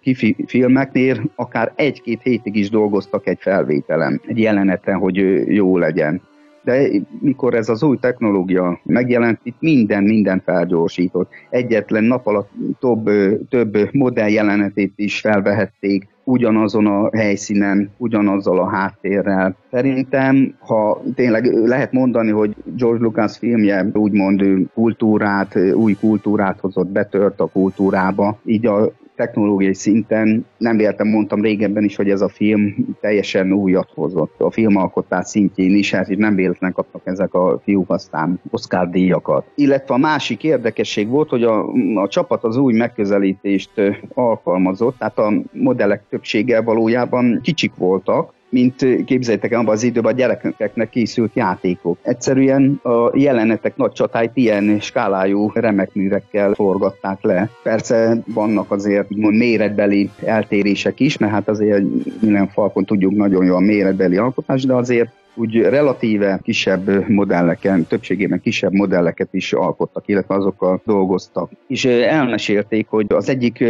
kifi 0.00 0.36
filmeknél 0.46 1.30
akár 1.34 1.72
egy-két 1.76 2.22
hétig 2.22 2.56
is 2.56 2.70
dolgoztak 2.70 3.26
egy 3.26 3.38
felvételen, 3.40 4.20
egy 4.26 4.38
jeleneten, 4.38 4.98
hogy 4.98 5.16
jó 5.54 5.78
legyen 5.78 6.20
de 6.62 6.88
mikor 7.20 7.54
ez 7.54 7.68
az 7.68 7.82
új 7.82 7.96
technológia 7.96 8.80
megjelent, 8.82 9.40
itt 9.42 9.60
minden, 9.60 10.02
minden 10.02 10.42
felgyorsított. 10.44 11.30
Egyetlen 11.50 12.04
nap 12.04 12.26
alatt 12.26 12.50
több, 12.80 13.10
több 13.48 13.92
modell 13.92 14.28
jelenetét 14.28 14.92
is 14.96 15.20
felvehették, 15.20 16.08
ugyanazon 16.24 16.86
a 16.86 17.16
helyszínen, 17.16 17.90
ugyanazzal 17.96 18.58
a 18.58 18.68
háttérrel. 18.68 19.56
Szerintem, 19.70 20.54
ha 20.58 21.02
tényleg 21.14 21.44
lehet 21.44 21.92
mondani, 21.92 22.30
hogy 22.30 22.54
George 22.76 23.02
Lucas 23.02 23.38
filmje 23.38 23.90
úgymond 23.92 24.42
kultúrát, 24.74 25.56
új 25.74 25.92
kultúrát 25.92 26.60
hozott, 26.60 26.88
betört 26.88 27.40
a 27.40 27.46
kultúrába, 27.46 28.38
így 28.44 28.66
a 28.66 28.92
technológiai 29.20 29.74
szinten, 29.74 30.46
nem 30.58 30.78
értem, 30.78 31.08
mondtam 31.08 31.42
régebben 31.42 31.84
is, 31.84 31.96
hogy 31.96 32.10
ez 32.10 32.20
a 32.20 32.28
film 32.28 32.74
teljesen 33.00 33.52
újat 33.52 33.90
hozott 33.94 34.40
a 34.40 34.50
filmalkotás 34.50 35.28
szintjén 35.28 35.76
is, 35.76 35.94
hát 35.94 36.10
így 36.10 36.18
nem 36.18 36.34
véletlen 36.34 36.72
kaptak 36.72 37.00
ezek 37.04 37.34
a 37.34 37.60
fiúk 37.64 37.90
aztán 37.90 38.40
Oscar 38.50 38.90
díjakat. 38.90 39.44
Illetve 39.54 39.94
a 39.94 39.98
másik 39.98 40.44
érdekesség 40.44 41.08
volt, 41.08 41.28
hogy 41.28 41.42
a, 41.42 41.64
a 41.94 42.08
csapat 42.08 42.44
az 42.44 42.56
új 42.56 42.72
megközelítést 42.72 43.70
alkalmazott, 44.14 44.98
tehát 44.98 45.18
a 45.18 45.32
modellek 45.52 46.02
többsége 46.10 46.60
valójában 46.60 47.40
kicsik 47.42 47.72
voltak, 47.76 48.32
mint 48.48 49.04
képzeljétek 49.04 49.52
abban 49.52 49.74
az 49.74 49.82
időben 49.82 50.12
a 50.12 50.16
gyerekeknek 50.16 50.90
készült 50.90 51.34
játékok. 51.34 51.98
Egyszerűen 52.02 52.80
a 52.82 53.18
jelenetek 53.18 53.76
nagy 53.76 53.92
csatáit 53.92 54.30
ilyen 54.34 54.80
skálájú 54.80 55.50
remek 55.54 55.94
művekkel 55.94 56.54
forgatták 56.54 57.22
le. 57.22 57.48
Persze 57.62 58.22
vannak 58.26 58.70
azért 58.70 59.12
úgymond 59.12 59.36
méretbeli 59.36 60.10
eltérések 60.24 61.00
is, 61.00 61.16
mert 61.16 61.32
hát 61.32 61.48
azért 61.48 61.84
minden 62.20 62.48
falkon 62.48 62.84
tudjuk 62.84 63.12
nagyon 63.12 63.44
jó 63.44 63.54
a 63.54 63.60
méretbeli 63.60 64.16
alkotás, 64.16 64.64
de 64.64 64.74
azért 64.74 65.10
úgy 65.34 65.60
relatíve 65.60 66.40
kisebb 66.42 67.08
modelleken, 67.08 67.86
többségében 67.86 68.40
kisebb 68.40 68.72
modelleket 68.72 69.28
is 69.30 69.52
alkottak, 69.52 70.04
illetve 70.06 70.34
azokkal 70.34 70.80
dolgoztak. 70.84 71.50
És 71.66 71.84
elmesélték, 71.84 72.86
hogy 72.88 73.06
az 73.08 73.28
egyik 73.28 73.64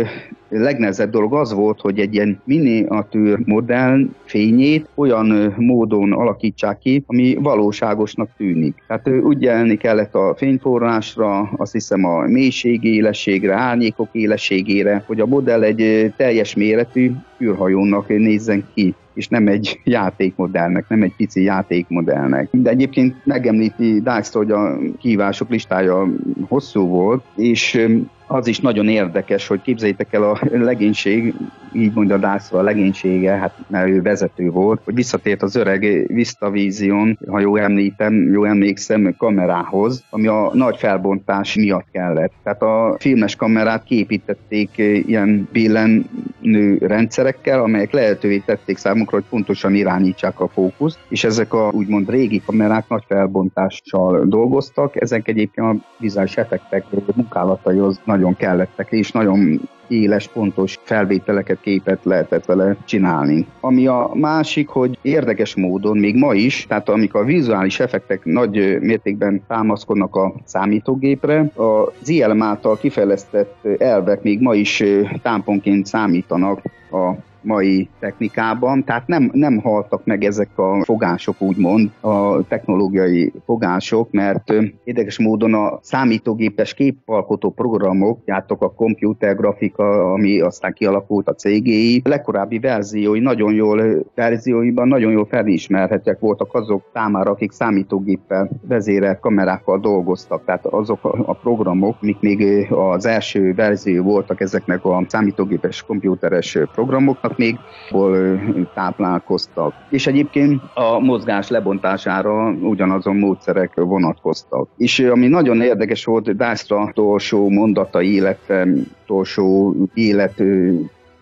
legnehezebb 0.49 1.11
dolog 1.11 1.35
az 1.35 1.53
volt, 1.53 1.81
hogy 1.81 1.99
egy 1.99 2.15
ilyen 2.15 2.41
miniatűr 2.45 3.39
modell 3.45 4.05
fényét 4.25 4.89
olyan 4.95 5.55
módon 5.57 6.13
alakítsák 6.13 6.79
ki, 6.79 7.05
ami 7.07 7.37
valóságosnak 7.41 8.29
tűnik. 8.37 8.83
Tehát 8.87 9.09
úgy 9.09 9.43
jelni 9.43 9.77
kellett 9.77 10.15
a 10.15 10.35
fényforrásra, 10.37 11.51
azt 11.57 11.73
hiszem 11.73 12.05
a 12.05 12.27
mélység 12.27 12.85
élességre, 12.85 13.55
árnyékok 13.55 14.09
élességére, 14.13 15.05
hogy 15.07 15.21
a 15.21 15.27
modell 15.27 15.63
egy 15.63 16.13
teljes 16.17 16.55
méretű 16.55 17.11
űrhajónak 17.41 18.09
nézzen 18.09 18.65
ki 18.75 18.95
és 19.21 19.29
nem 19.29 19.47
egy 19.47 19.81
játékmodellnek, 19.85 20.89
nem 20.89 21.03
egy 21.03 21.15
pici 21.17 21.43
játékmodellnek. 21.43 22.49
De 22.51 22.71
egyébként 22.71 23.15
megemlíti 23.25 24.01
Dijkstra, 24.01 24.41
hogy 24.41 24.51
a 24.51 24.79
kívások 24.99 25.51
listája 25.51 26.09
hosszú 26.49 26.87
volt, 26.87 27.25
és 27.37 27.87
az 28.33 28.47
is 28.47 28.61
nagyon 28.61 28.89
érdekes, 28.89 29.47
hogy 29.47 29.63
képzeljétek 29.63 30.13
el 30.13 30.23
a 30.23 30.39
legénység, 30.51 31.35
így 31.73 31.95
mondja 31.95 32.17
Dászva 32.17 32.59
a 32.59 32.63
legénysége, 32.63 33.31
hát 33.33 33.55
mert 33.67 33.89
ő 33.89 34.03
vezető 34.03 34.51
volt, 34.51 34.81
hogy 34.85 34.95
visszatért 34.95 35.43
az 35.43 35.57
öreg 35.57 36.07
Vista 36.07 36.51
Vision, 36.51 37.19
ha 37.29 37.41
jól 37.41 37.61
említem, 37.61 38.33
jól 38.33 38.49
emlékszem, 38.49 39.15
kamerához, 39.19 40.05
ami 40.11 40.27
a 40.27 40.51
nagy 40.55 40.77
felbontás 40.77 41.55
miatt 41.55 41.87
kellett. 41.93 42.33
Tehát 42.43 42.63
a 42.63 42.97
filmes 42.99 43.37
kamerát 43.37 43.85
képítették 43.85 44.79
ilyen 45.07 45.49
billenő 45.53 46.79
rendszerekkel, 46.81 47.61
amelyek 47.63 47.93
lehetővé 47.93 48.39
tették 48.39 48.77
számukra, 48.77 49.17
hogy 49.17 49.27
pontosan 49.29 49.75
irányítsák 49.75 50.41
a 50.41 50.49
fókuszt, 50.49 50.99
és 51.09 51.25
ezek 51.25 51.55
a 51.55 51.71
úgymond 51.73 52.11
régi 52.11 52.43
kamerák 52.47 52.89
nagy 52.89 53.05
felbontással 53.07 54.25
dolgoztak, 54.25 55.01
ezek 55.01 55.29
egyébként 55.29 55.67
a 55.67 55.77
vizuális 55.99 56.37
effektek 56.37 56.85
munkálataihoz 57.15 58.01
nagy 58.05 58.20
nagyon 58.21 58.37
kellettek, 58.37 58.87
és 58.91 59.13
nagyon 59.13 59.61
éles, 59.89 60.29
pontos 60.29 60.79
felvételeket, 60.83 61.61
képet 61.61 62.05
lehetett 62.05 62.45
vele 62.45 62.77
csinálni. 62.85 63.47
Ami 63.61 63.87
a 63.87 64.11
másik, 64.15 64.69
hogy 64.69 64.99
érdekes 65.03 65.55
módon 65.55 65.99
még 65.99 66.17
ma 66.17 66.35
is, 66.35 66.67
tehát 66.69 66.89
amikor 66.89 67.21
a 67.21 67.25
vizuális 67.25 67.81
effektek 67.81 68.25
nagy 68.25 68.81
mértékben 68.81 69.43
támaszkodnak 69.49 70.17
a 70.17 70.35
számítógépre, 70.45 71.51
az 71.55 72.09
ILM 72.09 72.43
által 72.43 72.79
kifejlesztett 72.79 73.67
elvek 73.79 74.23
még 74.23 74.41
ma 74.41 74.55
is 74.55 74.83
támponként 75.23 75.87
számítanak 75.87 76.63
a 76.91 77.13
mai 77.43 77.89
technikában, 77.99 78.85
tehát 78.85 79.07
nem, 79.07 79.31
nem 79.33 79.59
haltak 79.59 80.05
meg 80.05 80.25
ezek 80.25 80.59
a 80.59 80.85
fogások, 80.85 81.41
úgymond, 81.41 81.91
a 82.01 82.43
technológiai 82.43 83.33
fogások, 83.45 84.11
mert 84.11 84.53
érdekes 84.85 85.19
módon 85.19 85.55
a 85.55 85.79
számítógépes 85.83 86.75
képalkotó 86.75 87.51
programok, 87.51 88.19
játok 88.25 88.63
a 88.63 88.73
computer 88.73 89.37
grafika, 89.37 90.13
ami 90.13 90.41
aztán 90.41 90.73
kialakult 90.73 91.29
a 91.29 91.35
CGI, 91.35 92.01
legkorábbi 92.05 92.59
verziói 92.59 93.21
nagyon 93.21 93.53
jól, 93.53 94.07
verzióiban 94.15 94.89
nagyon 94.89 95.13
jól 95.13 95.27
felismerhetőek 95.27 96.19
voltak 96.19 96.55
azok 96.55 96.83
számára, 96.93 97.31
akik 97.31 97.53
számítógéppel 97.53 98.51
vezérelt 98.69 99.21
kamerákkal 99.21 99.79
dolgoztak, 99.79 100.45
tehát 100.45 100.67
azok 100.67 101.05
a 101.05 101.35
programok, 101.35 102.01
mik 102.01 102.21
még 102.21 102.67
az 102.71 103.07
első 103.07 103.55
verzió 103.55 104.03
voltak 104.03 104.41
ezeknek 104.41 104.85
a 104.85 105.05
számítógépes 105.09 105.83
komputeres 105.83 106.59
programoknak, 106.73 107.30
voltak 107.31 107.37
még, 107.37 107.59
hol 107.91 108.41
táplálkoztak. 108.75 109.75
És 109.91 110.07
egyébként 110.07 110.63
a 110.75 110.99
mozgás 110.99 111.49
lebontására 111.49 112.51
ugyanazon 112.51 113.17
módszerek 113.17 113.73
vonatkoztak. 113.75 114.69
És 114.77 114.99
ami 114.99 115.27
nagyon 115.27 115.61
érdekes 115.61 116.05
volt, 116.05 116.37
Dászra 116.37 116.83
utolsó 116.83 117.49
mondatai, 117.49 118.15
illetve 118.15 118.67
utolsó 119.03 119.75
élet 119.95 120.43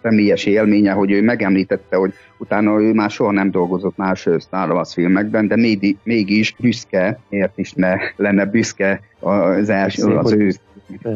személyes 0.03 0.45
élménye, 0.45 0.93
hogy 0.93 1.11
ő 1.11 1.23
megemlítette, 1.23 1.97
hogy 1.97 2.13
utána 2.39 2.81
ő 2.81 2.93
már 2.93 3.11
soha 3.11 3.33
nem 3.33 3.51
dolgozott 3.51 3.97
más 3.97 4.29
Star 4.39 4.71
Wars 4.71 4.93
filmekben, 4.93 5.49
de 5.49 5.57
mégis 6.03 6.55
büszke, 6.59 7.19
miért 7.29 7.59
is 7.59 7.73
ne 7.73 7.97
lenne 8.17 8.45
büszke 8.45 9.01
az 9.21 9.69
első, 9.69 10.17
az 10.17 10.33
ő, 10.33 10.53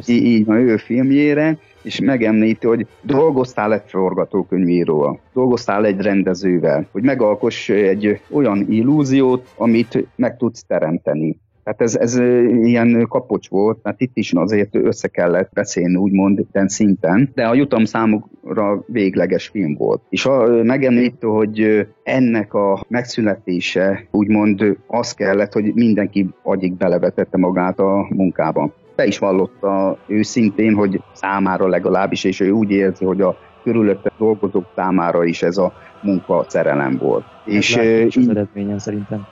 így, 0.07 0.49
az 0.49 0.57
ő 0.57 0.77
filmjére, 0.77 1.59
és 1.83 2.01
megemlíti, 2.01 2.67
hogy 2.67 2.87
dolgoztál 3.03 3.73
egy 3.73 3.83
forgatókönyvíróval, 3.87 5.21
dolgoztál 5.33 5.85
egy 5.85 6.01
rendezővel, 6.01 6.87
hogy 6.93 7.03
megalkoss 7.03 7.69
egy 7.69 8.21
olyan 8.31 8.67
illúziót, 8.69 9.49
amit 9.57 10.07
meg 10.17 10.37
tudsz 10.37 10.65
teremteni. 10.65 11.37
Tehát 11.65 11.81
ez, 11.81 11.97
ez 11.97 12.17
ilyen 12.63 13.07
kapocs 13.09 13.49
volt, 13.49 13.79
mert 13.83 14.01
itt 14.01 14.17
is 14.17 14.33
azért 14.33 14.75
össze 14.75 15.09
kellett 15.09 15.51
beszélni, 15.53 15.97
úgymond 15.97 16.45
ilyen 16.53 16.69
szinten, 16.69 17.31
de 17.35 17.47
a 17.47 17.55
jutam 17.55 17.85
számukra 17.85 18.85
végleges 18.87 19.49
film 19.49 19.75
volt. 19.75 20.03
És 20.09 20.27
a, 20.27 20.63
megemlítő, 20.63 21.27
hogy 21.27 21.87
ennek 22.03 22.55
a 22.55 22.85
megszületése 22.89 24.07
úgymond 24.11 24.77
az 24.87 25.13
kellett, 25.15 25.53
hogy 25.53 25.75
mindenki 25.75 26.29
agyig 26.43 26.75
belevetette 26.75 27.37
magát 27.37 27.79
a 27.79 28.07
munkába 28.11 28.75
be 28.97 29.07
is 29.07 29.19
vallotta 29.19 29.97
őszintén, 30.07 30.75
hogy 30.75 31.01
számára 31.13 31.67
legalábbis, 31.67 32.25
és 32.25 32.41
ő 32.41 32.51
úgy 32.51 32.71
érzi, 32.71 33.05
hogy 33.05 33.21
a 33.21 33.37
körülötte 33.63 34.13
dolgozók 34.19 34.67
számára 34.75 35.25
is 35.25 35.43
ez 35.43 35.57
a 35.57 35.73
munka 36.03 36.45
szerelem 36.49 36.97
volt. 36.97 37.25
Ez 37.47 37.53
és 37.53 37.77
így, 37.77 38.17
az 38.17 38.29
eredményen 38.29 38.79
szerintem. 38.79 39.27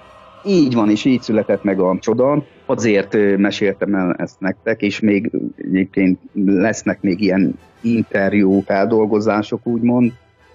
Így 0.45 0.75
van, 0.75 0.91
és 0.91 1.05
így 1.05 1.23
született 1.23 1.63
meg 1.63 1.81
a 1.81 1.97
csoda. 2.01 2.43
Azért 2.67 3.37
meséltem 3.37 3.95
el 3.95 4.15
ezt 4.19 4.41
nektek, 4.41 4.83
és 4.83 5.01
még 5.01 5.31
egyébként 5.57 6.19
lesznek 6.35 7.03
még 7.03 7.21
ilyen 7.21 7.59
interjú 7.81 8.61
feldolgozások, 8.61 9.67
úgymond, 9.67 10.13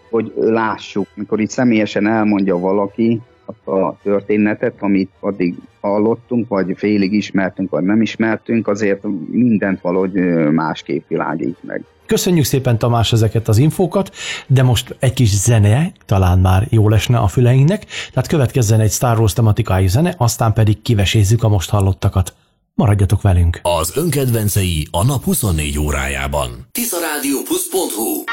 hogy 0.10 0.34
lássuk, 0.36 1.08
mikor 1.16 1.40
itt 1.40 1.50
személyesen 1.50 2.08
elmondja 2.08 2.60
valaki, 2.60 3.22
azt 3.46 3.68
a 3.68 3.98
történetet, 4.04 4.74
amit 4.80 5.10
addig 5.20 5.56
hallottunk, 5.82 6.48
vagy 6.48 6.74
félig 6.76 7.14
ismertünk, 7.14 7.70
vagy 7.70 7.84
nem 7.84 8.02
ismertünk, 8.02 8.68
azért 8.68 9.04
mindent 9.30 9.82
valahogy 9.82 10.14
másképp 10.52 11.08
világít 11.08 11.58
meg. 11.62 11.84
Köszönjük 12.06 12.46
szépen 12.46 12.78
Tamás 12.78 13.12
ezeket 13.12 13.48
az 13.48 13.58
infókat, 13.58 14.16
de 14.48 14.64
most 14.64 14.96
egy 15.00 15.14
kis 15.14 15.36
zene 15.36 15.92
talán 16.06 16.40
már 16.40 16.68
jó 16.70 16.90
lesne 16.90 17.18
a 17.18 17.28
füleinknek, 17.28 17.86
tehát 18.14 18.28
következzen 18.28 18.80
egy 18.80 18.92
Star 18.92 19.20
Wars 19.20 19.34
tematikájú 19.34 19.88
zene, 19.88 20.16
aztán 20.18 20.54
pedig 20.54 20.82
kivesézzük 20.82 21.44
a 21.44 21.50
most 21.50 21.70
hallottakat. 21.70 22.34
Maradjatok 22.74 23.22
velünk! 23.22 23.60
Az 23.62 23.98
önkedvencei 23.98 24.88
a 24.92 25.06
nap 25.06 25.24
24 25.24 25.80
órájában. 25.80 26.50
Tiszarádiópusz.hu 26.72 28.24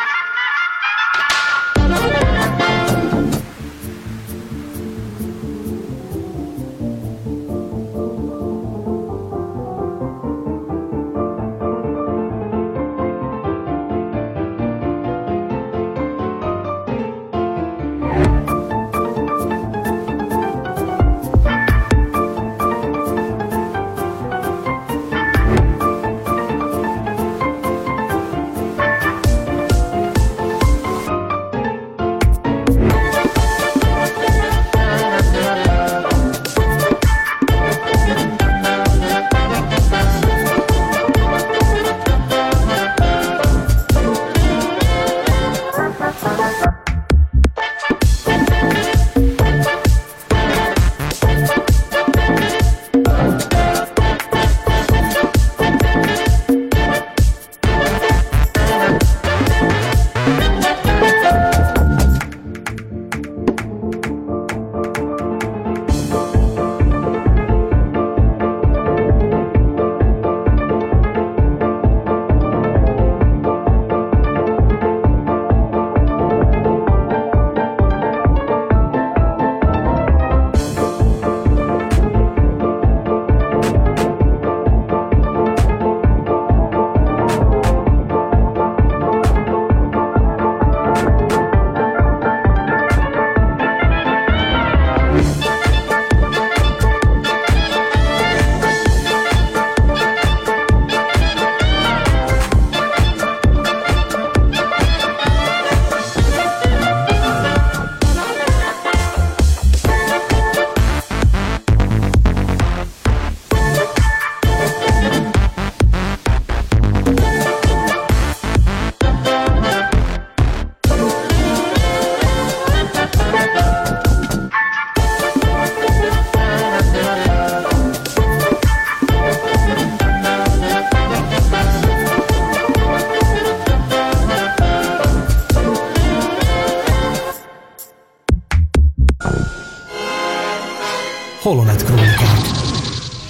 Holonet 141.43 141.85
krónikák. 141.85 142.19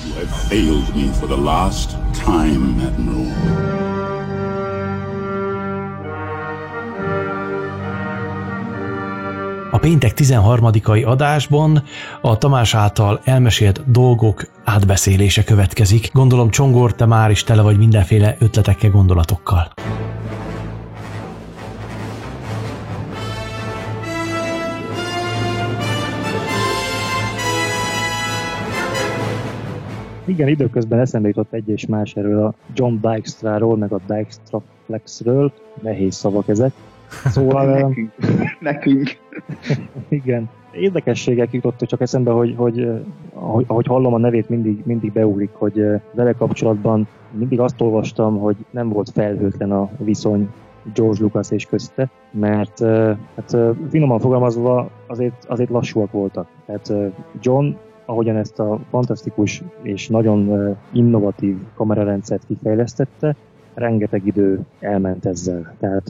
You 0.04 0.14
have 0.14 0.36
failed 0.48 0.94
me 0.94 1.12
for 1.12 1.28
the 1.28 1.40
last 1.40 1.96
time, 2.24 2.84
Admiral. 2.86 3.26
A 9.70 9.78
péntek 9.78 10.12
13-ai 10.16 11.06
adásban 11.06 11.82
a 12.20 12.38
Tamás 12.38 12.74
által 12.74 13.20
elmesélt 13.24 13.90
dolgok 13.90 14.44
átbeszélése 14.64 15.44
következik. 15.44 16.10
Gondolom 16.12 16.50
Csongor, 16.50 16.94
te 16.94 17.06
már 17.06 17.30
is 17.30 17.44
tele 17.44 17.62
vagy 17.62 17.78
mindenféle 17.78 18.36
ötletekkel, 18.38 18.90
gondolatokkal. 18.90 19.72
Igen, 30.24 30.48
időközben 30.48 30.98
eszembe 30.98 31.28
jutott 31.28 31.52
egy 31.52 31.68
és 31.68 31.86
más 31.86 32.14
erről 32.14 32.44
a 32.44 32.54
John 32.74 32.94
Dykstra-ról, 33.00 33.76
meg 33.76 33.92
a 33.92 34.00
Dykstra 34.06 34.62
Flexről. 34.86 35.52
Nehéz 35.82 36.14
szavak 36.14 36.48
ezek. 36.48 36.72
Szóval... 37.24 37.66
nekünk. 37.80 38.12
nekünk. 38.60 39.08
igen. 40.08 40.50
Érdekességek 40.72 41.52
jutottak 41.52 41.88
csak 41.88 42.00
eszembe, 42.00 42.30
hogy, 42.30 42.54
hogy 42.56 42.88
ahogy, 43.34 43.64
ahogy 43.68 43.86
hallom 43.86 44.14
a 44.14 44.18
nevét, 44.18 44.48
mindig, 44.48 44.82
mindig 44.84 45.12
beugrik, 45.12 45.50
hogy 45.52 45.84
vele 46.12 46.32
kapcsolatban 46.32 47.08
mindig 47.30 47.60
azt 47.60 47.80
olvastam, 47.80 48.38
hogy 48.38 48.56
nem 48.70 48.88
volt 48.88 49.10
felhőtlen 49.10 49.72
a 49.72 49.90
viszony 49.98 50.48
George 50.94 51.22
Lucas 51.22 51.50
és 51.50 51.66
közte, 51.66 52.10
mert 52.30 52.78
hát 53.36 53.56
finoman 53.90 54.18
fogalmazva 54.18 54.90
azért, 55.06 55.44
azért 55.48 55.70
lassúak 55.70 56.12
voltak. 56.12 56.48
Tehát 56.66 56.92
John 57.40 57.74
ahogyan 58.12 58.36
ezt 58.36 58.58
a 58.58 58.80
fantasztikus 58.90 59.62
és 59.82 60.08
nagyon 60.08 60.70
innovatív 60.92 61.56
kamerarendszert 61.74 62.46
kifejlesztette, 62.46 63.36
rengeteg 63.74 64.26
idő 64.26 64.60
elment 64.80 65.26
ezzel. 65.26 65.74
Tehát, 65.80 66.06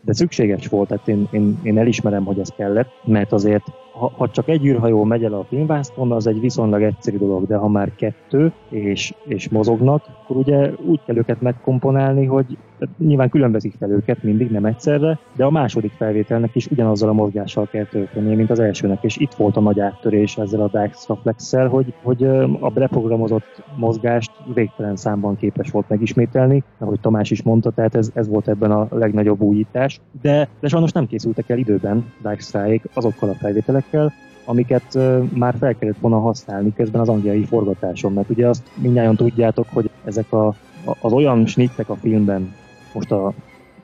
de 0.00 0.12
szükséges 0.12 0.66
volt, 0.66 0.88
tehát 0.88 1.08
én, 1.08 1.28
én, 1.30 1.58
én 1.62 1.78
elismerem, 1.78 2.24
hogy 2.24 2.38
ez 2.38 2.48
kellett, 2.48 2.88
mert 3.04 3.32
azért 3.32 3.64
ha, 3.98 4.12
ha 4.16 4.30
csak 4.30 4.48
egy 4.48 4.66
űrhajó 4.66 5.04
megy 5.04 5.24
el 5.24 5.32
a 5.32 5.44
filmvászton, 5.44 6.12
az 6.12 6.26
egy 6.26 6.40
viszonylag 6.40 6.82
egyszerű 6.82 7.18
dolog, 7.18 7.46
de 7.46 7.56
ha 7.56 7.68
már 7.68 7.94
kettő, 7.94 8.52
és, 8.68 9.14
és 9.24 9.48
mozognak, 9.48 10.04
akkor 10.22 10.36
ugye 10.36 10.70
úgy 10.86 11.00
kell 11.06 11.16
őket 11.16 11.40
megkomponálni, 11.40 12.24
hogy 12.24 12.58
nyilván 12.98 13.28
különbözik 13.28 13.74
fel 13.78 13.90
őket 13.90 14.22
mindig, 14.22 14.50
nem 14.50 14.64
egyszerre, 14.64 15.18
de 15.36 15.44
a 15.44 15.50
második 15.50 15.92
felvételnek 15.92 16.54
is 16.54 16.66
ugyanazzal 16.66 17.08
a 17.08 17.12
mozgással 17.12 17.66
kell 17.66 17.84
történnie, 17.84 18.36
mint 18.36 18.50
az 18.50 18.60
elsőnek, 18.60 19.02
és 19.02 19.16
itt 19.16 19.34
volt 19.34 19.56
a 19.56 19.60
nagy 19.60 19.80
áttörés 19.80 20.36
ezzel 20.36 20.60
a 20.60 20.68
Dax 20.68 21.08
Reflex-szel, 21.08 21.68
hogy, 21.68 21.94
hogy 22.02 22.24
a 22.60 22.70
beprogramozott 22.74 23.62
mozgást 23.76 24.30
végtelen 24.54 24.96
számban 24.96 25.36
képes 25.36 25.70
volt 25.70 25.88
megismételni, 25.88 26.62
ahogy 26.78 27.00
Tamás 27.00 27.30
is 27.30 27.42
mondta, 27.42 27.70
tehát 27.70 27.94
ez, 27.94 28.10
ez 28.14 28.28
volt 28.28 28.48
ebben 28.48 28.70
a 28.70 28.86
legnagyobb 28.90 29.40
újítás, 29.40 30.00
de, 30.22 30.48
de 30.60 30.68
sajnos 30.68 30.92
nem 30.92 31.06
készültek 31.06 31.48
el 31.48 31.58
időben 31.58 32.12
Dijkstra-ék 32.22 32.82
azokkal 32.94 33.28
a 33.28 33.36
felvételekkel, 33.90 34.12
amiket 34.44 34.98
már 35.34 35.54
fel 35.58 35.74
kellett 35.74 35.98
volna 36.00 36.18
használni 36.18 36.72
közben 36.74 37.00
az 37.00 37.08
angliai 37.08 37.44
forgatáson, 37.44 38.12
mert 38.12 38.30
ugye 38.30 38.48
azt 38.48 38.62
mindjárt 38.74 39.16
tudjátok, 39.16 39.66
hogy 39.72 39.90
ezek 40.04 40.32
a, 40.32 40.54
az 41.00 41.12
olyan 41.12 41.46
snittek 41.46 41.88
a 41.88 41.96
filmben, 41.96 42.54
most 42.92 43.10
a 43.10 43.32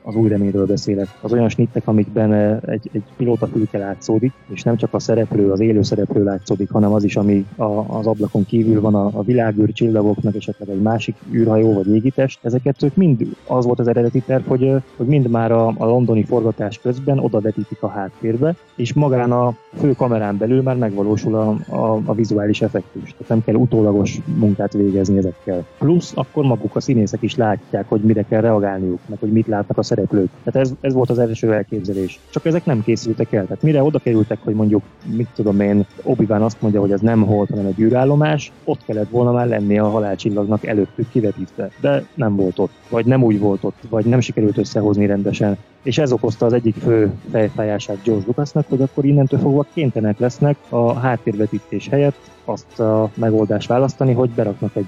az 0.04 0.14
új 0.14 0.28
reményről 0.28 0.66
beszélek. 0.66 1.08
Az 1.20 1.32
olyan 1.32 1.48
snittek, 1.48 1.88
amikben 1.88 2.32
eh, 2.32 2.58
egy, 2.66 2.90
egy 2.92 3.02
pilóta 3.16 3.46
fülke 3.46 3.78
látszódik, 3.78 4.32
és 4.46 4.62
nem 4.62 4.76
csak 4.76 4.94
a 4.94 4.98
szereplő, 4.98 5.50
az 5.50 5.60
élő 5.60 5.82
szereplő 5.82 6.24
látszódik, 6.24 6.70
hanem 6.70 6.92
az 6.92 7.04
is, 7.04 7.16
ami 7.16 7.46
a, 7.56 7.98
az 7.98 8.06
ablakon 8.06 8.46
kívül 8.46 8.80
van 8.80 8.94
a, 8.94 9.10
a 9.12 9.22
világűr 9.22 9.72
csillagoknak, 9.72 10.34
esetleg 10.34 10.68
egy 10.68 10.82
másik 10.82 11.14
űrhajó 11.32 11.72
vagy 11.72 11.94
égitest. 11.94 12.38
Ezeket 12.42 12.82
ők 12.82 12.96
mind 12.96 13.36
az 13.46 13.64
volt 13.64 13.78
az 13.78 13.88
eredeti 13.88 14.20
terv, 14.20 14.46
hogy, 14.46 14.62
eh, 14.62 14.82
hogy 14.96 15.06
mind 15.06 15.30
már 15.30 15.52
a, 15.52 15.66
a 15.66 15.84
londoni 15.84 16.24
forgatás 16.24 16.78
közben 16.78 17.18
oda 17.18 17.40
vetítik 17.40 17.82
a 17.82 17.88
háttérbe, 17.88 18.54
és 18.76 18.92
magán 18.92 19.32
a 19.32 19.54
fő 19.78 19.92
kamerán 19.92 20.36
belül 20.38 20.62
már 20.62 20.76
megvalósul 20.76 21.34
a, 21.34 21.74
a, 21.74 22.00
a 22.04 22.14
vizuális 22.14 22.62
effektus. 22.62 23.10
Tehát 23.10 23.28
nem 23.28 23.44
kell 23.44 23.54
utólagos 23.54 24.20
munkát 24.38 24.72
végezni 24.72 25.18
ezekkel. 25.18 25.66
Plusz 25.78 26.12
akkor 26.14 26.44
maguk 26.44 26.76
a 26.76 26.80
színészek 26.80 27.22
is 27.22 27.36
látják, 27.36 27.88
hogy 27.88 28.00
mire 28.00 28.22
kell 28.22 28.40
reagálniuk, 28.40 29.00
meg 29.06 29.18
hogy 29.18 29.32
mit 29.32 29.46
látnak 29.46 29.78
a 29.78 29.82
szereplők. 29.94 30.28
Tehát 30.44 30.68
ez, 30.68 30.74
ez 30.80 30.92
volt 30.92 31.10
az 31.10 31.18
első 31.18 31.52
elképzelés. 31.52 32.20
Csak 32.30 32.44
ezek 32.44 32.64
nem 32.64 32.82
készültek 32.82 33.32
el. 33.32 33.44
Tehát 33.44 33.62
mire 33.62 33.82
oda 33.82 33.98
kerültek, 33.98 34.38
hogy 34.44 34.54
mondjuk, 34.54 34.82
mit 35.04 35.28
tudom 35.34 35.60
én, 35.60 35.86
obi 36.02 36.26
azt 36.28 36.62
mondja, 36.62 36.80
hogy 36.80 36.92
ez 36.92 37.00
nem 37.00 37.22
hold, 37.22 37.48
hanem 37.48 37.66
egy 37.66 37.80
űrállomás, 37.80 38.52
ott 38.64 38.84
kellett 38.84 39.10
volna 39.10 39.32
már 39.32 39.48
lenni 39.48 39.78
a 39.78 39.88
halálcsillagnak 39.88 40.66
előttük 40.66 41.10
kivetítve. 41.10 41.70
De 41.80 42.04
nem 42.14 42.36
volt 42.36 42.58
ott, 42.58 42.72
vagy 42.88 43.06
nem 43.06 43.22
úgy 43.22 43.38
volt 43.38 43.64
ott, 43.64 43.78
vagy 43.88 44.04
nem 44.04 44.20
sikerült 44.20 44.58
összehozni 44.58 45.06
rendesen. 45.06 45.56
És 45.82 45.98
ez 45.98 46.12
okozta 46.12 46.46
az 46.46 46.52
egyik 46.52 46.74
fő 46.74 47.12
fejfájását 47.30 48.02
George 48.04 48.24
Lucasnak, 48.26 48.64
hogy 48.68 48.82
akkor 48.82 49.04
innentől 49.04 49.38
fogva 49.38 49.66
kénytelenek 49.74 50.18
lesznek 50.18 50.56
a 50.68 50.92
háttérvetítés 50.92 51.88
helyett 51.88 52.30
azt 52.44 52.80
a 52.80 53.10
megoldást 53.14 53.68
választani, 53.68 54.12
hogy 54.12 54.30
beraknak 54.30 54.76
egy 54.76 54.86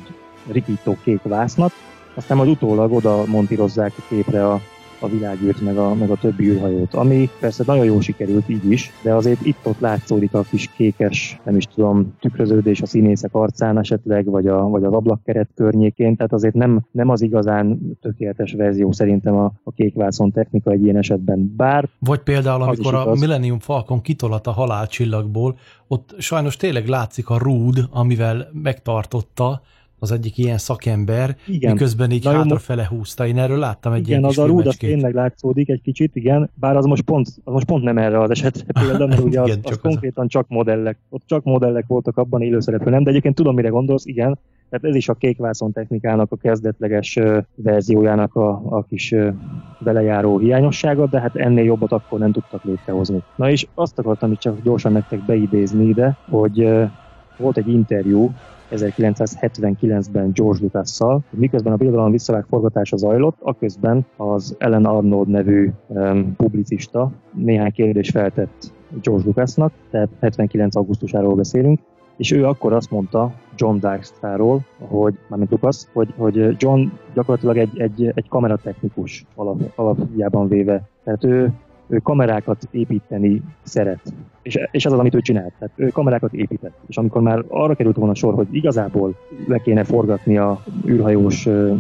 rikító 0.52 0.96
kék 1.04 1.22
vásznat, 1.22 1.72
aztán 2.16 2.36
majd 2.36 2.48
utólag 2.48 2.92
oda 2.92 3.24
montírozzák 3.26 3.92
a 3.98 4.02
képre 4.08 4.48
a, 4.48 4.60
a 5.02 5.08
világűrt, 5.08 5.60
meg 5.60 5.76
a, 5.76 5.94
meg 5.94 6.10
a 6.10 6.16
többi 6.16 6.48
űrhajót, 6.48 6.94
ami 6.94 7.28
persze 7.40 7.64
nagyon 7.66 7.84
jól 7.84 8.00
sikerült 8.00 8.48
így 8.48 8.70
is, 8.70 8.90
de 9.02 9.14
azért 9.14 9.46
itt-ott 9.46 9.80
látszódik 9.80 10.34
a 10.34 10.42
kis 10.50 10.70
kékes, 10.76 11.40
nem 11.44 11.56
is 11.56 11.64
tudom, 11.64 12.14
tükröződés 12.20 12.80
a 12.80 12.86
színészek 12.86 13.34
arcán 13.34 13.78
esetleg, 13.78 14.24
vagy, 14.24 14.46
a, 14.46 14.62
vagy 14.62 14.84
az 14.84 14.92
ablakkeret 14.92 15.48
környékén, 15.54 16.16
tehát 16.16 16.32
azért 16.32 16.54
nem, 16.54 16.86
nem 16.90 17.08
az 17.08 17.22
igazán 17.22 17.80
tökéletes 18.00 18.52
verzió 18.52 18.92
szerintem 18.92 19.36
a, 19.36 19.52
a 19.64 19.72
kékvászon 19.72 20.32
technika 20.32 20.70
egy 20.70 20.82
ilyen 20.82 20.96
esetben, 20.96 21.54
bár... 21.56 21.88
Vagy 21.98 22.20
például, 22.20 22.62
amikor 22.62 22.94
a 22.94 23.14
Millennium 23.14 23.58
Falcon 23.58 24.00
kitolat 24.00 24.46
a 24.46 24.50
halálcsillagból, 24.50 25.56
ott 25.88 26.14
sajnos 26.18 26.56
tényleg 26.56 26.86
látszik 26.86 27.28
a 27.28 27.38
rúd, 27.38 27.84
amivel 27.90 28.48
megtartotta, 28.52 29.60
az 29.98 30.12
egyik 30.12 30.38
ilyen 30.38 30.58
szakember, 30.58 31.36
igen. 31.46 31.72
miközben 31.72 32.10
így 32.10 32.24
Na, 32.24 32.30
hátrafele 32.30 32.86
húzta. 32.86 33.26
Én 33.26 33.38
erről 33.38 33.58
láttam 33.58 33.92
egy 33.92 33.98
igen, 33.98 34.10
ilyen 34.10 34.24
az 34.24 34.38
a 34.38 34.46
rúd 34.46 34.66
az 34.66 34.76
tényleg 34.76 35.14
látszódik 35.14 35.68
egy 35.68 35.82
kicsit, 35.82 36.16
igen, 36.16 36.50
bár 36.54 36.76
az 36.76 36.84
most 36.84 37.02
pont, 37.02 37.28
az 37.44 37.52
most 37.52 37.66
pont 37.66 37.84
nem 37.84 37.98
erre 37.98 38.20
az 38.20 38.30
esetre 38.30 38.64
például, 38.80 39.08
mert 39.08 39.20
ugye 39.20 39.40
az, 39.40 39.48
igen, 39.48 39.60
az 39.62 39.78
konkrétan 39.82 40.24
a... 40.24 40.28
csak 40.28 40.48
modellek, 40.48 40.98
ott 41.08 41.22
csak 41.26 41.44
modellek 41.44 41.84
voltak 41.86 42.16
abban 42.16 42.42
élőszereplő, 42.42 42.90
nem, 42.90 43.02
de 43.02 43.10
egyébként 43.10 43.34
tudom, 43.34 43.54
mire 43.54 43.68
gondolsz, 43.68 44.06
igen, 44.06 44.38
tehát 44.70 44.84
ez 44.84 44.94
is 44.94 45.08
a 45.08 45.14
kékvászon 45.14 45.72
technikának 45.72 46.32
a 46.32 46.36
kezdetleges 46.36 47.16
uh, 47.16 47.36
verziójának 47.54 48.34
a, 48.34 48.62
a 48.64 48.84
kis 48.84 49.12
uh, 49.12 49.34
belejáró 49.78 50.38
hiányossága, 50.38 51.06
de 51.06 51.20
hát 51.20 51.36
ennél 51.36 51.64
jobbat 51.64 51.92
akkor 51.92 52.18
nem 52.18 52.32
tudtak 52.32 52.64
létrehozni. 52.64 53.22
Na 53.36 53.50
és 53.50 53.66
azt 53.74 53.98
akartam 53.98 54.32
itt 54.32 54.38
csak 54.38 54.62
gyorsan 54.62 54.92
nektek 54.92 55.24
beidézni 55.24 55.84
ide, 55.84 56.16
hogy 56.30 56.64
uh, 56.64 56.90
volt 57.36 57.56
egy 57.56 57.68
interjú 57.68 58.32
1979-ben 58.70 60.30
George 60.32 60.62
Lucas-szal, 60.62 61.24
miközben 61.30 61.72
a 61.72 61.76
birodalom 61.76 62.10
visszavág 62.10 62.44
forgatása 62.48 62.96
zajlott, 62.96 63.36
aközben 63.40 64.06
az 64.16 64.54
Ellen 64.58 64.84
Arnold 64.84 65.28
nevű 65.28 65.70
um, 65.86 66.36
publicista 66.36 67.12
néhány 67.32 67.72
kérdést 67.72 68.10
feltett 68.10 68.72
George 69.02 69.26
Lucasnak, 69.26 69.72
tehát 69.90 70.08
79. 70.20 70.76
augusztusáról 70.76 71.34
beszélünk, 71.34 71.80
és 72.16 72.32
ő 72.32 72.46
akkor 72.46 72.72
azt 72.72 72.90
mondta 72.90 73.32
John 73.56 73.78
Dykstra-ról, 73.78 74.64
hogy, 74.78 75.14
mármint 75.28 75.50
Lucas, 75.50 75.84
hogy, 75.92 76.08
hogy 76.16 76.56
John 76.58 76.86
gyakorlatilag 77.14 77.56
egy, 77.56 77.78
egy, 77.80 78.12
egy 78.14 78.28
kameratechnikus 78.28 79.24
alap, 79.34 79.72
alapjában 79.74 80.48
véve. 80.48 80.88
Tehát 81.04 81.24
ő 81.24 81.52
ő 81.88 81.98
kamerákat 81.98 82.68
építeni 82.70 83.42
szeret. 83.62 84.00
És, 84.42 84.58
és 84.70 84.84
ez 84.84 84.92
az, 84.92 84.98
amit 84.98 85.14
ő 85.14 85.20
csinált. 85.20 85.52
Tehát 85.58 85.74
ő 85.76 85.88
kamerákat 85.88 86.32
épített. 86.32 86.74
És 86.86 86.96
amikor 86.96 87.22
már 87.22 87.44
arra 87.48 87.74
került 87.74 87.96
volna 87.96 88.14
sor, 88.14 88.34
hogy 88.34 88.46
igazából 88.50 89.14
le 89.46 89.58
kéne 89.58 89.84
forgatni 89.84 90.38
a 90.38 90.62
űrhajós 90.86 91.46
uh, 91.46 91.78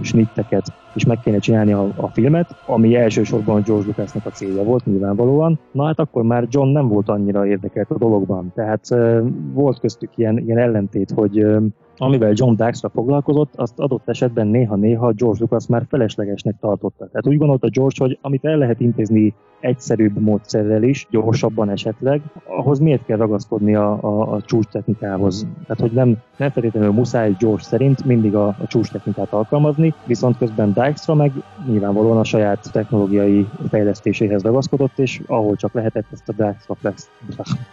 snitteket, 0.00 0.72
és 0.94 1.04
meg 1.04 1.20
kéne 1.20 1.38
csinálni 1.38 1.72
a, 1.72 1.92
a 1.96 2.08
filmet, 2.08 2.62
ami 2.66 2.96
elsősorban 2.96 3.62
George 3.62 3.86
Lucasnak 3.86 4.26
a 4.26 4.30
célja 4.30 4.62
volt 4.62 4.86
nyilvánvalóan, 4.86 5.58
na 5.72 5.84
hát 5.84 5.98
akkor 5.98 6.22
már 6.22 6.46
John 6.50 6.68
nem 6.68 6.88
volt 6.88 7.08
annyira 7.08 7.46
érdekelt 7.46 7.90
a 7.90 7.98
dologban. 7.98 8.52
Tehát 8.54 8.86
uh, 8.90 9.26
volt 9.52 9.80
köztük 9.80 10.10
ilyen, 10.14 10.38
ilyen 10.38 10.58
ellentét, 10.58 11.10
hogy 11.10 11.44
uh, 11.44 11.62
amivel 11.98 12.32
John 12.34 12.56
Daxra 12.56 12.88
foglalkozott, 12.88 13.54
azt 13.54 13.78
adott 13.78 14.08
esetben 14.08 14.46
néha-néha 14.46 15.12
George 15.12 15.38
Lucas 15.40 15.66
már 15.66 15.86
feleslegesnek 15.88 16.54
tartotta. 16.60 17.06
Tehát 17.06 17.26
úgy 17.26 17.38
gondolta 17.38 17.68
George, 17.68 17.96
hogy 17.98 18.18
amit 18.20 18.44
el 18.44 18.56
lehet 18.56 18.80
intézni 18.80 19.34
egyszerűbb 19.60 20.20
módszerrel 20.20 20.82
is, 20.82 21.06
gyorsabban 21.10 21.70
esetleg, 21.70 22.22
ahhoz 22.46 22.78
miért 22.78 23.04
kell 23.04 23.16
ragaszkodni 23.16 23.74
a, 23.74 24.02
a, 24.02 24.32
a 24.32 24.42
csúcs 24.42 24.66
technikához? 24.66 25.46
Tehát, 25.62 25.80
hogy 25.80 25.92
nem, 25.92 26.16
nem 26.36 26.50
feltétlenül 26.50 26.92
muszáj 26.92 27.36
George 27.38 27.62
szerint 27.62 28.04
mindig 28.04 28.34
a, 28.34 28.46
a 28.46 28.66
csúcs 28.66 28.90
technikát 28.90 29.32
alkalmazni, 29.32 29.94
viszont 30.06 30.38
közben 30.38 30.72
Dijkstra 30.72 31.14
meg 31.14 31.32
nyilvánvalóan 31.66 32.18
a 32.18 32.24
saját 32.24 32.72
technológiai 32.72 33.46
fejlesztéséhez 33.68 34.42
ragaszkodott, 34.42 34.98
és 34.98 35.22
ahol 35.26 35.56
csak 35.56 35.72
lehetett 35.72 36.06
ezt 36.12 36.28
a 36.28 36.32
Dijkstra 36.32 36.74
Flex, 36.74 37.10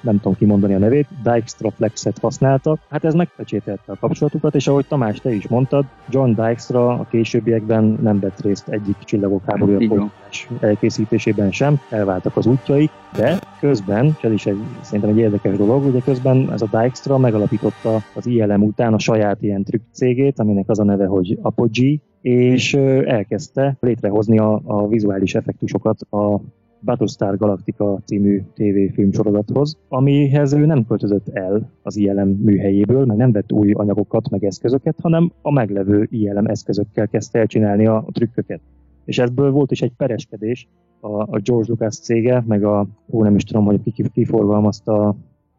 nem 0.02 0.18
tudom 0.18 0.38
kimondani 0.38 0.74
a 0.74 0.78
nevét, 0.78 1.08
Dijkstra 1.24 1.72
Flexet 1.72 2.18
használta, 2.18 2.78
hát 2.90 3.06
ez 3.06 3.14
megpecsételte 3.14 3.92
a 3.92 3.96
kapcsolatukat, 4.20 4.56
és 4.56 4.68
ahogy 4.68 4.86
Tamás, 4.88 5.20
te 5.20 5.34
is 5.34 5.48
mondtad, 5.48 5.86
John 6.10 6.34
Dijkstra 6.34 6.88
a 6.88 7.08
későbbiekben 7.10 8.00
nem 8.02 8.20
vett 8.20 8.42
részt 8.42 8.68
egyik 8.68 8.98
csillagok 8.98 9.42
háborúja 9.46 10.12
elkészítésében 10.60 11.52
sem, 11.52 11.80
elváltak 11.90 12.38
az 12.38 12.46
útjai, 12.46 12.90
de 13.16 13.40
közben, 13.60 14.06
és 14.18 14.24
ez 14.24 14.32
is 14.32 14.46
egy, 14.46 14.58
szerintem 14.82 15.10
egy 15.10 15.18
érdekes 15.18 15.58
dolog, 15.58 15.86
ugye 15.86 16.00
közben 16.00 16.52
ez 16.52 16.62
a 16.62 16.68
Dijkstra 16.72 17.18
megalapította 17.18 18.02
az 18.14 18.26
ILM 18.26 18.64
után 18.64 18.94
a 18.94 19.00
saját 19.00 19.42
ilyen 19.42 19.64
trükk 19.64 19.84
cégét, 19.92 20.40
aminek 20.40 20.70
az 20.70 20.80
a 20.80 20.84
neve, 20.84 21.06
hogy 21.06 21.38
Apogee, 21.42 21.98
és 22.22 22.74
elkezdte 23.06 23.78
létrehozni 23.80 24.40
a, 24.40 24.62
a 24.64 24.88
vizuális 24.88 25.36
effektusokat 25.36 26.02
a 26.02 26.40
Battlestar 26.86 27.38
Galactica 27.38 28.00
című 28.06 28.42
tévéfilm 28.54 29.12
sorozathoz, 29.12 29.78
amihez 29.88 30.54
ő 30.54 30.66
nem 30.66 30.86
költözött 30.86 31.30
el 31.30 31.70
az 31.82 31.96
ILM 31.96 32.30
műhelyéből, 32.30 33.06
meg 33.06 33.18
nem 33.18 33.32
vett 33.32 33.52
új 33.52 33.72
anyagokat, 33.72 34.30
meg 34.30 34.44
eszközöket, 34.44 35.00
hanem 35.02 35.32
a 35.42 35.52
meglevő 35.52 36.08
ILM 36.10 36.46
eszközökkel 36.46 37.08
kezdte 37.08 37.40
el 37.40 37.46
csinálni 37.46 37.86
a, 37.86 37.96
a 37.96 38.12
trükköket. 38.12 38.62
És 39.06 39.20
ebből 39.20 39.52
volt 39.52 39.72
is 39.72 39.82
egy 39.82 39.94
pereskedés, 39.98 40.68
a, 41.00 41.22
a 41.22 41.40
George 41.40 41.70
Lucas 41.70 42.00
cége, 42.00 42.44
meg 42.48 42.64
a, 42.64 42.88
ó, 43.10 43.24
nem 43.24 43.36
is 43.36 43.44
tudom, 43.44 43.66
hogy 43.66 43.94
ki 43.94 44.10
kiforgalmazta 44.14 45.16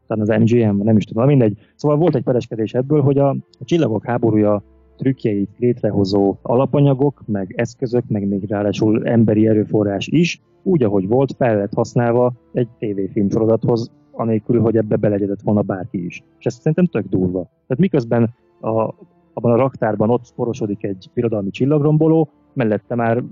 talán 0.07 0.29
az 0.29 0.41
MGM, 0.41 0.83
nem 0.83 0.97
is 0.97 1.05
tudom, 1.05 1.27
mindegy. 1.27 1.59
Szóval 1.74 1.97
volt 1.97 2.14
egy 2.14 2.22
pereskedés 2.22 2.74
ebből, 2.74 3.01
hogy 3.03 3.18
a, 3.18 3.29
a 3.29 3.64
csillagok 3.64 4.05
háborúja 4.05 4.62
trükkjeit 4.97 5.51
létrehozó 5.59 6.36
alapanyagok, 6.42 7.22
meg 7.26 7.53
eszközök, 7.57 8.05
meg 8.09 8.28
még 8.28 8.44
ráadásul 8.49 9.07
emberi 9.07 9.49
erőforrás 9.49 10.07
is, 10.07 10.40
úgy, 10.62 10.82
ahogy 10.82 11.09
volt, 11.09 11.34
fel 11.38 11.57
lett 11.57 11.74
használva 11.74 12.32
egy 12.53 12.68
tévéfilm 12.78 13.30
sorozathoz, 13.30 13.90
anélkül, 14.12 14.61
hogy 14.61 14.76
ebbe 14.76 14.97
belegyedett 14.97 15.40
volna 15.40 15.62
bárki 15.62 16.05
is. 16.05 16.22
És 16.38 16.44
ez 16.44 16.55
szerintem 16.55 16.86
tök 16.86 17.09
durva. 17.09 17.42
Tehát 17.42 17.78
miközben 17.78 18.34
a, 18.61 18.94
abban 19.32 19.53
a 19.53 19.57
raktárban 19.57 20.11
ott 20.11 20.26
sporosodik 20.26 20.84
egy 20.84 21.11
birodalmi 21.14 21.51
csillagromboló, 21.51 22.28
mellette 22.57 22.95
már 22.95 23.23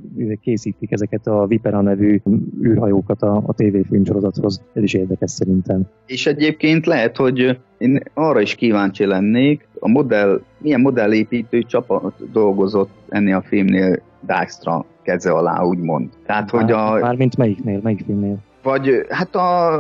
készítik 0.41 0.93
ezeket 0.93 1.27
a 1.27 1.47
Vipera 1.47 1.81
nevű 1.81 2.21
űrhajókat 2.63 3.23
a, 3.23 3.43
a 3.47 3.53
tévéfilm 3.53 4.05
sorozathoz. 4.05 4.63
Ez 4.73 4.83
is 4.83 4.95
érdekes 4.95 5.31
szerintem. 5.31 5.83
És 6.07 6.27
egyébként 6.27 6.87
lehet, 6.87 7.17
hogy 7.17 7.59
én 7.79 8.01
arra 8.15 8.41
is 8.41 8.55
kíváncsi 8.55 9.07
lennék, 9.07 9.69
a 9.79 9.89
modell, 9.89 10.41
milyen 10.59 10.81
modellépítő 10.81 11.63
csapat 11.63 12.31
dolgozott 12.33 12.91
ennél 13.09 13.37
a 13.37 13.43
filmnél 13.43 14.03
Dijkstra 14.21 14.85
keze 15.03 15.31
alá, 15.31 15.63
úgymond. 15.63 16.09
Tehát, 16.27 16.53
Már, 16.53 16.63
hogy 16.63 16.73
a... 16.73 16.99
Mármint 17.01 17.37
melyiknél, 17.37 17.81
melyik 17.83 18.05
filmnél? 18.05 18.39
Vagy 18.63 19.07
hát 19.09 19.35
a 19.35 19.79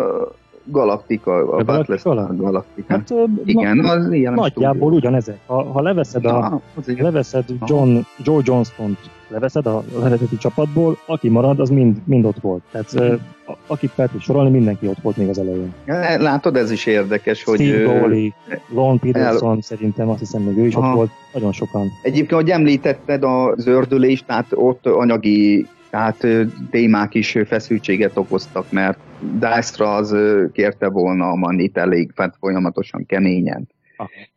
Galaktika, 0.64 1.34
a, 1.34 1.58
a 1.58 1.64
Battlestar 1.64 2.36
Galaktika. 2.36 2.92
Hát, 2.92 3.14
Igen, 3.44 3.76
na, 3.76 3.90
az 3.90 4.12
ilyen 4.12 4.32
Nagyjából 4.32 4.92
ugyanezek. 4.92 5.38
Ha, 5.46 5.62
ha 5.62 5.80
leveszed, 5.80 6.24
a, 6.24 6.38
na, 6.38 6.60
leveszed 6.96 7.44
John, 7.66 7.98
Joe 8.24 8.40
Johnston-t, 8.44 8.98
leveszed 9.28 9.66
a 9.66 9.84
eredeti 10.04 10.36
csapatból, 10.36 10.96
aki 11.06 11.28
marad, 11.28 11.60
az 11.60 11.68
mind, 11.68 11.96
mind 12.04 12.24
ott 12.24 12.40
volt. 12.40 12.62
Tehát 12.70 13.20
a, 13.46 13.52
akit 13.66 13.90
fel 13.90 14.08
tud 14.08 14.20
sorolni, 14.20 14.50
mindenki 14.50 14.86
ott 14.86 15.00
volt 15.02 15.16
még 15.16 15.28
az 15.28 15.38
elején. 15.38 15.74
Látod, 16.18 16.56
ez 16.56 16.70
is 16.70 16.86
érdekes, 16.86 17.38
Steve 17.38 17.56
hogy... 17.56 17.66
Steve 17.66 18.00
Dolly, 18.00 18.32
Lon 18.68 18.98
Peterson, 18.98 19.54
el... 19.54 19.60
szerintem 19.60 20.08
azt 20.08 20.18
hiszem 20.18 20.42
még 20.42 20.56
ő 20.56 20.66
is 20.66 20.74
Aha. 20.74 20.88
ott 20.88 20.94
volt, 20.94 21.10
nagyon 21.32 21.52
sokan. 21.52 21.86
Egyébként, 22.02 22.40
hogy 22.40 22.50
említetted 22.50 23.24
a 23.24 23.54
zördülést, 23.56 24.26
tehát 24.26 24.46
ott 24.50 24.86
anyagi 24.86 25.66
Tehát 25.90 26.26
témák 26.70 27.14
is 27.14 27.38
feszültséget 27.46 28.16
okoztak, 28.16 28.64
mert 28.70 28.98
Dijkstra 29.32 29.94
az 29.94 30.16
kérte 30.52 30.88
volna 30.88 31.28
a 31.28 31.34
manit 31.34 31.76
elég 31.76 32.10
hát 32.16 32.36
folyamatosan 32.40 33.06
keményen. 33.06 33.68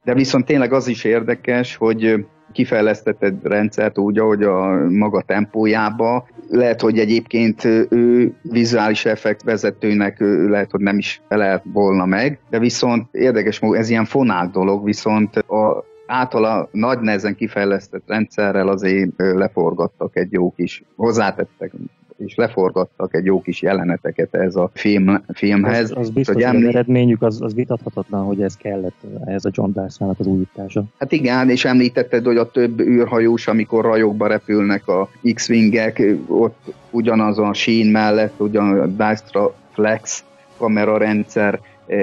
De 0.03 0.13
viszont 0.13 0.45
tényleg 0.45 0.73
az 0.73 0.87
is 0.87 1.03
érdekes, 1.03 1.75
hogy 1.75 2.25
kifejlesztetted 2.51 3.35
rendszert 3.43 3.97
úgy, 3.97 4.17
ahogy 4.17 4.43
a 4.43 4.89
maga 4.89 5.21
tempójába. 5.21 6.27
Lehet, 6.49 6.81
hogy 6.81 6.99
egyébként 6.99 7.63
ő 7.89 8.33
vizuális 8.41 9.05
effekt 9.05 9.43
vezetőnek 9.43 10.17
lehet, 10.49 10.71
hogy 10.71 10.79
nem 10.79 10.97
is 10.97 11.21
felelt 11.27 11.63
volna 11.73 12.05
meg, 12.05 12.39
de 12.49 12.59
viszont 12.59 13.07
érdekes 13.11 13.59
ez 13.61 13.89
ilyen 13.89 14.05
fonál 14.05 14.49
dolog, 14.49 14.83
viszont 14.83 15.35
a 15.35 15.83
általa 16.07 16.69
nagy 16.71 16.99
nehezen 16.99 17.35
kifejlesztett 17.35 18.03
rendszerrel 18.07 18.67
azért 18.67 19.11
leforgattak 19.17 20.17
egy 20.17 20.31
jó 20.31 20.51
kis, 20.51 20.83
hozzátettek 20.95 21.71
és 22.17 22.35
leforgattak 22.35 23.15
egy 23.15 23.25
jó 23.25 23.41
kis 23.41 23.61
jeleneteket 23.61 24.35
ez 24.35 24.55
a 24.55 24.69
film, 24.73 25.23
filmhez. 25.33 25.91
Az, 25.91 25.97
az 25.97 26.09
biztos, 26.09 26.35
hogy, 26.35 26.43
emlé... 26.43 26.67
az 26.67 26.75
eredményük 26.75 27.21
az, 27.21 27.41
az 27.41 27.53
vitathatatlan, 27.53 28.25
hogy 28.25 28.41
ez 28.41 28.55
kellett 28.55 29.01
ehhez 29.25 29.45
a 29.45 29.49
John 29.53 29.71
Darsának 29.71 30.19
az 30.19 30.25
újítása. 30.25 30.83
Hát 30.99 31.11
igen, 31.11 31.49
és 31.49 31.65
említetted, 31.65 32.25
hogy 32.25 32.37
a 32.37 32.51
több 32.51 32.79
űrhajós, 32.79 33.47
amikor 33.47 33.83
rajokba 33.83 34.27
repülnek 34.27 34.87
a 34.87 35.09
X-wingek, 35.33 36.03
ott 36.27 36.73
ugyanaz 36.89 37.39
a 37.39 37.53
sín 37.53 37.91
mellett, 37.91 38.33
ugyan 38.37 38.79
a 38.79 38.85
Dijkstra 38.85 39.53
Flex 39.71 40.23
kamerarendszer 40.57 41.59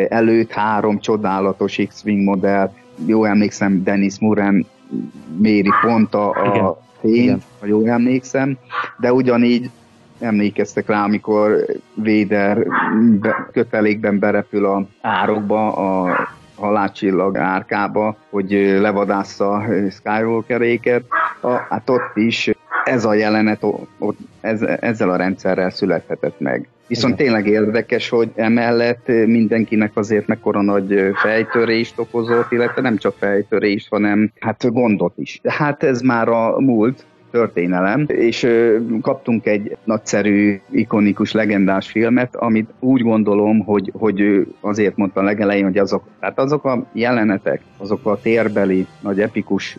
előtt 0.08 0.50
három 0.50 0.98
csodálatos 0.98 1.80
X-wing 1.88 2.24
modell, 2.24 2.70
jó 3.06 3.24
emlékszem, 3.24 3.82
Dennis 3.82 4.18
Muren 4.18 4.66
méri 5.38 5.70
pont 5.82 6.14
a, 6.14 6.28
a 6.68 6.82
fényt, 7.00 7.42
ha 7.60 7.66
jól 7.66 7.88
emlékszem, 7.88 8.58
de 8.98 9.12
ugyanígy 9.12 9.70
emlékeztek 10.20 10.86
rá, 10.86 11.04
amikor 11.04 11.64
Véder 11.94 12.66
kötelékben 13.52 14.18
berepül 14.18 14.66
a 14.66 14.86
árokba, 15.00 15.72
a 15.72 16.16
halálcsillag 16.56 17.36
árkába, 17.36 18.16
hogy 18.30 18.50
levadásza 18.80 19.64
Skywalkeréket. 19.90 21.04
Hát 21.68 21.90
ott 21.90 22.16
is 22.16 22.50
ez 22.84 23.04
a 23.04 23.14
jelenet 23.14 23.62
ott, 23.98 24.18
ez, 24.40 24.62
ezzel 24.62 25.10
a 25.10 25.16
rendszerrel 25.16 25.70
születhetett 25.70 26.40
meg. 26.40 26.68
Viszont 26.86 27.20
Igen. 27.20 27.26
tényleg 27.26 27.46
érdekes, 27.46 28.08
hogy 28.08 28.30
emellett 28.34 29.06
mindenkinek 29.06 29.96
azért 29.96 30.26
mekkora 30.26 30.62
nagy 30.62 31.10
fejtörést 31.14 31.98
okozott, 31.98 32.52
illetve 32.52 32.82
nem 32.82 32.96
csak 32.96 33.14
fejtörést, 33.18 33.88
hanem 33.88 34.32
hát 34.40 34.72
gondot 34.72 35.12
is. 35.16 35.38
De 35.42 35.52
hát 35.52 35.82
ez 35.82 36.00
már 36.00 36.28
a 36.28 36.60
múlt, 36.60 37.04
történelem, 37.34 38.04
és 38.06 38.46
kaptunk 39.00 39.46
egy 39.46 39.76
nagyszerű, 39.84 40.60
ikonikus, 40.70 41.32
legendás 41.32 41.90
filmet, 41.90 42.36
amit 42.36 42.70
úgy 42.80 43.02
gondolom, 43.02 43.60
hogy, 43.60 43.92
hogy 43.98 44.46
azért 44.60 44.96
mondta 44.96 45.22
legelején, 45.22 45.64
hogy 45.64 45.78
azok, 45.78 46.04
tehát 46.20 46.38
azok 46.38 46.64
a 46.64 46.86
jelenetek, 46.92 47.60
azok 47.76 48.06
a 48.06 48.20
térbeli, 48.22 48.86
nagy 49.00 49.20
epikus 49.20 49.76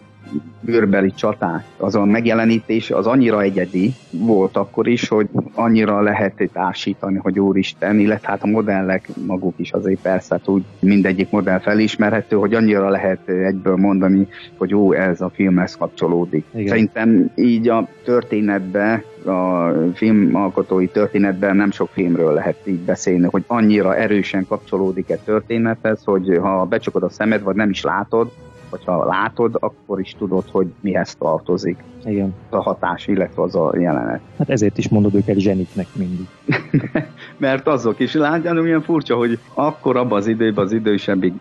bőrbeli 0.59 1.11
csaták, 1.11 1.65
az 1.77 1.95
a 1.95 2.05
megjelenítés 2.05 2.91
az 2.91 3.07
annyira 3.07 3.41
egyedi 3.41 3.93
volt 4.09 4.57
akkor 4.57 4.87
is, 4.87 5.07
hogy 5.07 5.27
annyira 5.53 6.01
lehet 6.01 6.49
társítani, 6.53 7.17
hogy 7.17 7.39
úristen, 7.39 7.99
illetve 7.99 8.27
hát 8.27 8.43
a 8.43 8.47
modellek 8.47 9.09
maguk 9.25 9.53
is 9.57 9.71
azért 9.71 10.01
persze 10.01 10.39
úgy 10.45 10.63
mindegyik 10.79 11.29
modell 11.29 11.59
felismerhető, 11.59 12.35
hogy 12.35 12.53
annyira 12.53 12.89
lehet 12.89 13.29
egyből 13.29 13.75
mondani, 13.75 14.27
hogy 14.57 14.69
jó, 14.69 14.91
ez 14.91 15.21
a 15.21 15.29
filmhez 15.29 15.75
kapcsolódik. 15.75 16.45
Igen. 16.53 16.67
Szerintem 16.67 17.31
így 17.35 17.69
a 17.69 17.87
történetbe 18.03 19.03
a 19.25 19.71
filmalkotói 19.93 20.87
történetben 20.87 21.55
nem 21.55 21.71
sok 21.71 21.89
filmről 21.91 22.33
lehet 22.33 22.57
így 22.63 22.79
beszélni, 22.79 23.27
hogy 23.31 23.43
annyira 23.47 23.95
erősen 23.95 24.45
kapcsolódik 24.47 25.09
egy 25.09 25.19
történethez, 25.19 26.03
hogy 26.03 26.37
ha 26.41 26.65
becsukod 26.65 27.03
a 27.03 27.09
szemed, 27.09 27.43
vagy 27.43 27.55
nem 27.55 27.69
is 27.69 27.81
látod, 27.81 28.31
hogyha 28.75 29.05
látod, 29.05 29.57
akkor 29.59 29.99
is 29.99 30.15
tudod, 30.17 30.43
hogy 30.51 30.67
mihez 30.81 31.15
tartozik. 31.15 31.83
Igen. 32.05 32.33
A 32.49 32.61
hatás, 32.61 33.07
illetve 33.07 33.41
az 33.41 33.55
a 33.55 33.73
jelenet. 33.79 34.21
Hát 34.37 34.49
ezért 34.49 34.77
is 34.77 34.89
mondod 34.89 35.15
őket 35.15 35.37
zseniknek 35.37 35.87
mindig. 35.93 36.27
Mert 37.37 37.67
azok 37.67 37.99
is 37.99 38.13
látják, 38.13 38.53
milyen 38.53 38.81
furcsa, 38.81 39.15
hogy 39.15 39.39
akkor 39.53 39.97
abban 39.97 40.17
az 40.17 40.27
időben 40.27 40.65
az 40.65 40.71
idősebbik 40.71 41.33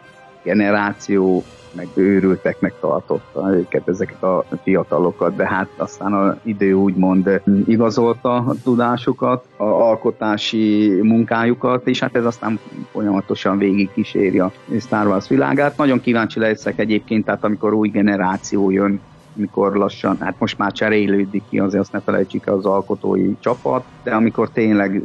generáció 0.45 1.45
meg 1.75 1.89
őrülteknek 1.95 2.75
tartotta 2.81 3.55
őket, 3.55 3.89
ezeket 3.89 4.23
a 4.23 4.45
fiatalokat, 4.63 5.37
de 5.37 5.47
hát 5.47 5.69
aztán 5.77 6.13
az 6.13 6.35
idő 6.43 6.73
úgymond 6.73 7.41
igazolta 7.67 8.35
a 8.35 8.55
tudásukat, 8.63 9.45
a 9.57 9.65
alkotási 9.65 10.99
munkájukat, 11.03 11.89
és 11.89 12.01
hát 12.01 12.17
ez 12.17 12.25
aztán 12.25 12.59
folyamatosan 12.93 13.59
végig 13.59 13.91
kíséri 13.93 14.39
a 14.39 14.53
Star 14.81 15.07
Wars 15.07 15.29
világát. 15.29 15.77
Nagyon 15.77 16.01
kíváncsi 16.01 16.39
leszek 16.39 16.79
egyébként, 16.79 17.25
tehát 17.25 17.45
amikor 17.45 17.73
új 17.73 17.89
generáció 17.89 18.71
jön, 18.71 19.01
mikor 19.37 19.77
lassan, 19.77 20.17
hát 20.21 20.35
most 20.39 20.59
már 20.59 20.73
cserélődik 20.73 21.43
ki, 21.49 21.59
azért 21.59 21.83
azt 21.83 21.93
ne 21.93 22.01
felejtsük 22.01 22.47
el 22.47 22.55
az 22.55 22.67
alkotói 22.67 23.35
csapat, 23.41 23.85
de 24.03 24.15
amikor 24.15 24.51
tényleg 24.51 25.03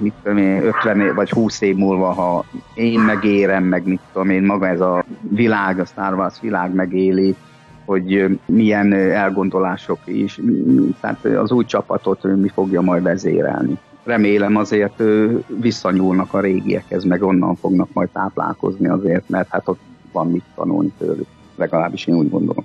mit 0.00 0.14
tudom 0.22 0.38
én, 0.38 0.62
50 0.62 1.14
vagy 1.14 1.30
20 1.30 1.60
év 1.60 1.76
múlva, 1.76 2.12
ha 2.12 2.44
én 2.74 3.00
megérem, 3.00 3.64
meg 3.64 3.86
mit 3.86 4.00
tudom 4.12 4.30
én, 4.30 4.42
maga 4.42 4.66
ez 4.66 4.80
a 4.80 5.04
világ, 5.20 5.78
a 5.78 5.84
Star 5.84 6.14
Wars 6.14 6.40
világ 6.40 6.74
megéli, 6.74 7.34
hogy 7.84 8.38
milyen 8.46 8.92
elgondolások 8.92 9.98
is, 10.04 10.40
tehát 11.00 11.24
az 11.24 11.52
új 11.52 11.64
csapatot 11.64 12.22
mi 12.22 12.48
fogja 12.48 12.80
majd 12.80 13.02
vezérelni. 13.02 13.78
Remélem 14.04 14.56
azért 14.56 15.02
visszanyúlnak 15.60 16.34
a 16.34 16.40
régiekhez, 16.40 17.04
meg 17.04 17.22
onnan 17.22 17.54
fognak 17.54 17.88
majd 17.92 18.08
táplálkozni 18.08 18.88
azért, 18.88 19.28
mert 19.28 19.48
hát 19.50 19.68
ott 19.68 19.80
van 20.12 20.30
mit 20.30 20.44
tanulni 20.54 20.92
tőlük. 20.98 21.26
Legalábbis 21.56 22.06
én 22.06 22.14
úgy 22.14 22.30
gondolom. 22.30 22.64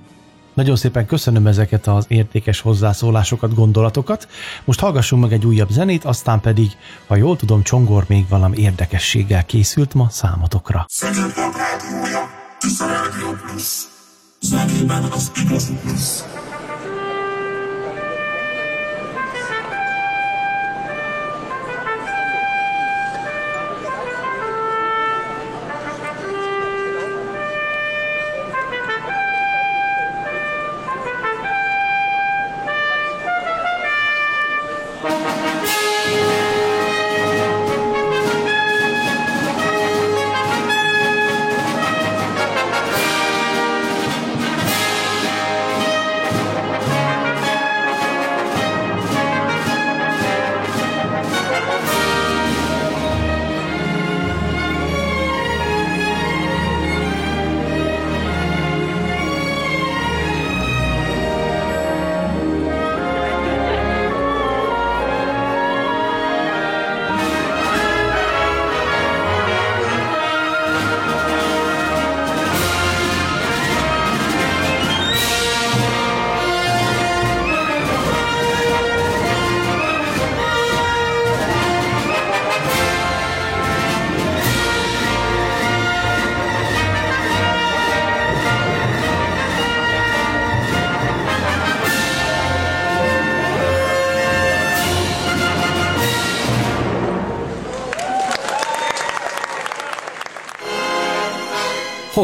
Nagyon 0.55 0.75
szépen 0.75 1.05
köszönöm 1.05 1.47
ezeket 1.47 1.87
az 1.87 2.05
értékes 2.07 2.61
hozzászólásokat, 2.61 3.53
gondolatokat. 3.53 4.27
Most 4.63 4.79
hallgassunk 4.79 5.21
meg 5.21 5.33
egy 5.33 5.45
újabb 5.45 5.69
zenét, 5.69 6.03
aztán 6.03 6.39
pedig, 6.39 6.71
ha 7.07 7.15
jól 7.15 7.35
tudom, 7.35 7.63
Csongor 7.63 8.05
még 8.07 8.27
valami 8.27 8.57
érdekességgel 8.57 9.45
készült 9.45 9.93
ma 9.93 10.07
számotokra. 10.09 10.85
Zenében 14.39 15.03
az 15.03 15.31
igazi 15.43 15.73
plusz. 15.83 16.25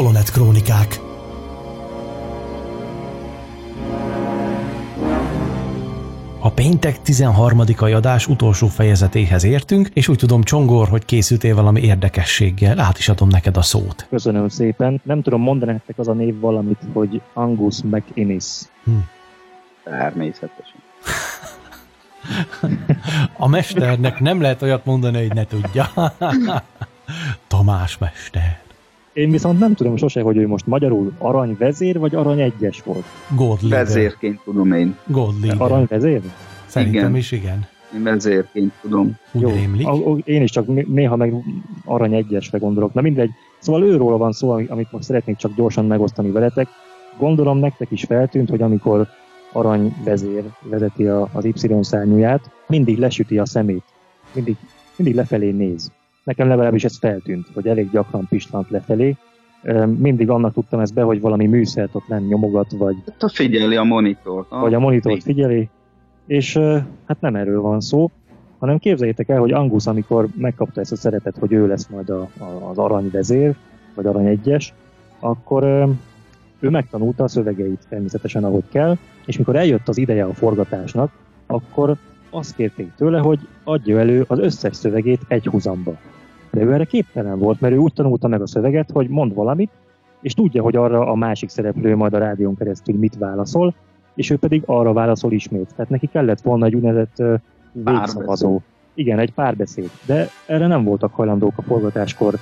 Holonet 0.02 0.32
Krónikák 0.32 1.00
A 6.40 6.50
Péntek 6.50 7.02
13. 7.02 7.60
adás 7.78 8.28
utolsó 8.28 8.68
fejezetéhez 8.68 9.44
értünk, 9.44 9.90
és 9.94 10.08
úgy 10.08 10.18
tudom, 10.18 10.44
Csongor, 10.44 10.88
hogy 10.88 11.06
készültél 11.06 11.56
valami 11.56 11.82
érdekességgel. 11.82 12.80
Át 12.80 12.98
is 12.98 13.10
adom 13.10 13.28
neked 13.28 13.58
a 13.58 13.62
szót. 13.62 14.08
Köszönöm 14.10 14.48
szépen. 14.48 15.02
Nem 15.04 15.22
tudom 15.22 15.42
mondani 15.42 15.72
nektek 15.72 16.00
az 16.00 16.08
a 16.08 16.14
név 16.14 16.40
valamit, 16.40 16.80
hogy 16.94 17.22
Angus 17.34 17.82
McInnes. 17.84 18.62
Hm. 18.84 18.92
Természetesen. 19.84 20.80
A 23.38 23.48
mesternek 23.48 24.20
nem 24.20 24.42
lehet 24.42 24.62
olyat 24.62 24.86
mondani, 24.86 25.18
hogy 25.18 25.34
ne 25.34 25.46
tudja. 25.46 25.92
Tamás 27.48 27.98
mester. 27.98 28.51
Én 29.14 29.32
viszont 29.32 29.60
nem 29.60 29.74
tudom 29.74 29.98
sose, 29.98 30.22
hogy 30.22 30.38
ő 30.38 30.48
most 30.48 30.68
magyarul 30.68 31.14
arany 31.18 31.56
vezér, 31.60 32.00
vagy 32.00 32.16
arany 32.16 32.40
egyes 32.40 32.82
volt. 32.84 33.06
Gold 33.36 33.70
Vezérként 33.70 34.40
tudom 34.44 34.72
én. 34.72 34.96
Gold 35.08 35.56
Arany 35.58 35.86
vezér? 35.88 36.22
Szerintem 36.66 37.02
igen. 37.02 37.16
is 37.16 37.32
igen. 37.32 37.68
Én 37.96 38.04
vezérként 38.04 38.74
tudom. 38.82 39.18
Úgy 39.32 39.42
Jó, 39.42 39.50
rémlik. 39.50 39.88
én 40.26 40.42
is 40.42 40.52
csak 40.52 40.88
néha 40.88 41.16
meg 41.16 41.34
arany 41.86 42.14
egyesre 42.14 42.58
gondolok. 42.58 42.94
Na 42.94 43.02
mindegy. 43.02 43.30
Szóval 43.60 43.84
őról 43.84 44.18
van 44.18 44.32
szó, 44.32 44.50
amit 44.50 44.92
most 44.92 45.04
szeretnék 45.04 45.36
csak 45.36 45.56
gyorsan 45.56 45.86
megosztani 45.86 46.32
veletek. 46.32 46.68
Gondolom 47.18 47.58
nektek 47.58 47.92
is 47.92 48.04
feltűnt, 48.04 48.50
hogy 48.50 48.62
amikor 48.62 49.08
arany 49.52 49.96
vezér 50.04 50.44
vezeti 50.62 51.06
a, 51.08 51.30
az 51.32 51.46
Y-szárnyúját, 51.46 52.50
mindig 52.68 52.98
lesüti 52.98 53.38
a 53.38 53.46
szemét. 53.46 53.84
Mindig, 54.34 54.56
mindig 54.96 55.16
lefelé 55.16 55.52
néz. 55.52 55.92
Nekem 56.24 56.48
legalábbis 56.48 56.84
ez 56.84 56.98
feltűnt, 56.98 57.48
hogy 57.54 57.68
elég 57.68 57.92
gyakran 57.92 58.28
pislant 58.30 58.70
lefelé. 58.70 59.16
Mindig 59.98 60.30
annak 60.30 60.54
tudtam 60.54 60.80
ezt 60.80 60.94
be, 60.94 61.02
hogy 61.02 61.22
valami 61.22 61.48
műszert 61.48 61.96
ott 61.96 62.08
nem 62.08 62.24
nyomogat, 62.24 62.72
vagy... 62.72 62.96
Hát 63.20 63.34
figyeli 63.34 63.76
a 63.76 63.84
monitort. 63.84 64.50
Vagy 64.50 64.74
a 64.74 64.80
monitort 64.80 65.24
figyeli, 65.24 65.70
és 66.26 66.58
hát 67.06 67.22
nem 67.22 67.36
erről 67.36 67.62
van 67.62 67.82
szó, 67.82 68.12
hanem 68.60 68.78
képzeljétek 68.78 69.30
el, 69.30 69.40
hogy 69.40 69.52
Angus, 69.52 69.88
amikor 69.88 70.28
megkapta 70.36 70.82
ezt 70.82 70.92
a 70.92 70.96
szeretet, 70.96 71.38
hogy 71.38 71.52
ő 71.52 71.68
lesz 71.68 71.88
majd 71.88 72.10
a, 72.10 72.22
a, 72.22 72.70
az 72.70 72.78
aranyvezér, 72.78 73.56
vagy 73.96 74.06
arany 74.06 74.26
egyes, 74.26 74.74
akkor 75.20 75.64
ő 76.60 76.70
megtanulta 76.70 77.24
a 77.24 77.28
szövegeit 77.28 77.86
természetesen, 77.90 78.44
ahogy 78.44 78.64
kell, 78.70 78.98
és 79.26 79.38
mikor 79.38 79.56
eljött 79.56 79.88
az 79.88 79.98
ideje 79.98 80.24
a 80.24 80.34
forgatásnak, 80.34 81.12
akkor 81.46 81.96
azt 82.30 82.56
kérték 82.56 82.92
tőle, 82.96 83.20
hogy 83.20 83.40
adja 83.64 84.00
elő 84.00 84.26
az 84.28 84.40
összes 84.40 84.76
szövegét 84.76 85.22
egy 85.28 85.46
húzamba. 85.46 85.98
De 86.52 86.62
ő 86.62 86.74
erre 86.74 86.84
képtelen 86.84 87.40
volt, 87.40 87.62
mert 87.62 87.74
ő 87.74 87.78
úgy 87.78 87.94
tanulta 87.94 88.28
meg 88.28 88.42
a 88.42 88.48
szöveget, 88.48 88.92
hogy 88.92 89.08
mond 89.08 89.34
valamit, 89.34 89.70
és 90.22 90.34
tudja, 90.34 90.62
hogy 90.62 90.76
arra 90.76 91.08
a 91.08 91.16
másik 91.16 91.50
szereplő 91.50 91.96
majd 91.96 92.14
a 92.14 92.18
rádión 92.18 92.56
keresztül 92.56 92.98
mit 92.98 93.18
válaszol, 93.18 93.74
és 94.16 94.30
ő 94.30 94.38
pedig 94.38 94.64
arra 94.66 94.94
válaszol 94.94 95.32
ismét. 95.32 95.74
Tehát 95.76 95.92
neki 95.92 96.08
kellett 96.08 96.42
volna 96.42 96.66
egy 96.66 96.76
úgynevezett 96.76 97.24
végszavazó. 97.72 98.60
Igen, 98.94 99.20
egy 99.20 99.34
párbeszéd. 99.34 99.90
De 100.06 100.28
erre 100.46 100.68
nem 100.68 100.84
voltak 100.84 101.14
hajlandók 101.14 101.54
a 101.56 101.62
forgatáskor 101.62 102.34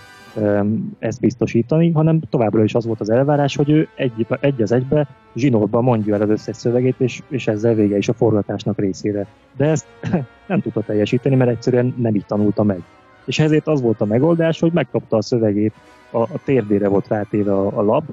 ezt 0.99 1.19
biztosítani, 1.19 1.91
hanem 1.91 2.19
továbbra 2.29 2.63
is 2.63 2.75
az 2.75 2.85
volt 2.85 2.99
az 2.99 3.09
elvárás, 3.09 3.55
hogy 3.55 3.69
ő 3.69 3.87
egy, 3.95 4.27
egy 4.39 4.61
az 4.61 4.71
egybe 4.71 5.07
zsinórban 5.35 5.83
mondja 5.83 6.15
el 6.15 6.21
az 6.21 6.29
összes 6.29 6.57
szövegét, 6.57 6.95
és, 6.97 7.21
és 7.27 7.47
ezzel 7.47 7.73
vége 7.73 7.97
is 7.97 8.09
a 8.09 8.13
forgatásnak 8.13 8.77
részére. 8.77 9.25
De 9.57 9.65
ezt 9.65 9.85
nem 10.47 10.61
tudta 10.61 10.81
teljesíteni, 10.81 11.35
mert 11.35 11.49
egyszerűen 11.49 11.93
nem 11.97 12.15
így 12.15 12.25
tanulta 12.25 12.63
meg. 12.63 12.81
És 13.25 13.39
ezért 13.39 13.67
az 13.67 13.81
volt 13.81 14.01
a 14.01 14.05
megoldás, 14.05 14.59
hogy 14.59 14.71
megkapta 14.71 15.17
a 15.17 15.21
szövegét, 15.21 15.73
a, 16.11 16.17
a 16.17 16.39
térdére 16.43 16.87
volt 16.87 17.07
rátéve 17.07 17.53
a, 17.53 17.77
a 17.77 17.81
lap, 17.81 18.03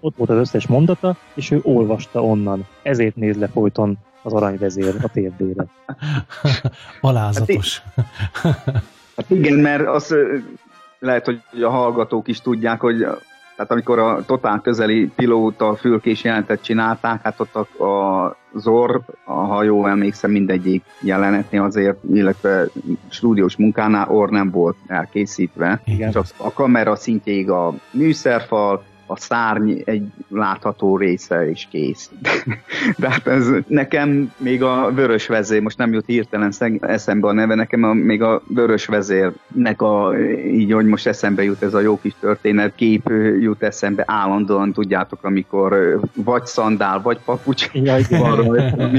ott 0.00 0.16
volt 0.16 0.30
az 0.30 0.36
összes 0.36 0.66
mondata, 0.66 1.16
és 1.34 1.50
ő 1.50 1.60
olvasta 1.62 2.24
onnan. 2.24 2.66
Ezért 2.82 3.16
néz 3.16 3.36
le 3.36 3.48
folyton 3.48 3.98
az 4.22 4.32
aranyvezér 4.32 4.94
a 5.02 5.08
térdére. 5.08 5.66
Alázatos. 7.00 7.82
Hát, 8.32 8.64
hát 9.16 9.30
igen, 9.30 9.58
mert 9.58 9.86
az 9.86 10.14
lehet, 10.98 11.24
hogy 11.24 11.62
a 11.62 11.68
hallgatók 11.68 12.28
is 12.28 12.40
tudják, 12.40 12.80
hogy 12.80 13.06
tehát 13.56 13.70
amikor 13.70 13.98
a 13.98 14.24
totál 14.26 14.60
közeli 14.60 15.10
pilóta 15.16 15.74
fülkés 15.74 16.24
jelentet 16.24 16.62
csinálták, 16.62 17.22
hát 17.22 17.40
ott 17.40 17.54
a, 17.54 17.84
a 17.84 18.36
Zor, 18.54 19.00
a 19.24 19.32
hajó 19.32 19.86
emlékszem 19.86 20.30
mindegyik 20.30 20.84
jelenetni 21.00 21.58
azért, 21.58 21.96
illetve 22.12 22.66
stúdiós 23.08 23.56
munkánál 23.56 24.08
or 24.08 24.30
nem 24.30 24.50
volt 24.50 24.76
elkészítve. 24.86 25.80
Igen. 25.84 26.10
Csak 26.10 26.26
a 26.36 26.52
kamera 26.52 26.96
szintjéig 26.96 27.50
a 27.50 27.74
műszerfal, 27.90 28.82
a 29.06 29.16
szárny 29.16 29.72
egy 29.84 30.06
látható 30.28 30.96
része 30.96 31.50
is 31.50 31.68
kész. 31.70 32.10
De 32.98 33.10
hát 33.10 33.26
ez 33.26 33.48
nekem 33.66 34.32
még 34.36 34.62
a 34.62 34.90
vörös 34.94 35.26
vezér, 35.26 35.62
most 35.62 35.78
nem 35.78 35.92
jut 35.92 36.06
hirtelen 36.06 36.52
eszembe 36.80 37.28
a 37.28 37.32
neve, 37.32 37.54
nekem 37.54 37.82
a, 37.82 37.92
még 37.92 38.22
a 38.22 38.42
vörös 38.46 38.86
vezérnek 38.86 39.82
a, 39.82 40.12
így, 40.46 40.72
hogy 40.72 40.86
most 40.86 41.06
eszembe 41.06 41.42
jut 41.42 41.62
ez 41.62 41.74
a 41.74 41.80
jó 41.80 42.00
kis 42.00 42.14
történet, 42.20 42.74
kép 42.74 43.08
jut 43.40 43.62
eszembe 43.62 44.04
állandóan, 44.06 44.72
tudjátok, 44.72 45.24
amikor 45.24 46.00
vagy 46.14 46.46
szandál, 46.46 47.00
vagy 47.00 47.18
papucs 47.24 47.70
ja, 47.72 47.96
van 48.10 48.36
rajta, 48.36 48.90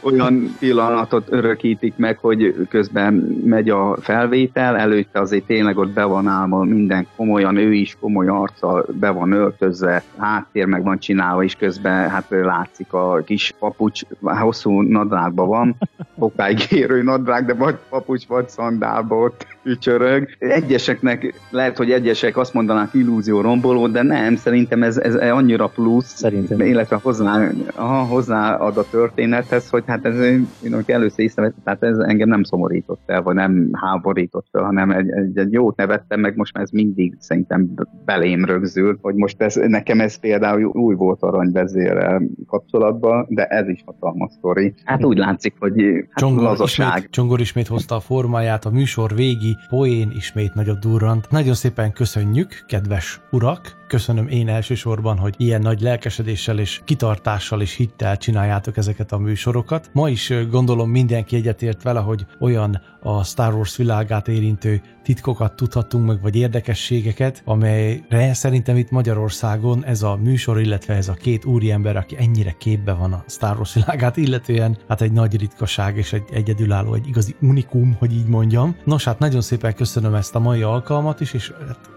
olyan 0.00 0.56
pillanatot 0.58 1.26
örökítik 1.30 1.92
meg, 1.96 2.18
hogy 2.18 2.66
közben 2.68 3.14
megy 3.44 3.70
a 3.70 3.96
felvétel, 4.00 4.76
előtte 4.76 5.20
azért 5.20 5.44
tényleg 5.44 5.78
ott 5.78 5.90
be 5.90 6.04
van 6.04 6.26
állva 6.26 6.64
minden 6.64 7.06
komolyan, 7.16 7.56
ő 7.56 7.72
is 7.72 7.96
komoly 8.00 8.26
arccal 8.26 8.86
be 8.92 9.10
van 9.10 9.21
van 9.22 9.32
öltözve, 9.32 10.02
háttér 10.16 10.66
meg 10.66 10.82
van 10.82 10.98
csinálva, 10.98 11.42
és 11.44 11.54
közben 11.54 12.08
hát 12.08 12.26
látszik 12.28 12.92
a 12.92 13.22
kis 13.24 13.54
papucs, 13.58 14.02
hosszú 14.20 14.80
nadrágban 14.80 15.48
van, 15.48 15.76
sokáig 16.18 16.58
érő 16.70 17.02
nadrág, 17.02 17.44
de 17.44 17.54
vagy 17.54 17.76
papucs, 17.88 18.26
vagy 18.26 18.48
szandálba 18.48 19.16
ott 19.16 19.46
ücsörög. 19.62 20.28
Egyeseknek, 20.38 21.40
lehet, 21.50 21.76
hogy 21.76 21.90
egyesek 21.90 22.36
azt 22.36 22.54
mondanák 22.54 22.94
illúzió 22.94 23.40
romboló, 23.40 23.88
de 23.88 24.02
nem, 24.02 24.36
szerintem 24.36 24.82
ez, 24.82 24.96
ez 24.96 25.14
annyira 25.14 25.66
plusz, 25.66 26.14
szerintem. 26.14 26.60
illetve 26.60 26.98
hozzá, 27.02 27.50
aha, 27.74 28.04
hozzáad 28.04 28.76
a 28.76 28.84
történethez, 28.90 29.70
hogy 29.70 29.82
hát 29.86 30.04
ez, 30.04 30.18
én 30.18 30.48
először 30.86 31.24
észrevettem, 31.24 31.62
tehát 31.64 31.82
ez 31.82 31.98
engem 31.98 32.28
nem 32.28 32.42
szomorított 32.42 33.02
el, 33.06 33.22
vagy 33.22 33.34
nem 33.34 33.70
háborított 33.72 34.46
fel, 34.50 34.62
hanem 34.62 34.90
egy, 34.90 35.10
egy, 35.10 35.38
egy 35.38 35.52
jót 35.52 35.76
nevettem, 35.76 36.20
meg 36.20 36.36
most 36.36 36.54
már 36.54 36.62
ez 36.62 36.70
mindig 36.70 37.16
szerintem 37.18 37.74
belém 38.04 38.44
rögzült, 38.44 38.98
hogy 39.02 39.14
most 39.14 39.42
ez, 39.42 39.54
nekem 39.54 40.00
ez 40.00 40.16
például 40.16 40.64
új 40.64 40.94
volt 40.94 41.22
aranyvezérrel 41.22 42.22
kapcsolatban, 42.46 43.26
de 43.28 43.46
ez 43.46 43.68
is 43.68 43.82
hatalmas 43.86 44.32
sztori. 44.32 44.74
Hát 44.84 45.04
úgy 45.04 45.18
látszik, 45.18 45.54
hogy 45.58 46.01
hát 46.10 46.18
Csongor, 46.18 46.42
lazaság. 46.42 46.96
Ismét, 46.96 47.10
Csongor 47.10 47.40
ismét 47.40 47.66
hozta 47.66 47.94
a 47.94 48.00
formáját, 48.00 48.64
a 48.64 48.70
műsor 48.70 49.14
végi 49.14 49.56
poén 49.68 50.10
ismét 50.10 50.54
nagyobb 50.54 50.78
durrant. 50.78 51.30
Nagyon 51.30 51.54
szépen 51.54 51.92
köszönjük, 51.92 52.64
kedves 52.66 53.20
urak! 53.30 53.80
köszönöm 53.92 54.28
én 54.28 54.48
elsősorban, 54.48 55.18
hogy 55.18 55.34
ilyen 55.36 55.60
nagy 55.60 55.80
lelkesedéssel 55.80 56.58
és 56.58 56.80
kitartással 56.84 57.60
és 57.60 57.74
hittel 57.74 58.16
csináljátok 58.16 58.76
ezeket 58.76 59.12
a 59.12 59.18
műsorokat. 59.18 59.90
Ma 59.92 60.08
is 60.08 60.32
gondolom 60.50 60.90
mindenki 60.90 61.36
egyetért 61.36 61.82
vele, 61.82 62.00
hogy 62.00 62.26
olyan 62.40 62.80
a 63.02 63.24
Star 63.24 63.54
Wars 63.54 63.76
világát 63.76 64.28
érintő 64.28 64.82
titkokat 65.02 65.56
tudhatunk 65.56 66.06
meg, 66.06 66.20
vagy 66.20 66.36
érdekességeket, 66.36 67.42
amelyre 67.44 68.34
szerintem 68.34 68.76
itt 68.76 68.90
Magyarországon 68.90 69.84
ez 69.84 70.02
a 70.02 70.16
műsor, 70.16 70.60
illetve 70.60 70.94
ez 70.94 71.08
a 71.08 71.12
két 71.12 71.44
úriember, 71.44 71.96
aki 71.96 72.16
ennyire 72.18 72.54
képbe 72.58 72.92
van 72.92 73.12
a 73.12 73.24
Star 73.28 73.56
Wars 73.56 73.74
világát, 73.74 74.16
illetően 74.16 74.78
hát 74.88 75.00
egy 75.00 75.12
nagy 75.12 75.38
ritkaság 75.38 75.96
és 75.96 76.12
egy 76.12 76.24
egyedülálló, 76.32 76.94
egy 76.94 77.08
igazi 77.08 77.34
unikum, 77.40 77.96
hogy 77.98 78.12
így 78.12 78.26
mondjam. 78.26 78.76
Nos, 78.84 79.04
hát 79.04 79.18
nagyon 79.18 79.40
szépen 79.40 79.74
köszönöm 79.74 80.14
ezt 80.14 80.34
a 80.34 80.38
mai 80.38 80.62
alkalmat 80.62 81.20
is, 81.20 81.32
és 81.32 81.52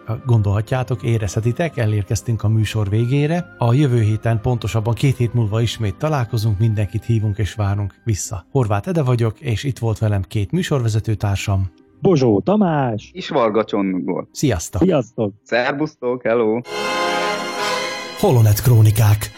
hát 0.08 0.26
gondolhatjátok, 0.26 1.04
érezhetitek, 1.04 1.78
elérkeztünk 1.78 2.44
a 2.44 2.48
műsor 2.48 2.90
végére. 2.90 3.56
A 3.58 3.74
jövő 3.74 4.02
héten, 4.02 4.42
pontosabban 4.42 4.94
két 4.94 5.18
hét 5.18 5.34
múlva 5.34 5.62
ismét 5.62 5.96
találkozunk, 5.96 6.60
mindenkit 6.60 7.06
hívunk 7.06 7.38
és 7.38 7.54
várunk 7.54 7.96
vissza. 8.04 8.46
Horváth 8.52 8.88
Ede 8.88 9.02
vagyok, 9.02 9.40
és 9.40 9.64
itt 9.64 9.80
volt 9.80 9.98
velem 9.98 10.22
két 10.22 10.52
műsorvezető 10.52 10.95
társam. 11.00 11.72
Bozsó 12.02 12.40
Tamás! 12.40 13.12
És 13.14 13.30
Varga 13.30 13.64
Csongor. 13.64 14.28
Sziasztok! 14.32 14.82
Sziasztok! 14.82 15.34
Szerbusztok, 15.44 16.24
hello! 16.24 16.60
Holonet 18.20 18.62
Krónikák 18.62 19.32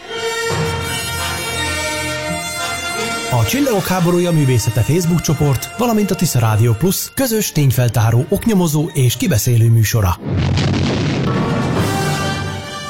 A 3.30 3.44
Csillagok 3.44 3.86
háborúja 3.86 4.30
művészete 4.30 4.80
Facebook 4.80 5.20
csoport, 5.20 5.76
valamint 5.78 6.10
a 6.10 6.14
Tisza 6.14 6.38
Rádió 6.38 6.72
Plus 6.72 7.12
közös 7.14 7.52
tényfeltáró, 7.52 8.24
oknyomozó 8.28 8.88
és 8.94 9.16
kibeszélő 9.16 9.70
műsora. 9.70 10.10